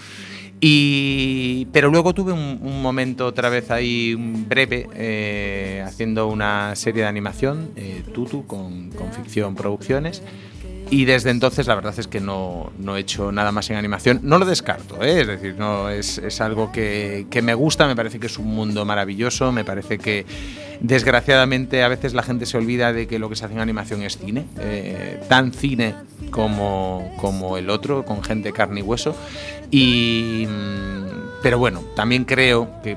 Y, 0.60 1.66
pero 1.72 1.90
luego 1.90 2.14
tuve 2.14 2.32
un, 2.32 2.80
momento 2.80 3.26
otra 3.26 3.50
vez 3.50 3.70
ahí 3.70 4.14
breve 4.14 4.88
eh, 4.94 5.84
haciendo 5.86 6.28
una 6.28 6.74
serie 6.74 7.02
de 7.02 7.08
animación, 7.08 7.70
eh, 7.76 8.02
Tutu, 8.14 8.46
con, 8.46 8.90
con, 8.90 9.12
Ficción 9.12 9.54
Producciones. 9.54 10.22
Y 10.90 11.06
desde 11.06 11.30
entonces 11.30 11.66
la 11.66 11.74
verdad 11.74 11.94
es 11.98 12.06
que 12.06 12.20
no, 12.20 12.72
no 12.78 12.96
he 12.96 13.00
hecho 13.00 13.32
nada 13.32 13.52
más 13.52 13.70
en 13.70 13.76
animación. 13.76 14.20
No 14.22 14.38
lo 14.38 14.44
descarto, 14.44 15.02
¿eh? 15.02 15.22
es 15.22 15.26
decir, 15.26 15.56
no, 15.58 15.88
es, 15.88 16.18
es 16.18 16.40
algo 16.40 16.70
que, 16.72 17.26
que, 17.30 17.42
me 17.42 17.54
gusta, 17.54 17.86
me 17.86 17.96
parece 17.96 18.20
que 18.20 18.26
es 18.26 18.38
un 18.38 18.54
mundo 18.54 18.84
maravilloso, 18.84 19.50
me 19.50 19.64
parece 19.64 19.98
que 19.98 20.26
desgraciadamente 20.80 21.82
a 21.82 21.88
veces 21.88 22.14
la 22.14 22.22
gente 22.22 22.46
se 22.46 22.58
olvida 22.58 22.92
de 22.92 23.06
que 23.06 23.18
lo 23.18 23.28
que 23.28 23.36
se 23.36 23.44
hace 23.44 23.54
en 23.54 23.60
animación 23.60 24.02
es 24.02 24.18
cine, 24.18 24.44
eh, 24.58 25.20
tan 25.28 25.52
cine 25.52 25.94
como, 26.30 27.12
como 27.16 27.56
el 27.56 27.70
otro, 27.70 28.04
con 28.04 28.22
gente 28.22 28.52
carne 28.52 28.80
y 28.80 28.82
hueso. 28.82 29.16
Y, 29.70 30.46
pero 31.42 31.58
bueno, 31.58 31.82
también 31.96 32.24
creo 32.24 32.68
que 32.82 32.96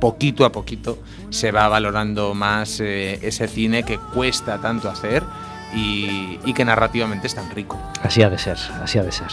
poquito 0.00 0.44
a 0.44 0.52
poquito 0.52 0.98
se 1.30 1.52
va 1.52 1.68
valorando 1.68 2.34
más 2.34 2.80
eh, 2.80 3.18
ese 3.22 3.48
cine 3.48 3.82
que 3.82 3.98
cuesta 3.98 4.60
tanto 4.60 4.88
hacer 4.88 5.22
y, 5.74 6.38
y, 6.44 6.54
que 6.54 6.64
narrativamente 6.64 7.26
es 7.26 7.34
tan 7.34 7.50
rico. 7.50 7.78
Así 8.02 8.22
ha 8.22 8.30
de 8.30 8.38
ser, 8.38 8.58
así 8.82 8.98
ha 8.98 9.02
de 9.02 9.12
ser. 9.12 9.28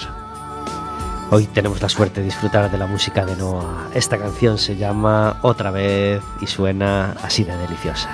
Hoy 1.32 1.48
tenemos 1.48 1.82
la 1.82 1.90
suerte 1.90 2.20
de 2.20 2.26
disfrutar 2.28 2.70
de 2.70 2.78
la 2.78 2.86
música 2.86 3.26
de 3.26 3.36
Noah. 3.36 3.90
Esta 3.94 4.18
canción 4.18 4.58
se 4.58 4.76
llama 4.76 5.38
Otra 5.42 5.72
vez 5.72 6.22
y 6.42 6.48
suena 6.48 7.16
así 7.24 7.44
de 7.44 7.58
deliciosa. 7.58 8.10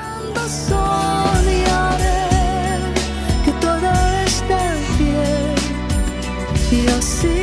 Y 6.72 6.88
así 6.88 7.39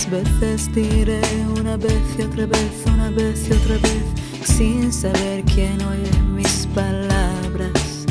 ¿Cuántas 0.00 0.40
veces 0.40 0.74
diré 0.74 1.20
una 1.58 1.76
vez 1.76 2.00
y 2.18 2.22
otra 2.22 2.46
vez, 2.46 2.72
una 2.86 3.10
vez 3.10 3.48
y 3.48 3.52
otra 3.52 3.76
vez, 3.76 4.02
sin 4.44 4.90
saber 4.90 5.44
quién 5.44 5.78
oye 5.82 6.22
mis 6.34 6.66
palabras? 6.74 8.06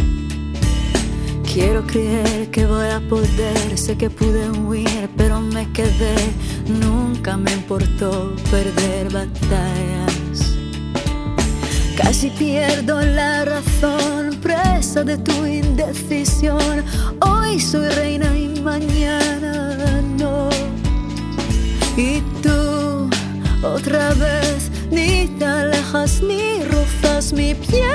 Quiero 1.51 1.85
creer 1.87 2.51
que 2.51 2.67
voy 2.67 2.89
a 2.89 2.99
poder, 3.09 3.75
sé 3.75 3.97
que 3.97 4.09
pude 4.09 4.51
huir, 4.51 5.09
pero 5.17 5.41
me 5.41 5.67
quedé. 5.71 6.15
Nunca 6.67 7.37
me 7.37 7.51
importó 7.53 8.35
perder 8.51 9.11
batallas. 9.11 10.53
Casi 11.97 12.29
pierdo 12.29 13.01
la 13.01 13.45
razón, 13.45 14.37
presa 14.43 15.03
de 15.03 15.17
tu 15.17 15.43
indecisión. 15.43 16.83
Hoy 17.21 17.59
soy 17.59 17.89
reina 17.89 18.37
y 18.37 18.61
mañana. 18.61 19.98
Y 21.99 22.21
tú, 22.41 23.09
otra 23.61 24.13
vez, 24.13 24.71
ni 24.89 25.27
te 25.37 25.45
alejas 25.45 26.21
ni 26.21 26.63
rozas 26.63 27.33
mi 27.33 27.53
piel. 27.53 27.89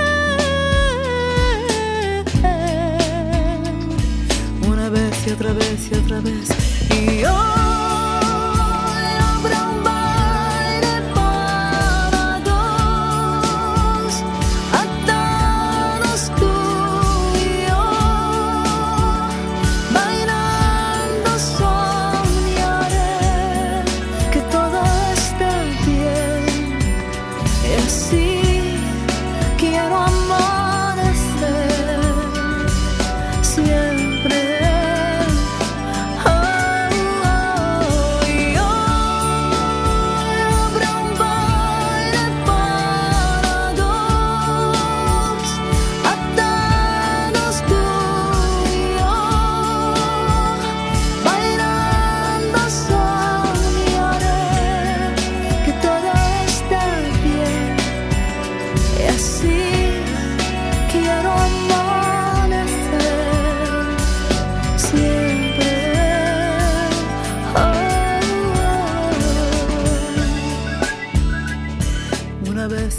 Una 4.68 4.90
vez 4.90 5.26
y 5.26 5.30
otra 5.30 5.54
vez 5.54 5.88
y 5.90 5.94
otra 5.94 6.20
vez. 6.20 6.48
Y 6.90 7.22
yo. 7.22 7.73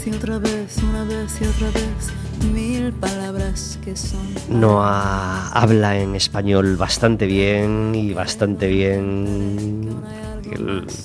y 0.06 0.10
otra 0.10 0.38
vez, 0.38 0.78
una 0.82 1.04
vez 1.04 1.40
y 1.40 1.44
otra 1.46 1.70
vez, 1.70 2.52
mil 2.52 2.92
palabras 2.92 3.78
que 3.84 3.96
son. 3.96 4.20
Noah 4.48 5.48
habla 5.48 5.98
en 5.98 6.14
español 6.14 6.76
bastante 6.76 7.26
bien 7.26 7.92
y 7.94 8.14
bastante 8.14 8.68
bien. 8.68 9.96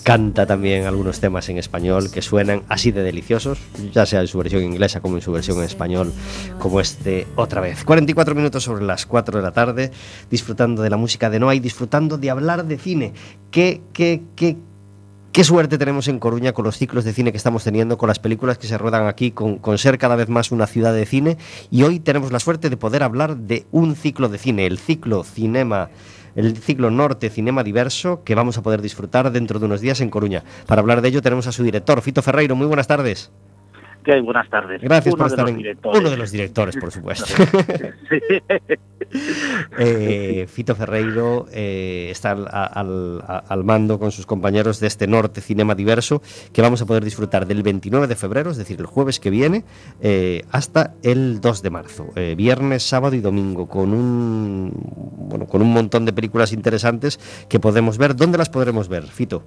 Canta 0.03 0.45
también 0.45 0.85
algunos 0.85 1.19
temas 1.19 1.49
en 1.49 1.57
español 1.57 2.11
que 2.11 2.21
suenan 2.21 2.61
así 2.69 2.91
de 2.91 3.01
deliciosos, 3.01 3.57
ya 3.91 4.05
sea 4.05 4.21
en 4.21 4.27
su 4.27 4.37
versión 4.37 4.63
inglesa 4.63 5.01
como 5.01 5.15
en 5.15 5.21
su 5.21 5.31
versión 5.31 5.57
en 5.57 5.63
español, 5.63 6.13
como 6.59 6.79
este 6.79 7.25
otra 7.35 7.59
vez. 7.59 7.83
44 7.83 8.35
minutos 8.35 8.63
sobre 8.63 8.85
las 8.85 9.07
4 9.07 9.37
de 9.37 9.43
la 9.43 9.51
tarde, 9.51 9.91
disfrutando 10.29 10.83
de 10.83 10.91
la 10.91 10.97
música 10.97 11.31
de 11.31 11.39
Noah 11.39 11.55
y 11.55 11.59
disfrutando 11.59 12.19
de 12.19 12.29
hablar 12.29 12.65
de 12.65 12.77
cine. 12.77 13.13
¿Qué, 13.49 13.81
qué, 13.93 14.21
qué, 14.35 14.57
Qué 15.31 15.45
suerte 15.45 15.77
tenemos 15.77 16.09
en 16.09 16.19
Coruña 16.19 16.51
con 16.51 16.65
los 16.65 16.77
ciclos 16.77 17.05
de 17.05 17.13
cine 17.13 17.31
que 17.31 17.37
estamos 17.37 17.63
teniendo, 17.63 17.97
con 17.97 18.09
las 18.09 18.19
películas 18.19 18.57
que 18.57 18.67
se 18.67 18.77
ruedan 18.77 19.07
aquí, 19.07 19.31
con, 19.31 19.59
con, 19.59 19.77
ser 19.77 19.97
cada 19.97 20.17
vez 20.17 20.27
más 20.27 20.51
una 20.51 20.67
ciudad 20.67 20.93
de 20.93 21.05
cine. 21.05 21.37
Y 21.69 21.83
hoy 21.83 22.01
tenemos 22.01 22.33
la 22.33 22.39
suerte 22.41 22.69
de 22.69 22.75
poder 22.75 23.01
hablar 23.01 23.37
de 23.37 23.65
un 23.71 23.95
ciclo 23.95 24.27
de 24.27 24.37
cine, 24.37 24.65
el 24.65 24.77
ciclo 24.77 25.23
Cinema, 25.23 25.89
el 26.35 26.57
ciclo 26.57 26.91
Norte 26.91 27.29
Cinema 27.29 27.63
Diverso, 27.63 28.25
que 28.25 28.35
vamos 28.35 28.57
a 28.57 28.61
poder 28.61 28.81
disfrutar 28.81 29.31
dentro 29.31 29.57
de 29.57 29.67
unos 29.67 29.79
días 29.79 30.01
en 30.01 30.09
Coruña. 30.09 30.43
Para 30.65 30.81
hablar 30.81 31.01
de 31.01 31.07
ello 31.07 31.21
tenemos 31.21 31.47
a 31.47 31.53
su 31.53 31.63
director, 31.63 32.01
Fito 32.01 32.21
Ferreiro. 32.21 32.57
Muy 32.57 32.67
buenas 32.67 32.87
tardes. 32.87 33.31
¿Qué 34.03 34.13
hay? 34.13 34.21
Buenas 34.21 34.49
tardes. 34.49 34.81
Gracias 34.81 35.13
Uno 35.13 35.23
por 35.23 35.27
de 35.29 35.33
estar 35.33 35.45
los 35.45 35.51
en 35.51 35.57
directores. 35.57 35.99
uno 35.99 36.09
de 36.09 36.17
los 36.17 36.31
directores, 36.31 36.77
por 36.77 36.91
supuesto. 36.91 37.25
Eh, 39.77 40.45
Fito 40.49 40.75
Ferreiro 40.75 41.47
eh, 41.51 42.07
está 42.11 42.31
al, 42.31 42.47
al- 42.51 43.23
al 43.47 43.63
mando 43.63 43.99
con 43.99 44.11
sus 44.11 44.25
compañeros 44.25 44.79
de 44.79 44.87
este 44.87 45.05
Norte 45.07 45.41
Cinema 45.41 45.75
Diverso 45.75 46.21
que 46.53 46.61
vamos 46.61 46.81
a 46.81 46.85
poder 46.85 47.03
disfrutar 47.03 47.45
del 47.45 47.61
29 47.63 48.07
de 48.07 48.15
febrero, 48.15 48.51
es 48.51 48.57
decir, 48.57 48.79
el 48.79 48.85
jueves 48.85 49.19
que 49.19 49.29
viene, 49.29 49.65
eh, 50.01 50.43
hasta 50.51 50.93
el 51.03 51.41
2 51.41 51.61
de 51.61 51.69
marzo, 51.69 52.07
viernes, 52.37 52.83
sábado 52.83 53.15
y 53.15 53.19
domingo, 53.21 53.67
con 53.67 53.93
un, 53.93 54.71
bueno, 55.29 55.45
con 55.45 55.61
un 55.61 55.73
montón 55.73 56.05
de 56.05 56.13
películas 56.13 56.53
interesantes 56.53 57.19
que 57.49 57.59
podemos 57.59 57.97
ver. 57.97 58.15
¿Dónde 58.15 58.37
las 58.37 58.49
podremos 58.49 58.87
ver, 58.87 59.03
Fito? 59.07 59.43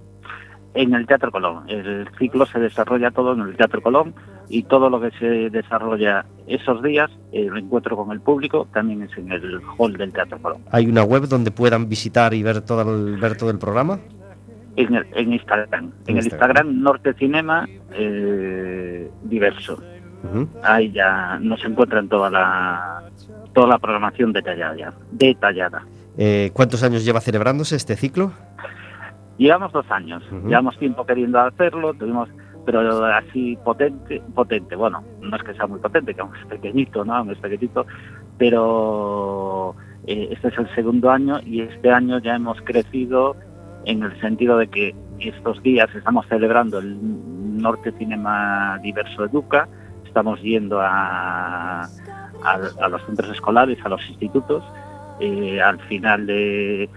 En 0.75 0.93
el 0.93 1.07
Teatro 1.07 1.31
Colón. 1.31 1.69
El 1.69 2.09
ciclo 2.19 2.47
se 2.47 2.59
desarrolla 2.59 3.11
todo 3.13 3.33
en 3.35 3.41
el 3.43 3.57
Teatro 3.57 3.81
Colón 3.81 4.13
y 4.49 4.65
todo 4.65 4.91
lo 4.91 5.01
que 5.01 5.11
se 5.13 5.49
desarrolla 5.51 6.25
esos 6.49 6.83
días, 6.83 7.11
el 7.33 7.57
encuentro 7.57 7.97
con 7.97 8.11
el 8.11 8.21
público, 8.21 8.67
también 8.75 9.03
es 9.03 9.17
en 9.17 9.31
el 9.33 9.61
hall 9.79 9.97
del 9.97 10.13
Teatro 10.13 10.39
Colón. 10.43 10.63
¿Hay 10.73 10.87
una 10.87 11.05
web 11.05 11.29
donde 11.29 11.51
puedan 11.53 11.89
visitar 11.89 12.35
y 12.35 12.43
ver 12.43 12.61
todo 12.63 12.83
el, 12.93 13.17
ver 13.19 13.37
todo 13.37 13.51
el 13.51 13.59
programa? 13.59 14.01
En, 14.77 14.95
el- 14.97 15.07
en 15.15 15.33
Instagram. 15.33 15.93
En 16.09 16.19
el 16.19 16.25
Instagram. 16.25 16.67
Instagram 16.67 16.83
Norte 16.83 17.15
Cinema 17.15 17.69
eh, 17.93 19.09
Diverso. 19.23 19.81
Ahí 20.63 20.91
ya 20.91 21.39
nos 21.41 21.63
encuentran 21.65 22.09
toda 22.09 22.31
la 22.31 23.03
toda 23.53 23.69
la 23.69 23.79
programación 23.79 24.33
detallada. 24.33 24.93
Detallada. 25.13 25.85
Eh, 26.17 26.51
¿Cuántos 26.55 26.83
años 26.83 27.05
lleva 27.05 27.21
celebrándose 27.21 27.77
este 27.77 27.95
ciclo? 27.95 28.33
Llevamos 29.39 29.73
dos 29.73 29.91
años, 29.91 30.23
llevamos 30.47 30.79
tiempo 30.79 31.05
queriendo 31.05 31.41
hacerlo, 31.41 31.93
tuvimos, 31.95 32.29
pero 32.65 33.05
así 33.07 33.59
potente, 33.65 34.23
potente, 34.35 34.77
bueno, 34.77 35.03
no 35.21 35.37
es 35.37 35.43
que 35.43 35.55
sea 35.55 35.67
muy 35.67 35.81
potente, 35.81 36.15
que 36.15 36.21
aún 36.21 36.37
es 36.37 36.47
pequeñito, 36.47 37.05
¿no? 37.05 37.17
Aún 37.17 37.31
es 37.31 37.39
pequeñito, 37.39 37.85
pero 38.39 39.75
eh, 40.07 40.29
este 40.31 40.49
es 40.49 40.59
el 40.59 40.73
segundo 40.75 41.11
año 41.11 41.41
y 41.45 41.63
este 41.63 41.91
año 41.91 42.19
ya 42.19 42.37
hemos 42.37 42.61
crecido 42.63 43.37
en 43.87 44.05
el 44.05 44.21
sentido 44.21 44.57
de 44.57 44.69
que 44.69 44.95
estos 45.19 45.63
días 45.63 45.93
estamos 45.95 46.27
celebrando 46.29 46.79
el 46.79 46.97
Norte 47.59 47.93
Cinema 47.99 48.79
Diverso 48.83 49.25
Educa, 49.25 49.69
estamos 50.05 50.41
yendo 50.43 50.81
a, 50.81 51.83
a, 51.83 51.89
a 52.81 52.89
los 52.89 53.05
centros 53.07 53.31
escolares, 53.31 53.79
a 53.85 53.89
los 53.89 54.09
institutos, 54.09 54.63
eh, 55.21 55.61
al 55.61 55.79
final 55.81 56.27
de, 56.27 56.89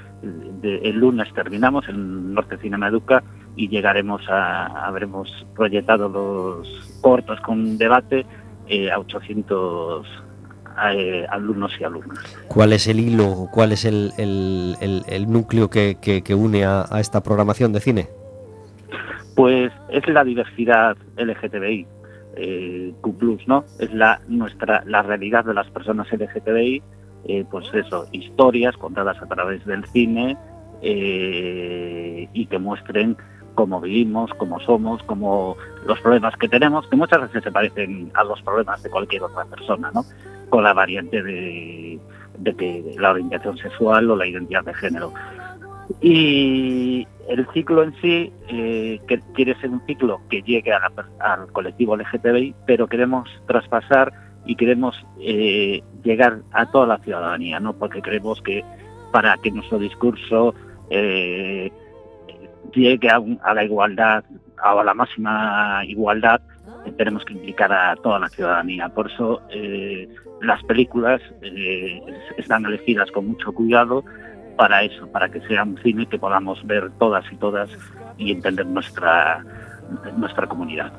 de- 0.62 0.78
el 0.80 0.98
lunes 0.98 1.32
terminamos 1.34 1.88
en 1.90 2.34
Norte 2.34 2.58
Cinema 2.58 2.88
Educa 2.88 3.24
y 3.56 3.68
llegaremos 3.70 4.22
a, 4.30 4.66
habremos 4.88 5.30
proyectado 5.56 6.10
los 6.10 6.68
cortos 7.02 7.40
con 7.42 7.78
debate 7.78 8.26
eh, 8.68 8.92
a 8.92 9.00
800 9.00 10.06
eh, 10.94 11.26
alumnos 11.30 11.72
y 11.80 11.84
alumnas. 11.84 12.20
¿Cuál 12.48 12.74
es 12.74 12.88
el 12.88 13.00
hilo, 13.00 13.48
cuál 13.52 13.72
es 13.72 13.84
el, 13.86 14.12
el- 14.18 14.76
el- 14.82 15.04
el 15.08 15.32
núcleo 15.32 15.70
que, 15.70 15.98
que- 16.02 16.22
que 16.22 16.36
une 16.36 16.66
a, 16.66 16.86
a 16.90 17.00
esta 17.00 17.22
programación 17.24 17.74
de 17.74 17.80
cine? 17.80 18.08
Pues 19.36 19.72
es 19.90 20.08
la 20.08 20.24
diversidad 20.24 20.98
LGTBI, 21.16 21.88
eh, 22.36 22.94
Q+, 23.02 23.16
¿no? 23.48 23.66
Es 23.80 23.94
la 23.94 24.20
nuestra 24.28 24.84
la 24.86 25.02
realidad 25.04 25.46
de 25.46 25.54
las 25.54 25.70
personas 25.70 26.08
LGTBI, 26.12 26.82
eh, 27.28 27.46
pues 27.50 27.68
eso, 27.74 28.08
historias 28.12 28.76
contadas 28.78 29.22
a 29.22 29.26
través 29.26 29.66
del 29.66 29.86
cine 29.88 30.38
eh, 30.82 32.30
y 32.34 32.46
que 32.46 32.60
muestren 32.60 33.18
cómo 33.56 33.82
vivimos, 33.82 34.32
cómo 34.38 34.60
somos, 34.60 35.02
cómo 35.04 35.58
los 35.86 36.00
problemas 36.00 36.36
que 36.38 36.48
tenemos, 36.48 36.88
que 36.88 36.96
muchas 36.96 37.22
veces 37.22 37.44
se 37.44 37.52
parecen 37.52 38.12
a 38.14 38.24
los 38.24 38.42
problemas 38.44 38.84
de 38.84 38.90
cualquier 38.90 39.24
otra 39.24 39.46
persona, 39.46 39.92
¿no? 39.94 40.06
Con 40.50 40.64
la 40.64 40.74
variante 40.74 41.24
de, 41.24 42.00
de 42.38 42.56
que 42.56 42.96
la 43.00 43.12
orientación 43.12 43.58
sexual 43.58 44.10
o 44.12 44.16
la 44.16 44.28
identidad 44.28 44.64
de 44.64 44.74
género. 44.76 45.12
Y 46.02 47.08
el 47.28 47.48
ciclo 47.54 47.84
en 47.84 47.94
sí 48.02 48.32
eh, 48.48 49.00
que 49.08 49.20
quiere 49.34 49.60
ser 49.60 49.70
un 49.70 49.86
ciclo 49.86 50.22
que 50.30 50.42
llegue 50.42 50.72
al 50.72 51.52
colectivo 51.52 51.98
LGTBI, 51.98 52.56
pero 52.66 52.88
queremos 52.88 53.30
traspasar 53.48 54.27
y 54.48 54.56
queremos 54.56 54.96
eh, 55.20 55.84
llegar 56.04 56.40
a 56.52 56.66
toda 56.72 56.88
la 56.88 56.98
ciudadanía, 57.00 57.60
¿no? 57.60 57.74
Porque 57.74 58.02
creemos 58.02 58.42
que 58.42 58.64
para 59.12 59.38
que 59.38 59.52
nuestro 59.52 59.78
discurso 59.78 60.56
eh, 60.90 61.72
llegue 62.74 63.10
a, 63.10 63.54
la 63.54 63.64
igualdad, 63.64 64.24
a 64.64 64.84
la 64.84 64.94
máxima 64.94 65.82
igualdad, 65.86 66.42
tenemos 66.98 67.26
que 67.26 67.34
implicar 67.34 67.72
a 67.74 67.96
toda 67.98 68.20
la 68.20 68.30
ciudadanía. 68.30 68.90
Por 68.90 69.12
eso 69.12 69.42
eh, 69.50 70.08
las 70.42 70.64
películas 70.64 71.22
están 72.38 72.66
elegidas 72.66 73.12
con 73.12 73.28
mucho 73.28 73.52
cuidado 73.52 74.04
para 74.56 74.84
eso, 74.84 75.08
para 75.12 75.30
que 75.30 75.42
sea 75.42 75.64
un 75.64 75.78
cine 75.84 76.06
que 76.08 76.18
podamos 76.18 76.66
ver 76.66 76.90
todas 76.98 77.26
y 77.32 77.36
todas 77.36 77.70
y 78.18 78.32
entender 78.32 78.66
nuestra 78.66 79.44
nuestra 80.18 80.48
comunidad. 80.48 80.92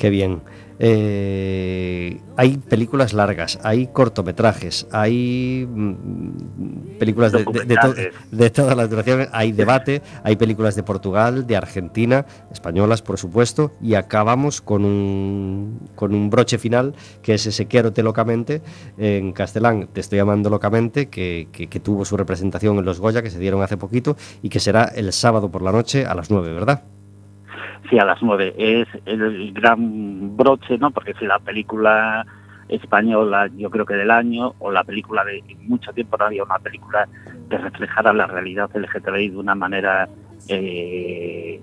Qué 0.00 0.08
bien. 0.08 0.40
Eh, 0.78 2.18
hay 2.38 2.56
películas 2.56 3.12
largas, 3.12 3.58
hay 3.62 3.88
cortometrajes, 3.88 4.86
hay 4.92 5.68
mm, 5.70 6.96
películas 6.98 7.32
de, 7.32 7.40
de- 7.40 7.44
de 7.44 7.50
to- 7.76 7.88
Documentales. 7.88 8.14
de 8.30 8.48
todas 8.50 8.74
las 8.78 8.88
duraciones, 8.88 9.28
hay 9.32 9.52
debate, 9.52 10.00
hay 10.24 10.36
películas 10.36 10.76
de 10.76 10.82
Portugal, 10.82 11.46
de 11.46 11.54
Argentina, 11.58 12.24
españolas 12.50 13.02
por 13.02 13.18
supuesto, 13.18 13.72
y 13.82 13.92
acabamos 13.92 14.62
con 14.62 14.86
un, 14.86 15.80
con 15.96 16.14
un 16.14 16.30
broche 16.30 16.56
final 16.56 16.94
que 17.20 17.34
es 17.34 17.44
ese 17.44 17.66
Quiérote 17.66 18.02
locamente 18.02 18.62
en 18.96 19.32
castellán, 19.32 19.86
te 19.92 20.00
estoy 20.00 20.16
llamando 20.16 20.48
locamente, 20.48 21.10
que, 21.10 21.48
que- 21.52 21.66
que 21.68 21.80
tuvo 21.80 22.06
su 22.06 22.16
representación 22.16 22.78
en 22.78 22.86
los 22.86 23.00
Goya 23.00 23.20
que 23.20 23.28
se 23.28 23.38
dieron 23.38 23.62
hace 23.62 23.76
poquito 23.76 24.16
y 24.40 24.48
que 24.48 24.60
será 24.60 24.84
el 24.84 25.12
sábado 25.12 25.50
por 25.50 25.60
la 25.60 25.72
noche 25.72 26.06
a 26.06 26.14
las 26.14 26.30
9, 26.30 26.54
¿verdad? 26.54 26.84
Sí, 27.90 27.98
a 27.98 28.04
las 28.04 28.22
nueve. 28.22 28.54
Es 28.56 28.86
el 29.04 29.52
gran 29.52 30.36
broche, 30.36 30.78
¿no? 30.78 30.92
Porque 30.92 31.10
es 31.10 31.20
la 31.22 31.40
película 31.40 32.24
española, 32.68 33.50
yo 33.56 33.68
creo 33.68 33.84
que 33.84 33.94
del 33.94 34.12
año, 34.12 34.54
o 34.60 34.70
la 34.70 34.84
película 34.84 35.24
de 35.24 35.42
mucho 35.62 35.92
tiempo 35.92 36.16
no 36.16 36.26
había 36.26 36.44
una 36.44 36.60
película 36.60 37.08
que 37.50 37.58
reflejara 37.58 38.12
la 38.12 38.28
realidad 38.28 38.70
LGTBI 38.72 39.30
de 39.30 39.36
una 39.36 39.56
manera 39.56 40.08
eh, 40.46 41.60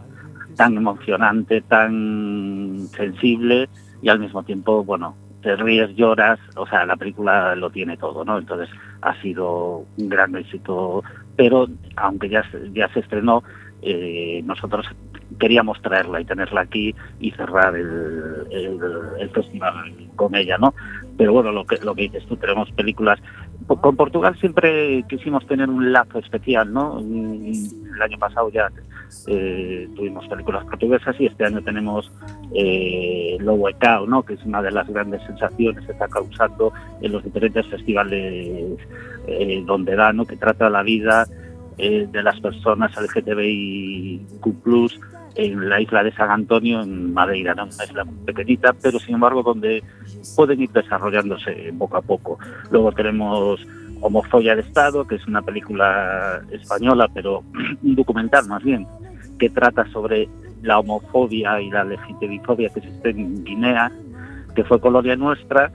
tan 0.57 0.75
emocionante, 0.75 1.61
tan 1.61 2.87
sensible 2.91 3.69
y 4.01 4.09
al 4.09 4.19
mismo 4.19 4.43
tiempo, 4.43 4.83
bueno, 4.83 5.15
te 5.41 5.55
ríes, 5.55 5.95
lloras, 5.95 6.39
o 6.57 6.67
sea, 6.67 6.85
la 6.85 6.97
película 6.97 7.55
lo 7.55 7.69
tiene 7.69 7.95
todo, 7.95 8.25
¿no? 8.25 8.37
Entonces 8.37 8.69
ha 9.01 9.13
sido 9.21 9.85
un 9.97 10.09
gran 10.09 10.35
éxito, 10.35 11.03
pero 11.37 11.67
aunque 11.95 12.27
ya 12.27 12.43
ya 12.73 12.89
se 12.89 12.99
estrenó, 12.99 13.43
eh, 13.81 14.41
nosotros 14.45 14.85
queríamos 15.39 15.81
traerla 15.81 16.21
y 16.21 16.25
tenerla 16.25 16.61
aquí 16.61 16.95
y 17.19 17.31
cerrar 17.31 17.75
el, 17.75 19.29
festival 19.33 19.93
con 20.15 20.35
ella, 20.35 20.57
¿no? 20.57 20.73
Pero 21.17 21.33
bueno, 21.33 21.51
lo 21.51 21.65
que, 21.65 21.77
lo 21.77 21.93
que 21.93 22.03
dices 22.03 22.25
tú, 22.25 22.37
tenemos 22.37 22.71
películas. 22.71 23.19
Con 23.67 23.95
Portugal 23.95 24.35
siempre 24.39 25.03
quisimos 25.09 25.45
tener 25.45 25.69
un 25.69 25.91
lazo 25.91 26.19
especial, 26.19 26.71
¿no? 26.71 26.99
El 26.99 28.01
año 28.01 28.17
pasado 28.17 28.49
ya 28.49 28.71
eh, 29.27 29.87
tuvimos 29.95 30.27
películas 30.27 30.65
portuguesas 30.65 31.15
y 31.19 31.25
este 31.25 31.45
año 31.45 31.61
tenemos 31.61 32.11
eh, 32.53 33.37
Lobo 33.39 33.69
¿no? 34.07 34.23
Que 34.23 34.35
es 34.35 34.43
una 34.43 34.61
de 34.61 34.71
las 34.71 34.87
grandes 34.87 35.21
sensaciones 35.23 35.85
que 35.85 35.91
está 35.91 36.07
causando 36.07 36.71
en 37.01 37.11
los 37.11 37.23
diferentes 37.23 37.65
festivales 37.67 38.77
eh, 39.27 39.63
donde 39.65 39.95
da, 39.95 40.13
¿no? 40.13 40.25
Que 40.25 40.37
trata 40.37 40.69
la 40.69 40.83
vida 40.83 41.25
eh, 41.77 42.07
de 42.11 42.23
las 42.23 42.39
personas 42.39 42.91
LGTBIQ+, 42.95 44.47
en 45.35 45.69
la 45.69 45.79
isla 45.79 46.03
de 46.03 46.11
San 46.13 46.31
Antonio, 46.31 46.81
en 46.81 47.13
Madeira, 47.13 47.53
¿no? 47.53 47.65
una 47.65 47.83
isla 47.83 48.03
muy 48.03 48.25
pequeñita, 48.25 48.73
pero 48.73 48.99
sin 48.99 49.15
embargo 49.15 49.43
donde 49.43 49.83
pueden 50.35 50.61
ir 50.61 50.71
desarrollándose 50.71 51.73
poco 51.77 51.97
a 51.97 52.01
poco. 52.01 52.39
Luego 52.71 52.91
tenemos 52.91 53.59
Homofobia 54.01 54.55
de 54.55 54.61
Estado, 54.61 55.05
que 55.05 55.15
es 55.15 55.27
una 55.27 55.41
película 55.41 56.41
española, 56.51 57.07
pero 57.13 57.43
un 57.83 57.95
documental 57.95 58.47
más 58.47 58.63
bien, 58.63 58.87
que 59.37 59.49
trata 59.49 59.85
sobre 59.91 60.27
la 60.63 60.79
homofobia 60.79 61.61
y 61.61 61.69
la 61.69 61.83
legitimifobia 61.83 62.69
que 62.69 62.79
existe 62.79 63.09
en 63.11 63.43
Guinea, 63.43 63.91
que 64.55 64.63
fue 64.63 64.79
colonia 64.79 65.15
nuestra, 65.15 65.71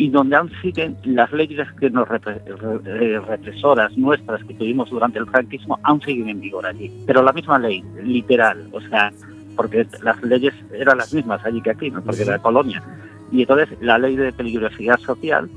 y 0.00 0.08
donde 0.08 0.34
aún 0.36 0.50
siguen 0.62 0.96
las 1.04 1.30
leyes 1.30 1.68
que 1.78 1.90
nos 1.90 2.08
repre- 2.08 2.40
re- 2.44 3.14
eh, 3.14 3.20
represoras 3.20 3.94
nuestras 3.98 4.42
que 4.44 4.54
tuvimos 4.54 4.88
durante 4.88 5.18
el 5.18 5.26
franquismo, 5.26 5.78
aún 5.82 6.00
siguen 6.00 6.30
en 6.30 6.40
vigor 6.40 6.64
allí. 6.64 6.90
Pero 7.06 7.22
la 7.22 7.32
misma 7.34 7.58
ley, 7.58 7.84
literal, 8.02 8.66
o 8.72 8.80
sea, 8.80 9.12
porque 9.56 9.86
las 10.02 10.22
leyes 10.22 10.54
eran 10.72 10.96
las 10.96 11.12
mismas 11.12 11.44
allí 11.44 11.60
que 11.60 11.70
aquí, 11.72 11.90
¿no? 11.90 12.00
porque 12.02 12.22
era 12.22 12.38
colonia. 12.38 12.82
Y 13.30 13.42
entonces 13.42 13.68
la 13.82 13.98
ley 13.98 14.16
de 14.16 14.32
peligrosidad 14.32 14.98
social, 15.00 15.50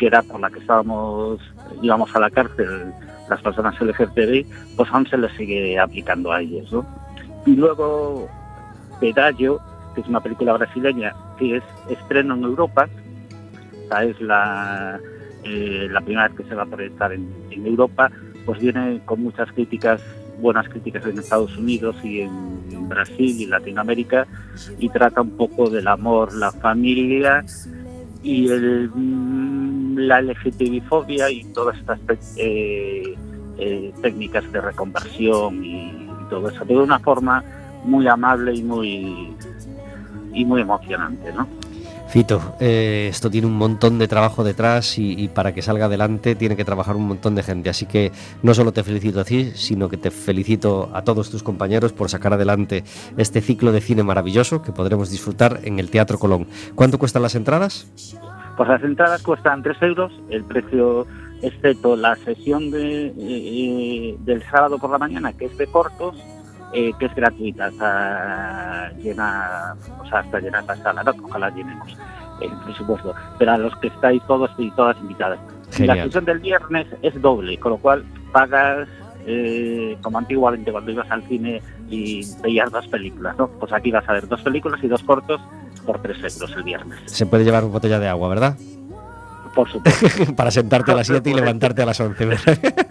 que 0.00 0.06
era 0.08 0.20
por 0.22 0.40
la 0.40 0.50
que 0.50 0.58
estábamos, 0.58 1.38
íbamos 1.80 2.14
a 2.16 2.18
la 2.18 2.30
cárcel 2.30 2.92
las 3.30 3.40
personas 3.40 3.80
LGTBI, 3.80 4.46
pues 4.76 4.88
aún 4.92 5.06
se 5.06 5.16
les 5.16 5.30
sigue 5.36 5.78
aplicando 5.78 6.32
a 6.32 6.40
ellos. 6.40 6.72
¿no? 6.72 6.84
Y 7.46 7.54
luego 7.54 8.28
Pedallo, 9.00 9.60
que 9.94 10.00
es 10.00 10.08
una 10.08 10.20
película 10.20 10.54
brasileña 10.54 11.14
que 11.38 11.58
es 11.58 11.62
estreno 11.88 12.34
en 12.34 12.42
Europa, 12.42 12.88
o 13.86 13.88
sea, 13.88 14.04
es 14.04 14.20
la, 14.20 15.00
eh, 15.44 15.88
la 15.90 16.00
primera 16.00 16.28
vez 16.28 16.36
que 16.36 16.44
se 16.44 16.54
va 16.54 16.64
a 16.64 16.66
proyectar 16.66 17.12
en, 17.12 17.28
en 17.50 17.66
Europa, 17.66 18.10
pues 18.44 18.60
viene 18.60 19.00
con 19.04 19.22
muchas 19.22 19.50
críticas, 19.52 20.00
buenas 20.40 20.68
críticas 20.68 21.06
en 21.06 21.18
Estados 21.18 21.56
Unidos 21.56 21.96
y 22.04 22.22
en, 22.22 22.56
Brasil 22.88 23.40
y 23.40 23.46
Latinoamérica, 23.46 24.28
y 24.78 24.88
trata 24.90 25.20
un 25.20 25.36
poco 25.36 25.68
del 25.68 25.88
amor, 25.88 26.32
la 26.32 26.52
familia 26.52 27.44
y 28.22 28.48
el, 28.48 28.88
mm, 28.94 29.98
la 29.98 30.22
LGTBI-fobia 30.22 31.28
y 31.32 31.42
todas 31.46 31.76
estas 31.76 32.36
eh, 32.36 33.16
eh, 33.58 33.92
técnicas 34.00 34.50
de 34.52 34.60
reconversión 34.60 35.64
y 35.64 36.08
todo 36.30 36.48
eso, 36.48 36.64
de 36.64 36.76
una 36.76 37.00
forma 37.00 37.42
muy 37.82 38.06
amable 38.06 38.54
y 38.54 38.62
muy 38.62 39.34
y 40.32 40.44
muy 40.44 40.60
emocionante, 40.60 41.32
¿no? 41.32 41.48
Fito, 42.16 42.40
eh, 42.60 43.08
esto 43.10 43.28
tiene 43.28 43.46
un 43.46 43.58
montón 43.58 43.98
de 43.98 44.08
trabajo 44.08 44.42
detrás 44.42 44.98
y, 44.98 45.28
para 45.28 45.52
que 45.52 45.60
salga 45.60 45.84
adelante 45.84 46.34
tiene 46.34 46.56
que 46.56 46.64
trabajar 46.64 46.96
un 46.96 47.06
montón 47.06 47.34
de 47.34 47.42
gente. 47.42 47.68
Así 47.68 47.84
que 47.84 48.10
no 48.42 48.54
solo 48.54 48.72
te 48.72 48.82
felicito 48.82 49.20
a 49.20 49.24
ti, 49.24 49.50
sino 49.54 49.90
que 49.90 49.98
te 49.98 50.10
felicito 50.10 50.88
a 50.94 51.02
todos 51.02 51.30
tus 51.30 51.42
compañeros 51.42 51.92
por 51.92 52.08
sacar 52.08 52.32
adelante 52.32 52.84
este 53.18 53.42
ciclo 53.42 53.70
de 53.70 53.82
cine 53.82 54.02
maravilloso 54.02 54.62
que 54.62 54.72
podremos 54.72 55.10
disfrutar 55.10 55.60
en 55.64 55.78
el 55.78 55.90
Teatro 55.90 56.18
Colón. 56.18 56.46
¿Cuánto 56.74 56.98
cuestan 56.98 57.20
las 57.20 57.34
entradas? 57.34 57.86
Pues 58.56 58.66
las 58.66 58.82
entradas 58.82 59.22
cuestan 59.22 59.62
3 59.62 59.76
euros, 59.82 60.10
el 60.30 60.42
precio 60.44 61.06
excepto 61.42 61.96
la 61.96 62.16
sesión 62.16 62.70
de, 62.70 63.12
eh, 63.14 64.16
del 64.20 64.42
sábado 64.44 64.78
por 64.78 64.88
la 64.88 64.96
mañana, 64.96 65.34
que 65.34 65.44
es 65.44 65.58
de 65.58 65.66
cortos, 65.66 66.16
eh, 66.72 66.92
que 66.98 67.06
es 67.06 67.14
gratuita 67.14 67.66
hasta 67.66 68.90
llenar, 68.98 69.74
o 70.00 70.08
sea, 70.08 70.20
hasta 70.20 70.40
llenar 70.40 70.64
la 70.64 70.76
sala, 70.76 71.02
¿no? 71.02 71.12
ojalá 71.24 71.50
llenemos 71.50 71.96
el 72.40 72.50
presupuesto. 72.64 73.14
Pero 73.38 73.52
a 73.52 73.58
los 73.58 73.74
que 73.76 73.88
estáis 73.88 74.22
todos 74.26 74.50
y 74.58 74.70
todas 74.72 74.96
invitadas. 74.98 75.38
Y 75.78 75.84
la 75.84 75.94
Genial. 75.94 76.08
sesión 76.08 76.24
del 76.24 76.38
viernes 76.40 76.86
es 77.02 77.20
doble, 77.20 77.58
con 77.58 77.72
lo 77.72 77.78
cual 77.78 78.04
pagas 78.32 78.88
eh, 79.26 79.96
como 80.02 80.18
antiguamente 80.18 80.70
cuando 80.70 80.92
ibas 80.92 81.10
al 81.10 81.22
cine 81.24 81.60
y 81.88 82.24
veías 82.42 82.70
dos 82.70 82.86
películas, 82.88 83.36
¿no? 83.36 83.48
Pues 83.48 83.72
aquí 83.72 83.90
vas 83.90 84.08
a 84.08 84.12
ver 84.12 84.28
dos 84.28 84.40
películas 84.42 84.82
y 84.82 84.88
dos 84.88 85.02
cortos 85.02 85.40
por 85.84 86.00
3 86.00 86.18
euros 86.34 86.56
el 86.56 86.62
viernes, 86.64 86.98
Se 87.06 87.26
puede 87.26 87.44
llevar 87.44 87.62
una 87.64 87.72
botella 87.72 87.98
de 88.00 88.08
agua, 88.08 88.28
¿verdad? 88.28 88.56
por 89.56 89.70
supuesto. 89.70 90.34
Para 90.36 90.50
sentarte 90.50 90.92
a 90.92 90.96
las 90.96 91.06
7 91.06 91.30
y 91.30 91.34
levantarte 91.34 91.82
a 91.82 91.86
las 91.86 91.98
11. 91.98 92.26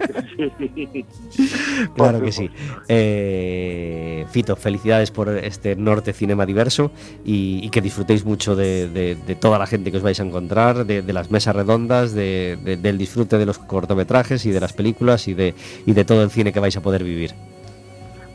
Claro 1.94 2.20
que 2.20 2.32
sí. 2.32 2.50
Eh, 2.88 4.24
Fito, 4.30 4.56
felicidades 4.56 5.10
por 5.10 5.28
este 5.28 5.76
Norte 5.76 6.12
Cinema 6.12 6.46
Diverso 6.46 6.90
y, 7.24 7.60
y 7.62 7.70
que 7.70 7.80
disfrutéis 7.80 8.24
mucho 8.24 8.56
de, 8.56 8.88
de- 8.88 9.14
de 9.14 9.34
toda 9.34 9.58
la 9.58 9.66
gente 9.66 9.90
que 9.90 9.96
os 9.98 10.02
vais 10.02 10.18
a 10.20 10.22
encontrar, 10.24 10.84
de, 10.86 11.02
de 11.02 11.12
las 11.12 11.30
mesas 11.30 11.54
redondas, 11.56 12.12
de- 12.12 12.58
de- 12.62 12.76
del 12.76 12.98
disfrute 12.98 13.38
de 13.38 13.46
los 13.46 13.58
cortometrajes 13.58 14.44
y 14.46 14.50
de 14.50 14.60
las 14.60 14.72
películas 14.72 15.28
y 15.28 15.34
de, 15.34 15.54
y 15.86 15.92
de 15.92 16.04
todo 16.04 16.22
el 16.22 16.30
cine 16.30 16.52
que 16.52 16.60
vais 16.60 16.76
a 16.76 16.80
poder 16.80 17.04
vivir. 17.04 17.32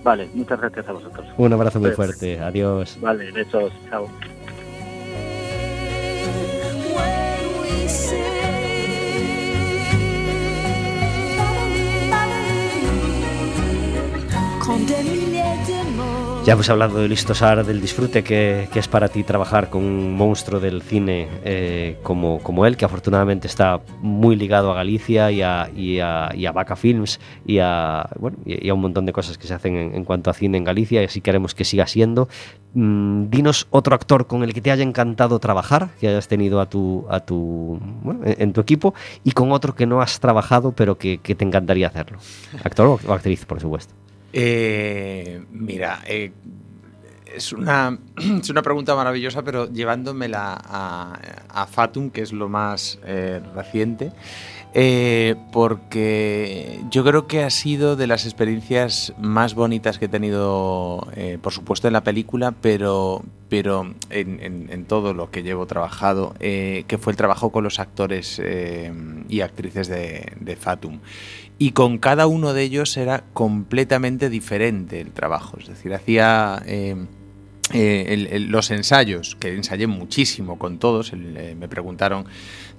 Vale, 0.03 0.27
muchas 0.33 0.59
gracias 0.59 0.87
a 0.87 0.93
vosotros. 0.93 1.27
Un 1.37 1.53
abrazo 1.53 1.79
muy 1.79 1.89
Pues- 1.91 1.95
fuerte. 1.95 2.39
Adiós. 2.39 2.97
Vale, 3.01 3.31
besos, 3.31 3.71
chao. 3.89 4.07
Ya 16.43 16.53
hemos 16.53 16.69
hablado 16.71 16.97
del 16.97 17.11
Istosar, 17.11 17.63
del 17.63 17.79
disfrute 17.79 18.23
que, 18.23 18.67
que 18.73 18.79
es 18.79 18.87
para 18.87 19.09
ti 19.09 19.23
trabajar 19.23 19.69
con 19.69 19.83
un 19.83 20.15
monstruo 20.15 20.59
del 20.59 20.81
cine 20.81 21.27
eh, 21.43 21.99
como, 22.01 22.39
como 22.39 22.65
él, 22.65 22.77
que 22.77 22.83
afortunadamente 22.83 23.45
está 23.45 23.79
muy 24.01 24.35
ligado 24.35 24.71
a 24.71 24.73
Galicia 24.73 25.29
y 25.29 25.43
a, 25.43 25.69
y 25.75 25.99
a, 25.99 26.31
y 26.33 26.47
a 26.47 26.51
Vaca 26.51 26.75
Films 26.75 27.19
y 27.45 27.59
a, 27.59 28.09
bueno, 28.19 28.37
y 28.43 28.67
a 28.67 28.73
un 28.73 28.81
montón 28.81 29.05
de 29.05 29.13
cosas 29.13 29.37
que 29.37 29.45
se 29.45 29.53
hacen 29.53 29.75
en, 29.75 29.93
en 29.93 30.03
cuanto 30.03 30.31
a 30.31 30.33
cine 30.33 30.57
en 30.57 30.63
Galicia 30.63 31.03
y 31.03 31.05
así 31.05 31.21
queremos 31.21 31.53
que 31.53 31.63
siga 31.63 31.85
siendo. 31.85 32.27
Mm, 32.73 33.29
dinos 33.29 33.67
otro 33.69 33.93
actor 33.93 34.25
con 34.25 34.41
el 34.41 34.55
que 34.55 34.61
te 34.61 34.71
haya 34.71 34.83
encantado 34.83 35.37
trabajar, 35.37 35.89
que 35.99 36.07
hayas 36.07 36.27
tenido 36.27 36.59
a 36.59 36.67
tu, 36.67 37.05
a 37.07 37.19
tu, 37.19 37.79
bueno, 38.01 38.21
en, 38.25 38.41
en 38.41 38.53
tu 38.53 38.61
equipo, 38.61 38.95
y 39.23 39.33
con 39.33 39.51
otro 39.51 39.75
que 39.75 39.85
no 39.85 40.01
has 40.01 40.19
trabajado 40.19 40.71
pero 40.71 40.97
que, 40.97 41.19
que 41.19 41.35
te 41.35 41.45
encantaría 41.45 41.85
hacerlo. 41.85 42.17
Actor 42.63 42.99
o 43.05 43.13
actriz, 43.13 43.45
por 43.45 43.61
supuesto. 43.61 44.00
Eh, 44.33 45.43
mira, 45.51 46.01
eh, 46.05 46.31
es, 47.25 47.51
una, 47.53 47.97
es 48.41 48.49
una 48.49 48.61
pregunta 48.61 48.95
maravillosa, 48.95 49.43
pero 49.43 49.71
llevándomela 49.71 50.61
a, 50.63 51.67
Fatum, 51.67 52.09
que 52.09 52.21
es 52.21 52.31
lo 52.31 52.49
más 52.49 52.99
eh, 53.05 53.41
reciente, 53.55 54.11
eh, 54.73 55.35
porque 55.51 56.79
yo 56.89 57.03
creo 57.03 57.27
que 57.27 57.43
ha 57.43 57.49
sido 57.49 57.97
de 57.97 58.07
las 58.07 58.25
experiencias 58.25 59.13
más 59.19 59.53
bonitas 59.53 59.99
que 59.99 60.05
he 60.05 60.09
tenido, 60.09 61.07
por 61.41 61.51
supuesto 61.51 61.87
en 61.87 61.93
la 61.93 62.03
película, 62.03 62.53
pero, 62.61 63.21
pero 63.49 63.93
en, 64.09 64.85
todo 64.85 65.13
lo 65.13 65.29
que 65.29 65.43
llevo 65.43 65.65
trabajado, 65.65 66.33
que 66.39 66.97
fue 66.99 67.11
el 67.11 67.17
trabajo 67.17 67.51
con 67.51 67.65
los 67.65 67.79
actores 67.79 68.41
y 69.27 69.41
actrices 69.41 69.89
de 69.89 70.57
Fatum. 70.57 70.99
Y 71.61 71.73
con 71.73 71.99
cada 71.99 72.25
uno 72.25 72.55
de 72.55 72.63
ellos 72.63 72.97
era 72.97 73.23
completamente 73.33 74.31
diferente 74.31 74.99
el 74.99 75.11
trabajo. 75.11 75.59
Es 75.59 75.67
decir, 75.67 75.93
hacía 75.93 76.59
eh, 76.65 76.95
eh, 77.71 78.39
los 78.49 78.71
ensayos, 78.71 79.37
que 79.39 79.53
ensayé 79.53 79.85
muchísimo 79.85 80.57
con 80.57 80.79
todos. 80.79 81.13
eh, 81.13 81.55
me 81.55 81.67
preguntaron 81.67 82.25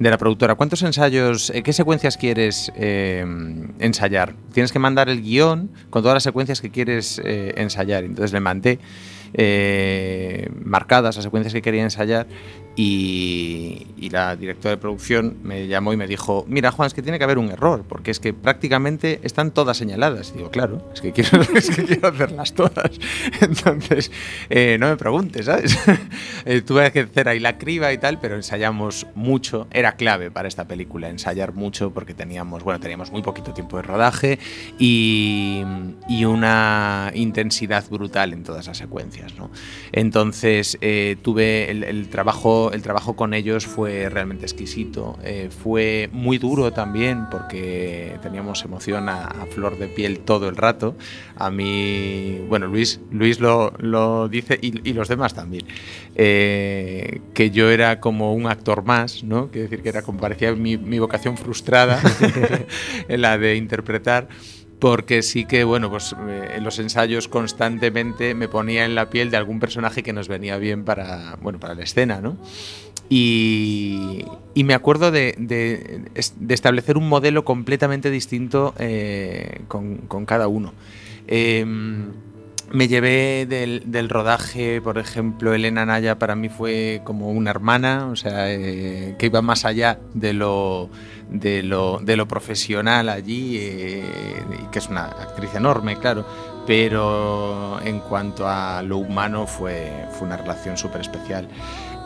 de 0.00 0.10
la 0.10 0.18
productora, 0.18 0.56
¿cuántos 0.56 0.82
ensayos, 0.82 1.52
qué 1.62 1.72
secuencias 1.72 2.16
quieres 2.16 2.72
ensayar? 2.74 4.34
Tienes 4.52 4.72
que 4.72 4.80
mandar 4.80 5.08
el 5.08 5.22
guion 5.22 5.70
con 5.88 6.02
todas 6.02 6.16
las 6.16 6.24
secuencias 6.24 6.60
que 6.60 6.70
quieres 6.70 7.22
ensayar. 7.24 8.02
Entonces 8.02 8.32
le 8.32 8.40
mandé 8.40 8.80
marcadas 10.64 11.14
las 11.14 11.24
secuencias 11.24 11.54
que 11.54 11.62
quería 11.62 11.84
ensayar 11.84 12.26
y, 12.76 13.86
y 13.96 14.10
la 14.10 14.34
directora 14.36 14.76
de 14.76 14.76
producción 14.78 15.36
me 15.42 15.66
llamó 15.66 15.92
y 15.92 15.96
me 15.96 16.06
dijo, 16.06 16.44
mira 16.48 16.70
Juan, 16.70 16.86
es 16.86 16.94
que 16.94 17.02
tiene 17.02 17.18
que 17.18 17.24
haber 17.24 17.38
un 17.38 17.50
error, 17.50 17.84
porque 17.88 18.10
es 18.10 18.20
que 18.20 18.32
prácticamente 18.32 19.20
están 19.22 19.50
todas 19.50 19.76
señaladas. 19.76 20.30
Y 20.34 20.38
digo, 20.38 20.50
claro, 20.50 20.90
es 20.94 21.00
que 21.00 21.12
quiero, 21.12 21.42
es 21.54 21.70
que 21.70 21.84
quiero 21.84 22.08
hacerlas 22.08 22.54
todas. 22.54 22.90
Entonces, 23.40 24.10
eh, 24.48 24.76
no 24.80 24.88
me 24.88 24.96
preguntes, 24.96 25.46
¿sabes? 25.46 25.78
Eh, 26.44 26.60
tuve 26.62 26.90
que 26.90 27.00
hacer 27.00 27.28
ahí 27.28 27.38
la 27.38 27.56
criba 27.56 27.92
y 27.92 27.98
tal, 27.98 28.18
pero 28.18 28.34
ensayamos 28.34 29.06
mucho. 29.14 29.68
Era 29.70 29.92
clave 29.92 30.30
para 30.30 30.48
esta 30.48 30.66
película, 30.66 31.08
ensayar 31.08 31.54
mucho, 31.54 31.92
porque 31.92 32.14
teníamos, 32.14 32.64
bueno, 32.64 32.80
teníamos 32.80 33.12
muy 33.12 33.22
poquito 33.22 33.52
tiempo 33.52 33.76
de 33.76 33.82
rodaje 33.82 34.38
y, 34.78 35.62
y 36.08 36.24
una 36.24 37.12
intensidad 37.14 37.84
brutal 37.88 38.32
en 38.32 38.42
todas 38.42 38.66
las 38.66 38.76
secuencias, 38.76 39.36
¿no? 39.36 39.50
Entonces, 39.92 40.78
eh, 40.80 41.16
tuve 41.22 41.70
el, 41.70 41.84
el 41.84 42.08
trabajo, 42.08 42.61
el 42.70 42.82
trabajo 42.82 43.16
con 43.16 43.34
ellos 43.34 43.66
fue 43.66 44.08
realmente 44.08 44.44
exquisito. 44.44 45.18
Eh, 45.24 45.48
fue 45.50 46.08
muy 46.12 46.38
duro 46.38 46.72
también 46.72 47.26
porque 47.30 48.18
teníamos 48.22 48.64
emoción 48.64 49.08
a, 49.08 49.46
flor 49.50 49.78
de 49.78 49.88
piel 49.88 50.20
todo 50.20 50.48
el 50.48 50.56
rato. 50.56 50.94
A 51.36 51.50
mí, 51.50 52.38
bueno, 52.48 52.68
Luis, 52.68 53.00
Luis 53.10 53.40
lo, 53.40 53.72
lo 53.78 54.28
dice 54.28 54.58
y, 54.62 54.92
los 54.92 55.08
demás 55.08 55.34
también. 55.34 55.64
eh, 56.14 57.20
que 57.34 57.50
yo 57.50 57.70
era 57.70 57.98
como 57.98 58.34
un 58.34 58.46
actor 58.46 58.84
más, 58.84 59.24
¿no? 59.24 59.48
Quiero 59.50 59.68
decir 59.68 59.82
que 59.82 59.88
era 59.88 60.02
como 60.02 60.20
parecía 60.20 60.52
mi, 60.54 60.76
mi 60.76 60.98
vocación 60.98 61.36
frustrada 61.36 62.00
la 63.08 63.38
de 63.38 63.56
interpretar 63.56 64.28
porque 64.82 65.22
sí 65.22 65.44
que, 65.44 65.62
bueno, 65.62 65.88
pues 65.90 66.12
eh, 66.26 66.54
en 66.56 66.64
los 66.64 66.80
ensayos 66.80 67.28
constantemente 67.28 68.34
me 68.34 68.48
ponía 68.48 68.84
en 68.84 68.96
la 68.96 69.10
piel 69.10 69.30
de 69.30 69.36
algún 69.36 69.60
personaje 69.60 70.02
que 70.02 70.12
nos 70.12 70.26
venía 70.26 70.56
bien 70.56 70.82
para, 70.84 71.38
bueno, 71.40 71.60
para 71.60 71.76
la 71.76 71.84
escena, 71.84 72.20
¿no? 72.20 72.36
Y, 73.08 74.24
me 74.56 74.74
acuerdo 74.74 75.12
de, 75.12 75.36
de- 75.38 76.00
de 76.36 76.54
establecer 76.54 76.96
un 76.96 77.08
modelo 77.08 77.44
completamente 77.44 78.10
distinto 78.10 78.74
eh, 78.76 79.60
con, 79.68 79.98
con 79.98 80.26
cada 80.26 80.48
uno. 80.48 80.72
Em, 81.28 82.06
me 82.72 82.88
llevé 82.88 83.46
del, 83.46 84.08
rodaje, 84.08 84.80
por 84.80 84.98
ejemplo, 84.98 85.52
Elena 85.52 85.84
Naya 85.84 86.18
para 86.18 86.34
mí 86.34 86.48
fue 86.48 87.02
como 87.04 87.30
una 87.30 87.50
hermana, 87.50 88.08
o 88.10 88.16
sea, 88.16 88.50
eh, 88.50 89.14
que 89.18 89.26
iba 89.26 89.42
más 89.42 89.64
allá 89.64 89.98
de 90.14 90.32
lo, 90.32 90.88
profesional 92.28 93.10
allí, 93.10 93.58
eh, 93.60 94.04
que 94.70 94.78
es 94.78 94.88
una 94.88 95.04
actriz 95.04 95.54
enorme, 95.54 95.96
claro, 95.96 96.24
pero 96.66 97.78
en 97.84 98.00
cuanto 98.00 98.48
a 98.48 98.82
lo 98.82 98.98
humano 98.98 99.46
fue, 99.46 100.06
una 100.20 100.36
relación 100.36 100.76
súper 100.76 101.02
especial. 101.02 101.48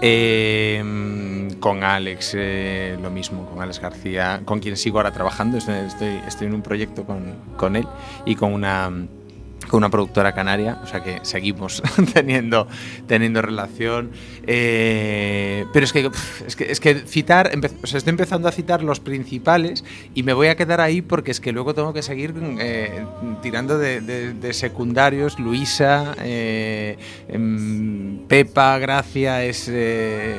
Eh, 0.03 1.49
con 1.61 1.85
Alex, 1.85 2.33
eh, 2.37 2.99
lo 3.01 3.11
mismo, 3.11 3.47
con 3.47 3.63
Alex 3.63 3.81
García, 3.81 4.43
con 4.45 4.59
quien 4.59 4.77
sigo 4.77 4.99
ahora 4.99 5.13
trabajando, 5.13 5.59
estoy, 5.59 6.21
en 6.41 6.55
un 6.55 6.63
proyecto 6.63 7.05
con 7.05 7.77
él 7.77 7.87
y 8.27 8.35
con 8.35 8.53
una 8.53 8.91
con 9.69 9.79
una 9.79 9.91
productora 9.91 10.33
canaria, 10.33 10.81
o 10.83 10.87
sea 10.87 11.03
que 11.03 11.21
seguimos 11.23 11.83
teniendo, 12.15 12.67
teniendo 13.07 13.43
relación. 13.43 14.11
Eh, 14.47 15.65
pero 15.73 15.85
es 15.85 15.93
que, 15.93 16.11
es 16.47 16.57
que, 16.57 16.71
es 16.71 16.81
que 16.81 16.95
citar, 16.95 17.51
o 17.55 17.85
estoy 17.85 18.11
empezando 18.11 18.49
a 18.49 18.53
citar 18.53 18.83
los 18.83 19.01
principales 19.01 19.85
y 20.15 20.23
me 20.23 20.33
voy 20.33 20.49
a 20.49 20.57
quedar 20.57 20.81
ahí 20.81 21.03
porque 21.03 21.31
es 21.31 21.41
que 21.41 21.53
luego 21.53 21.75
tengo 21.75 21.93
que 21.93 22.03
seguir 22.03 22.35
eh, 22.61 23.05
tirando 23.43 23.79
de, 23.79 24.53
secundarios. 24.53 25.39
Luisa, 25.39 26.15
eh, 26.23 26.97
em, 27.29 28.19
Pepa, 28.29 28.79
Gracia, 28.79 29.45
es 29.45 29.69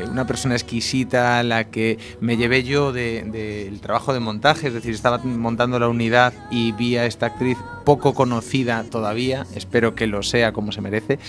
una 0.09 0.25
persona 0.25 0.55
exquisita 0.55 1.43
la 1.43 1.65
que 1.69 1.97
me 2.19 2.37
llevé 2.37 2.63
yo 2.63 2.91
del 2.91 3.31
de, 3.31 3.71
trabajo 3.81 4.13
de 4.13 4.19
montaje, 4.19 4.67
es 4.67 4.73
decir, 4.73 4.93
estaba 4.93 5.17
montando 5.19 5.79
la 5.79 5.87
unidad 5.87 6.33
y 6.49 6.71
vi 6.71 6.97
a 6.97 7.05
esta 7.05 7.27
actriz 7.27 7.57
poco 7.87 8.13
conocida 8.13 8.83
todavía, 8.83 9.47
espero 9.55 9.95
que 9.95 10.07
lo 10.07 10.21
sea 10.21 10.51
como 10.51 10.73
se 10.73 10.81
merece, 10.81 11.19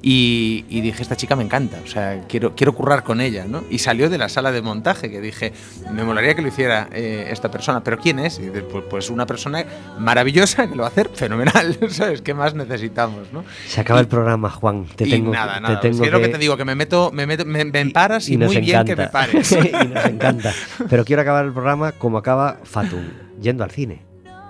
y, 0.00 0.64
y 0.68 0.80
dije, 0.80 1.02
esta 1.02 1.16
chica 1.16 1.34
me 1.34 1.42
encanta, 1.42 1.80
o 1.82 1.88
sea, 1.88 2.20
quiero, 2.28 2.54
quiero 2.54 2.72
currar 2.72 3.02
con 3.02 3.20
ella, 3.20 3.46
¿no? 3.48 3.64
Y 3.68 3.80
salió 3.80 4.08
de 4.08 4.16
la 4.16 4.28
sala 4.28 4.52
de 4.52 4.62
montaje, 4.62 5.10
que 5.10 5.20
dije, 5.20 5.52
me 5.92 6.04
molaría 6.04 6.36
que 6.36 6.42
lo 6.42 6.46
hiciera 6.46 6.88
eh, 6.92 7.26
esta 7.32 7.50
persona, 7.50 7.82
pero 7.82 7.98
¿quién 7.98 8.20
es? 8.20 8.38
Y 8.38 8.42
dice, 8.42 8.62
pues, 8.62 9.10
una 9.10 9.26
persona 9.26 9.64
maravillosa 9.98 10.68
que 10.68 10.76
lo 10.76 10.82
va 10.82 10.88
a 10.88 10.92
hacer 10.92 11.08
fenomenal, 11.14 11.76
¿sabes? 11.88 12.22
¿Qué 12.22 12.32
más 12.32 12.54
necesitamos, 12.54 13.32
no? 13.32 13.44
Se 13.66 13.80
acaba 13.80 13.98
el 13.98 14.06
programa, 14.06 14.50
Juan. 14.50 14.86
Te 14.94 15.08
y 15.08 15.10
tengo, 15.10 15.32
nada, 15.32 15.56
te 15.56 15.60
nada, 15.62 15.80
tengo 15.80 16.04
es 16.04 16.10
que 16.12 16.20
que 16.20 16.28
te 16.28 16.38
digo, 16.38 16.56
que 16.56 16.64
me 16.64 16.76
meto, 16.76 17.10
me, 17.12 17.26
meto, 17.26 17.44
me, 17.44 17.64
me 17.64 17.86
paras 17.86 18.28
y, 18.28 18.38
muy 18.38 18.58
bien 18.58 18.84
que 18.84 18.94
me 18.94 19.02
encanta. 19.02 19.10
pares. 19.10 19.50
y 19.50 19.88
nos 19.88 20.04
encanta. 20.04 20.52
Pero 20.88 21.04
quiero 21.04 21.22
acabar 21.22 21.44
el 21.44 21.52
programa 21.52 21.90
como 21.90 22.18
acaba 22.18 22.60
Fatum, 22.62 23.02
yendo 23.40 23.64
al 23.64 23.72
cine. 23.72 24.03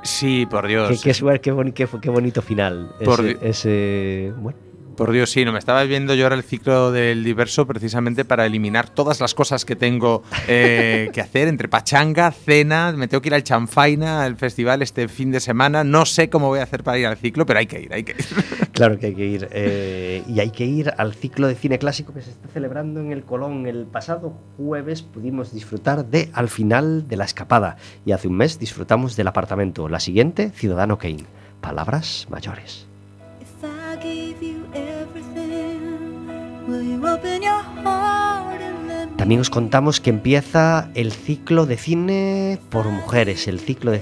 Sí, 0.04 0.46
por 0.46 0.66
Dios. 0.66 0.88
Qué, 1.02 1.12
qué, 1.12 1.40
qué, 1.40 1.52
boni- 1.52 1.72
qué- 1.72 1.88
qué 2.00 2.10
bonito 2.10 2.40
final. 2.42 2.94
Por 3.04 3.20
ese, 3.26 3.38
ese- 3.42 4.32
bueno, 4.38 4.58
Por 4.96 5.10
Dios, 5.12 5.30
sí, 5.30 5.44
no 5.44 5.52
me 5.52 5.58
estaba 5.58 5.82
viendo 5.84 6.14
yo 6.14 6.24
ahora 6.24 6.36
el 6.36 6.44
ciclo 6.44 6.92
del 6.92 7.24
diverso 7.24 7.66
precisamente 7.66 8.24
para 8.24 8.46
eliminar 8.46 8.88
todas 8.88 9.20
las 9.20 9.34
cosas 9.34 9.64
que 9.64 9.74
tengo 9.74 10.22
eh, 10.46 11.10
que 11.12 11.20
hacer 11.20 11.48
entre 11.48 11.68
pachanga, 11.68 12.30
cena, 12.30 12.92
me 12.92 13.08
tengo 13.08 13.20
que 13.20 13.28
ir 13.28 13.34
al 13.34 13.42
Chanfaina, 13.42 14.22
al 14.22 14.36
festival 14.36 14.82
este 14.82 15.08
fin 15.08 15.32
de 15.32 15.40
semana. 15.40 15.82
No 15.82 16.06
sé 16.06 16.30
cómo 16.30 16.48
voy 16.48 16.60
a 16.60 16.62
hacer 16.62 16.84
para 16.84 16.98
ir 16.98 17.06
al 17.06 17.16
ciclo, 17.16 17.44
pero 17.44 17.58
hay 17.58 17.66
que 17.66 17.80
ir, 17.80 17.92
hay 17.92 18.04
que 18.04 18.12
ir. 18.12 18.24
claro 18.72 18.98
que 18.98 19.06
hay 19.06 19.14
que 19.14 19.26
ir. 19.26 19.48
eh, 19.50 20.22
y 20.28 20.40
hay 20.40 20.50
que 20.50 20.64
ir 20.64 20.92
al 20.96 21.14
ciclo 21.14 21.48
de 21.48 21.54
cine 21.54 21.78
clásico 21.78 22.14
que 22.14 22.22
se 22.22 22.30
está 22.30 22.48
celebrando 22.48 23.00
en 23.00 23.12
el 23.12 23.24
Colón. 23.24 23.66
El 23.66 23.86
pasado 23.86 24.34
jueves 24.56 25.02
pudimos 25.02 25.52
disfrutar 25.52 26.04
de 26.06 26.30
Al 26.32 26.48
final 26.48 27.08
de 27.08 27.16
la 27.16 27.24
escapada. 27.24 27.76
Y 28.04 28.12
hace 28.12 28.28
un 28.28 28.36
mes 28.36 28.58
disfrutamos 28.58 29.16
del 29.16 29.28
apartamento. 29.28 29.88
La 29.88 30.00
siguiente, 30.00 30.50
Ciudadano 30.50 30.98
Kane. 30.98 31.24
Palabras 31.60 32.26
mayores. 32.30 32.86
También 39.16 39.40
os 39.40 39.50
contamos 39.50 40.00
que 40.00 40.10
empieza 40.10 40.90
el 40.94 41.12
ciclo 41.12 41.66
de 41.66 41.76
cine 41.76 42.58
por 42.70 42.86
mujeres, 42.86 43.48
el 43.48 43.60
ciclo 43.60 43.90
de 43.90 44.00